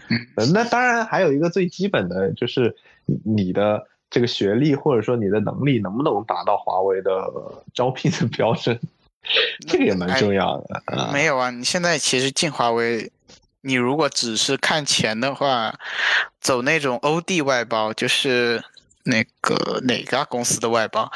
[0.09, 2.75] 嗯，那当然还有一个最基本的就是
[3.23, 3.87] 你的。
[4.13, 7.31] 这个学历或者说你的能力能不能达到华为的
[7.73, 8.77] 招聘的标准，
[9.65, 11.09] 这个也蛮重要的。
[11.13, 13.09] 没有啊，你现在其实进华为，
[13.61, 15.73] 你如果只是看钱的话，
[16.41, 18.61] 走那种 OD 外包，就是
[19.03, 21.11] 那个哪家公司的外包，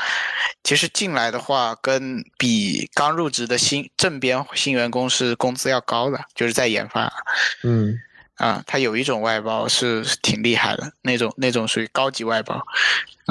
[0.64, 7.12] 其实进来的话，跟比刚入职的新正编新员工是工资要高的，就是在研发。
[7.64, 8.00] 嗯。
[8.36, 12.62] 啊，他有一种外包是挺厉害的，那种那种属于高级外包，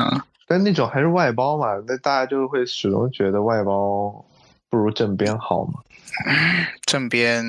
[0.01, 4.24] 嗯，但那种还是外包嘛，那大家就会始终觉得外包
[4.70, 5.74] 不如正编好嘛。
[6.86, 7.44] 正编，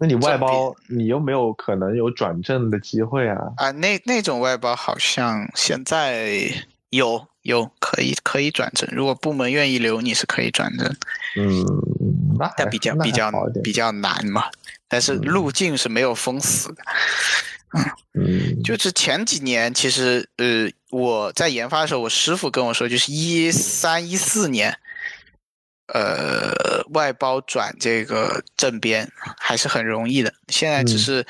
[0.00, 3.36] 那你外包你又没有可能有转正的机会啊？
[3.58, 6.50] 啊，那那种外包好像现在
[6.88, 10.86] 有有可以可以转正，如果部门愿意留，你是可以转正。
[11.36, 11.64] 嗯，
[12.38, 13.30] 那但比较比较
[13.62, 14.44] 比较难嘛。
[14.88, 16.82] 但是路径是没有封死的，
[18.14, 24.76] 嗯， 就是前几年其实呃我在研发的时候，我师傅跟我说，就是一三一四年，
[25.92, 30.32] 呃外包转这个正编还是很容易的。
[30.48, 31.26] 现在只是，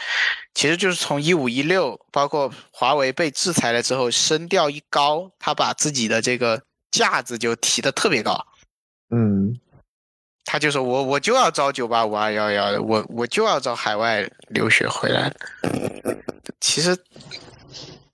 [0.54, 8.46] 其实就是从一五一六，包括华为被制裁了之后，声调一高，他把自己的这个架子就提的特别高，
[9.10, 9.58] 嗯。
[10.42, 15.32] 他就说：“我我就要招九八五二幺幺的，我我就要招海外留学回来。
[16.58, 16.96] 其实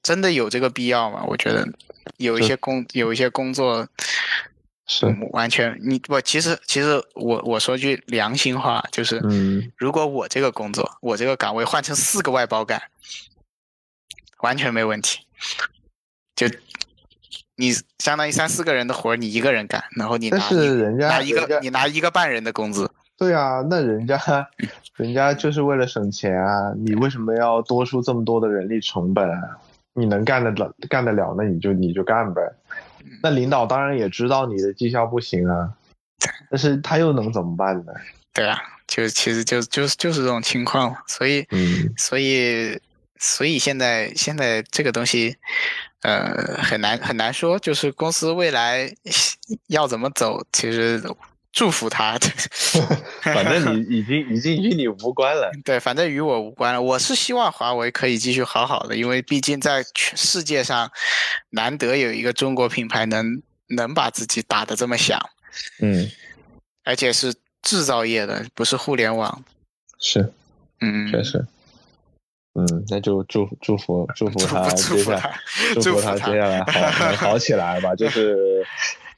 [0.03, 1.25] 真的有这个必要吗？
[1.27, 1.67] 我觉得
[2.19, 3.89] 有一些工有一些工作
[4.87, 6.21] 是完全你我。
[6.21, 9.23] 其实其实我我说句良心话，就是
[9.77, 12.81] 如果我这个工作我这个岗位换成四个外包干，
[14.41, 15.21] 完全没问题。
[16.35, 16.47] 就。”
[17.59, 20.37] 你相当于三四个人的活你一个人干，然后你拿
[21.09, 22.91] 拿一个你拿一个半人的工资。
[23.17, 24.21] 对啊，那人家
[24.97, 29.57] 人家就是为了省钱啊，你为什么要多出这么多的人力成本啊？
[29.95, 32.43] 你能干得了干得了，那你就你就干呗。
[33.23, 35.73] 那领导当然也知道你的绩效不行啊，
[36.51, 37.93] 但是他又能怎么办呢？
[38.33, 41.47] 对啊，就其实就就是就是这种情况，所以
[41.97, 42.81] 所以
[43.19, 45.37] 所以现在现在这个东西。
[46.03, 48.89] 呃，很难很难说，就是公司未来
[49.67, 51.03] 要怎么走，其实
[51.57, 52.19] 祝福他。
[53.25, 55.51] 反正你已经已经与你无关了。
[55.65, 56.81] 对，反正与我无关了。
[56.81, 60.93] 我是希望华为可以继续好好的，因为毕竟在全世界上，
[61.51, 65.19] 难得有一个中国品牌能能把自己打得这么响。
[65.81, 66.07] 嗯，
[66.85, 69.43] 而且是制造业的，不是互联网。
[69.99, 70.31] 是，
[70.83, 71.43] 嗯，确实。
[72.53, 75.41] 嗯，那就祝祝福祝福他接下来
[75.75, 77.95] 祝福他接下来好好起来吧。
[77.95, 78.63] 就是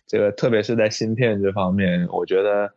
[0.09, 2.73] 这个，特别是在芯片这方面，我觉得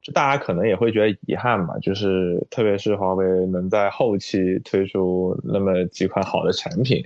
[0.00, 1.78] 就大家可能也会觉得遗憾嘛。
[1.80, 7.04] 就是特别是华为能在后期推出那么几款好的产品，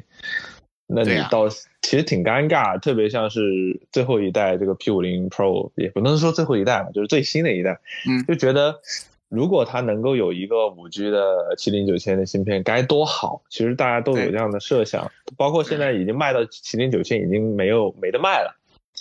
[0.86, 2.78] 那你到其实挺尴尬。
[2.78, 3.40] 特别像是
[3.90, 8.80] 最后一代这个 P 五零 Pro，也不能说最后一代吧，就是最新的一代，嗯，就觉得。
[9.30, 13.42] 如果它能够有一个五 G 的麒麟九千的芯片，该多好！
[13.48, 18.54] 其实大家都有这样的设想，包括现在已经卖到麒麟九千已经没有没得卖了。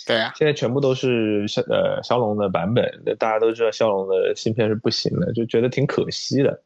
[0.06, 6.60] 对啊，现在全部都是骁呃骁龙的版本，大家都知道骁龙的芯片是不行的，就觉得挺可惜的。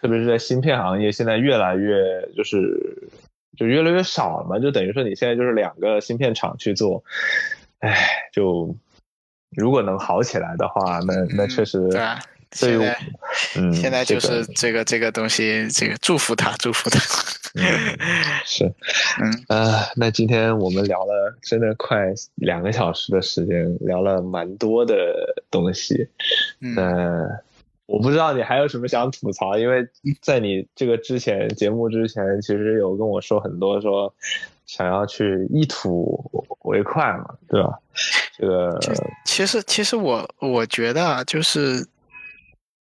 [0.00, 3.08] 特别是在芯片行业，现在越来越就是
[3.56, 7.02] 就越来越少了嘛，就等于说你现在就是两个芯片厂去做，
[7.78, 8.76] 唉，就
[9.50, 11.88] 如果能好起来的话，那那确实。
[12.54, 12.98] 现在，
[13.56, 16.98] 嗯，现在就是这个这个东西，这个祝福他，祝福他。
[18.46, 18.64] 是，
[19.20, 24.94] 嗯啊，那今天我们聊了真的快两个小时的时间，聊了蛮多的
[25.50, 26.08] 东西。
[26.60, 27.28] 嗯呃，
[27.86, 29.86] 我不知道你还有什么想吐槽，因为
[30.20, 34.12] 在你这个之前节目之前，其实有跟我说很多说
[34.66, 36.30] 想要去一吐
[36.62, 37.78] 为快嘛，对吧？
[38.36, 38.76] 这个
[39.24, 41.86] 其实其实我我觉得啊，就是，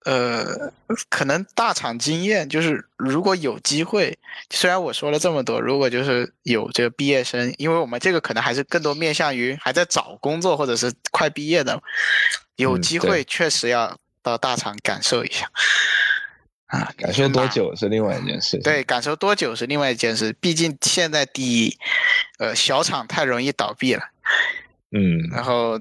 [0.05, 0.73] 呃，
[1.09, 4.19] 可能大厂经验就是，如果有机会，
[4.51, 11.81] 虽然我说了这么多，如果就是有这个毕业生，因为我们这个可能还是更多面向于还在找工作或者是快毕业的，
[12.57, 15.51] 有机会确实要到大厂感受一下。
[16.67, 18.63] 啊，感受多久是另外一件事情。
[18.63, 20.33] 对，感受多久是另外一件事。
[20.41, 21.79] 毕竟现在第一，
[22.39, 24.03] 呃，小厂太容易倒闭了，
[24.91, 25.79] 嗯，然后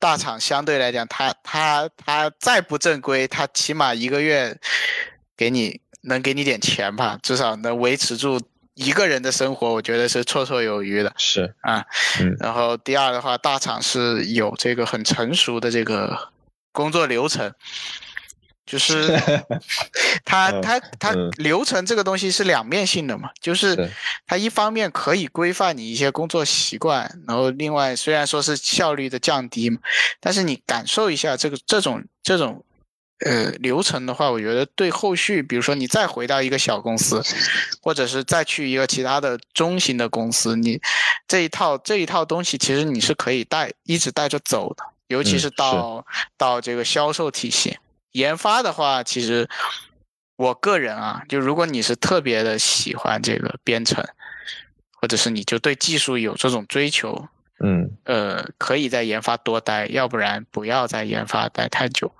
[0.00, 4.58] 大厂相对来讲，它它它再不正规，它起码一个月
[5.36, 8.40] 给你能给你点钱吧，至少能维持住
[8.74, 11.84] 一个人的生活，我觉得是绰绰有余的是，啊。
[12.18, 16.32] 嗯然后第二的话，大厂是有这个很成熟的这个
[16.72, 17.52] 工作流程，
[18.70, 19.20] 就是
[20.24, 23.90] 它嗯它它嗯流程这个东西是两面性的嘛，就是是
[24.26, 29.78] 它一方面可以规范你一些工作习惯，然后另外虽然说是效率的降低嘛，
[30.20, 32.64] 但是你感受一下这个这种这种。
[33.22, 37.22] 呃，流程的话，我觉得对后续，比如说你再回到一个小公司，
[37.82, 40.80] 或者是再去一个其他的中型的公司，你
[41.28, 46.06] 这一套这一套东西，其实你是可以带一直带着走的，尤其是嗯是到、
[46.38, 47.76] 到这个销售体系。
[48.12, 49.48] 研发的话，其实
[50.36, 54.04] 我个人啊，就如果你是特别的喜欢这个编程，
[55.00, 57.28] 或者是你就对技术有这种追求，
[57.62, 62.12] 嗯呃，可以在研发多待，要不然不要在研发待太久。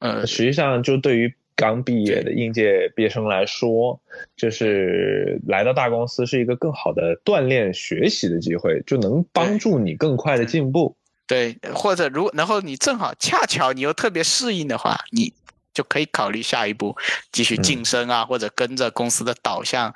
[0.00, 4.00] 呃，实际上，就对于刚毕业的应届毕业生来说，
[4.36, 10.96] 就是来到大公司是一个更好的锻炼学习的机会，就能帮助你更快的进步。
[11.28, 15.32] 对，或者如然后你正好恰巧你又特别适应的话，你
[15.72, 16.96] 就可以考虑下一步
[17.30, 19.94] 继续晋升啊，或者跟着公司的导向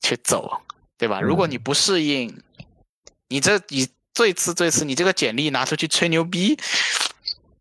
[0.00, 0.60] 去走，
[0.96, 1.20] 对吧？
[1.20, 2.40] 如果你不适应，
[3.28, 6.56] 你这你最次最次你这个简历拿出去吹牛逼。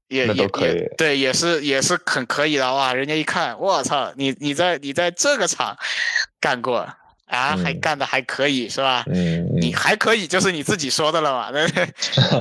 [0.10, 2.94] 也也可以也对，也是也是很可以的哇！
[2.94, 5.78] 人家一看，我操，你你在你在这个厂
[6.42, 6.86] 干过
[7.32, 9.06] 啊，还嗯干的还可以是吧？
[9.08, 11.86] 嗯，你还可以，就是你自己说的了嘛，对不对？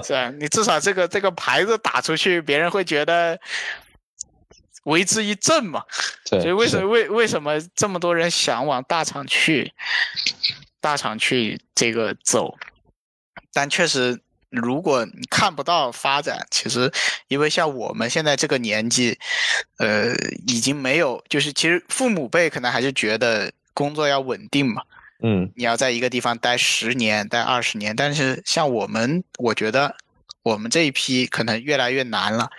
[0.03, 0.31] 是吧？
[0.39, 3.39] 你至少这个这个牌子打出去，别人会觉得
[4.85, 5.85] 为之一振嘛。
[6.29, 9.73] 对，所以为什么为为什么这么多人想往大厂去，
[10.81, 12.57] 大厂去这个走？
[13.53, 16.91] 但确实，如果你看不到发展，其实
[17.29, 19.17] 因为像我们现在这个年纪，
[19.79, 20.13] 呃，
[20.49, 24.83] 已经没有，就是其实父母辈可能还是觉得工作要稳定嘛。
[25.23, 25.51] 嗯。
[25.57, 29.97] 你要在一个地方待十年、待二十年，但是像我们，我觉得
[30.43, 32.51] 我们这一批可能越来越难了，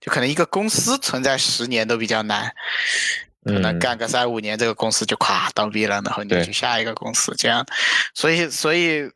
[0.00, 2.50] 就可能一个公司存在十年都比较难，
[3.44, 7.66] 可能嗯干个三五年，这个公司就咵倒闭了，然后你就去下一个公司，这样，
[8.14, 9.10] 所以所以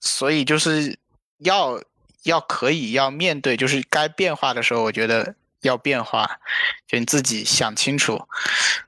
[0.00, 0.98] 所以就是
[1.38, 1.80] 要
[2.24, 6.28] 要可以要面对，就是该变化的时候，我觉得要变化，
[6.88, 8.20] 就你自己想清楚，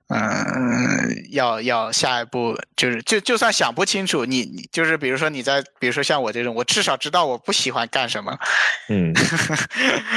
[0.09, 8.37] 嗯，要要下一步就是就就算想不清楚，你你就是比如说你在比如说像我这种，我至少知道我不喜欢干什么，
[8.89, 9.13] 嗯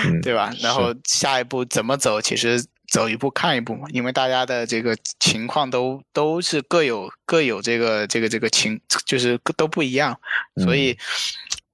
[0.05, 0.53] 嗯对吧？
[0.61, 10.17] 然后下一步怎么走，其实走一步看一步嘛，因为大家的这个情况都都是各有各有这个这个这个情，就是都不一样，
[10.63, 10.97] 所以。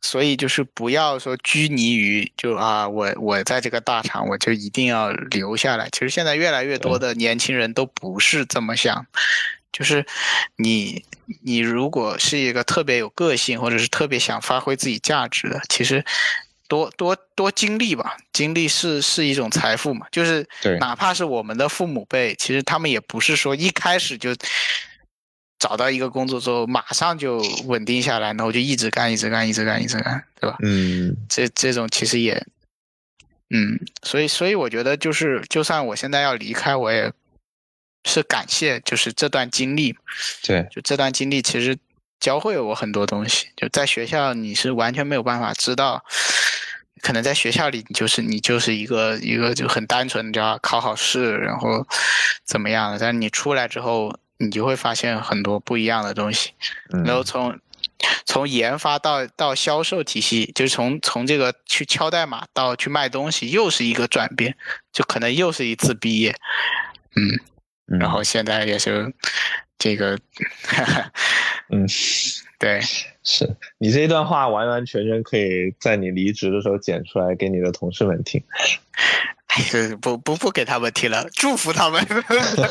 [0.01, 5.89] 所以就是不要说拘泥于就啊，我我在这个大厂我就一定要留下来。
[5.91, 9.05] 其实现在越来越多的年轻人都不是这么想，
[9.73, 10.05] 就是
[10.55, 11.03] 你
[11.43, 16.05] 你如果是一个特别有个性，或者是特别想发挥自己价值的，其实
[16.67, 20.05] 多多多经历吧，经历是是一种财富嘛。
[20.11, 20.47] 就是
[20.79, 24.35] 哪怕是我们的父母辈，其实他们也不是说一开始就。
[25.59, 30.57] 找到一个工作之后，马上就稳定下来，然后就一直干，一直干，一直干，一直干，对吧？
[30.61, 32.45] 嗯这这种其实也，
[33.49, 37.11] 嗯，所以所以我觉得就是，就算我现在要离开，我也
[38.05, 39.95] 是感谢，就是这段经历，
[40.43, 41.77] 对，就这段经历其实
[42.19, 43.47] 教会了我很多东西。
[43.55, 46.05] 就在学校你是完全没有办法知道，
[47.01, 51.85] 可能在学校里你就是你就是一个一个就很单纯，就要考好试，然后
[52.45, 56.51] 怎么样的，但是你出来之后，你就会发现很多不一样的东西。
[56.93, 57.59] 嗯然后从
[58.26, 64.55] 从研发到到销售体系，就是从从这个去敲代码到去卖东西，又是一个转变，
[64.91, 66.35] 就可能又是一次毕业，
[67.15, 69.11] 嗯，嗯然后现在也是
[69.80, 70.18] 这个，
[71.69, 71.88] 嗯，
[72.59, 72.81] 对，
[73.23, 78.43] 是你这一段话完完全全可以在你离职的时候剪出来给你的同事们听。
[79.57, 82.05] 哎，不不不给他们听了，祝福他们。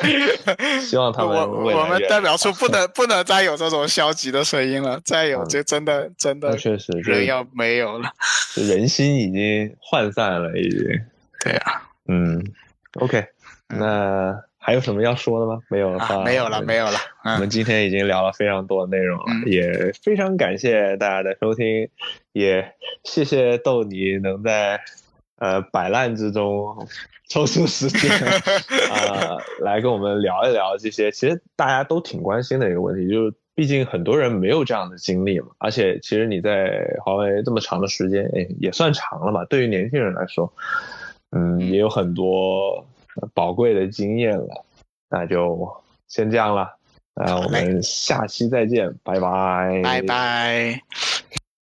[0.80, 8.08] 希望他们我我们代表处不能 不能再有这种消极的声音了，再有嗯就真的真的确实，这人要没有了。
[8.54, 10.80] 人心已经涣散了，已经。
[11.44, 12.42] 对啊，嗯
[13.00, 13.18] ，OK，
[13.68, 15.60] 嗯那还有什么要说的吗？
[15.68, 16.98] 没有的话，啊没有了没有了。
[17.24, 21.88] 我们嗯，今天已经聊了非常多的内容了，嗯也非常感谢大家的收听，
[22.32, 22.72] 也
[23.04, 24.80] 谢谢豆你能在
[25.36, 26.86] 呃摆烂之中
[27.28, 28.10] 抽出时间
[28.90, 40.52] 啊、来跟我们聊一聊这些，其实大家都挺关心的一个问题，就是毕竟很多人没有这样的经历嘛，而且其实你在华为这么长的时间，哎，也算长了吧，对于年轻人来说，
[41.32, 42.84] 嗯，也有很多
[43.20, 44.64] 呃宝贵的经验了，
[45.08, 45.68] 那就
[46.06, 46.76] 先这样了。
[47.18, 50.82] 那我们下期再见，拜拜，拜拜。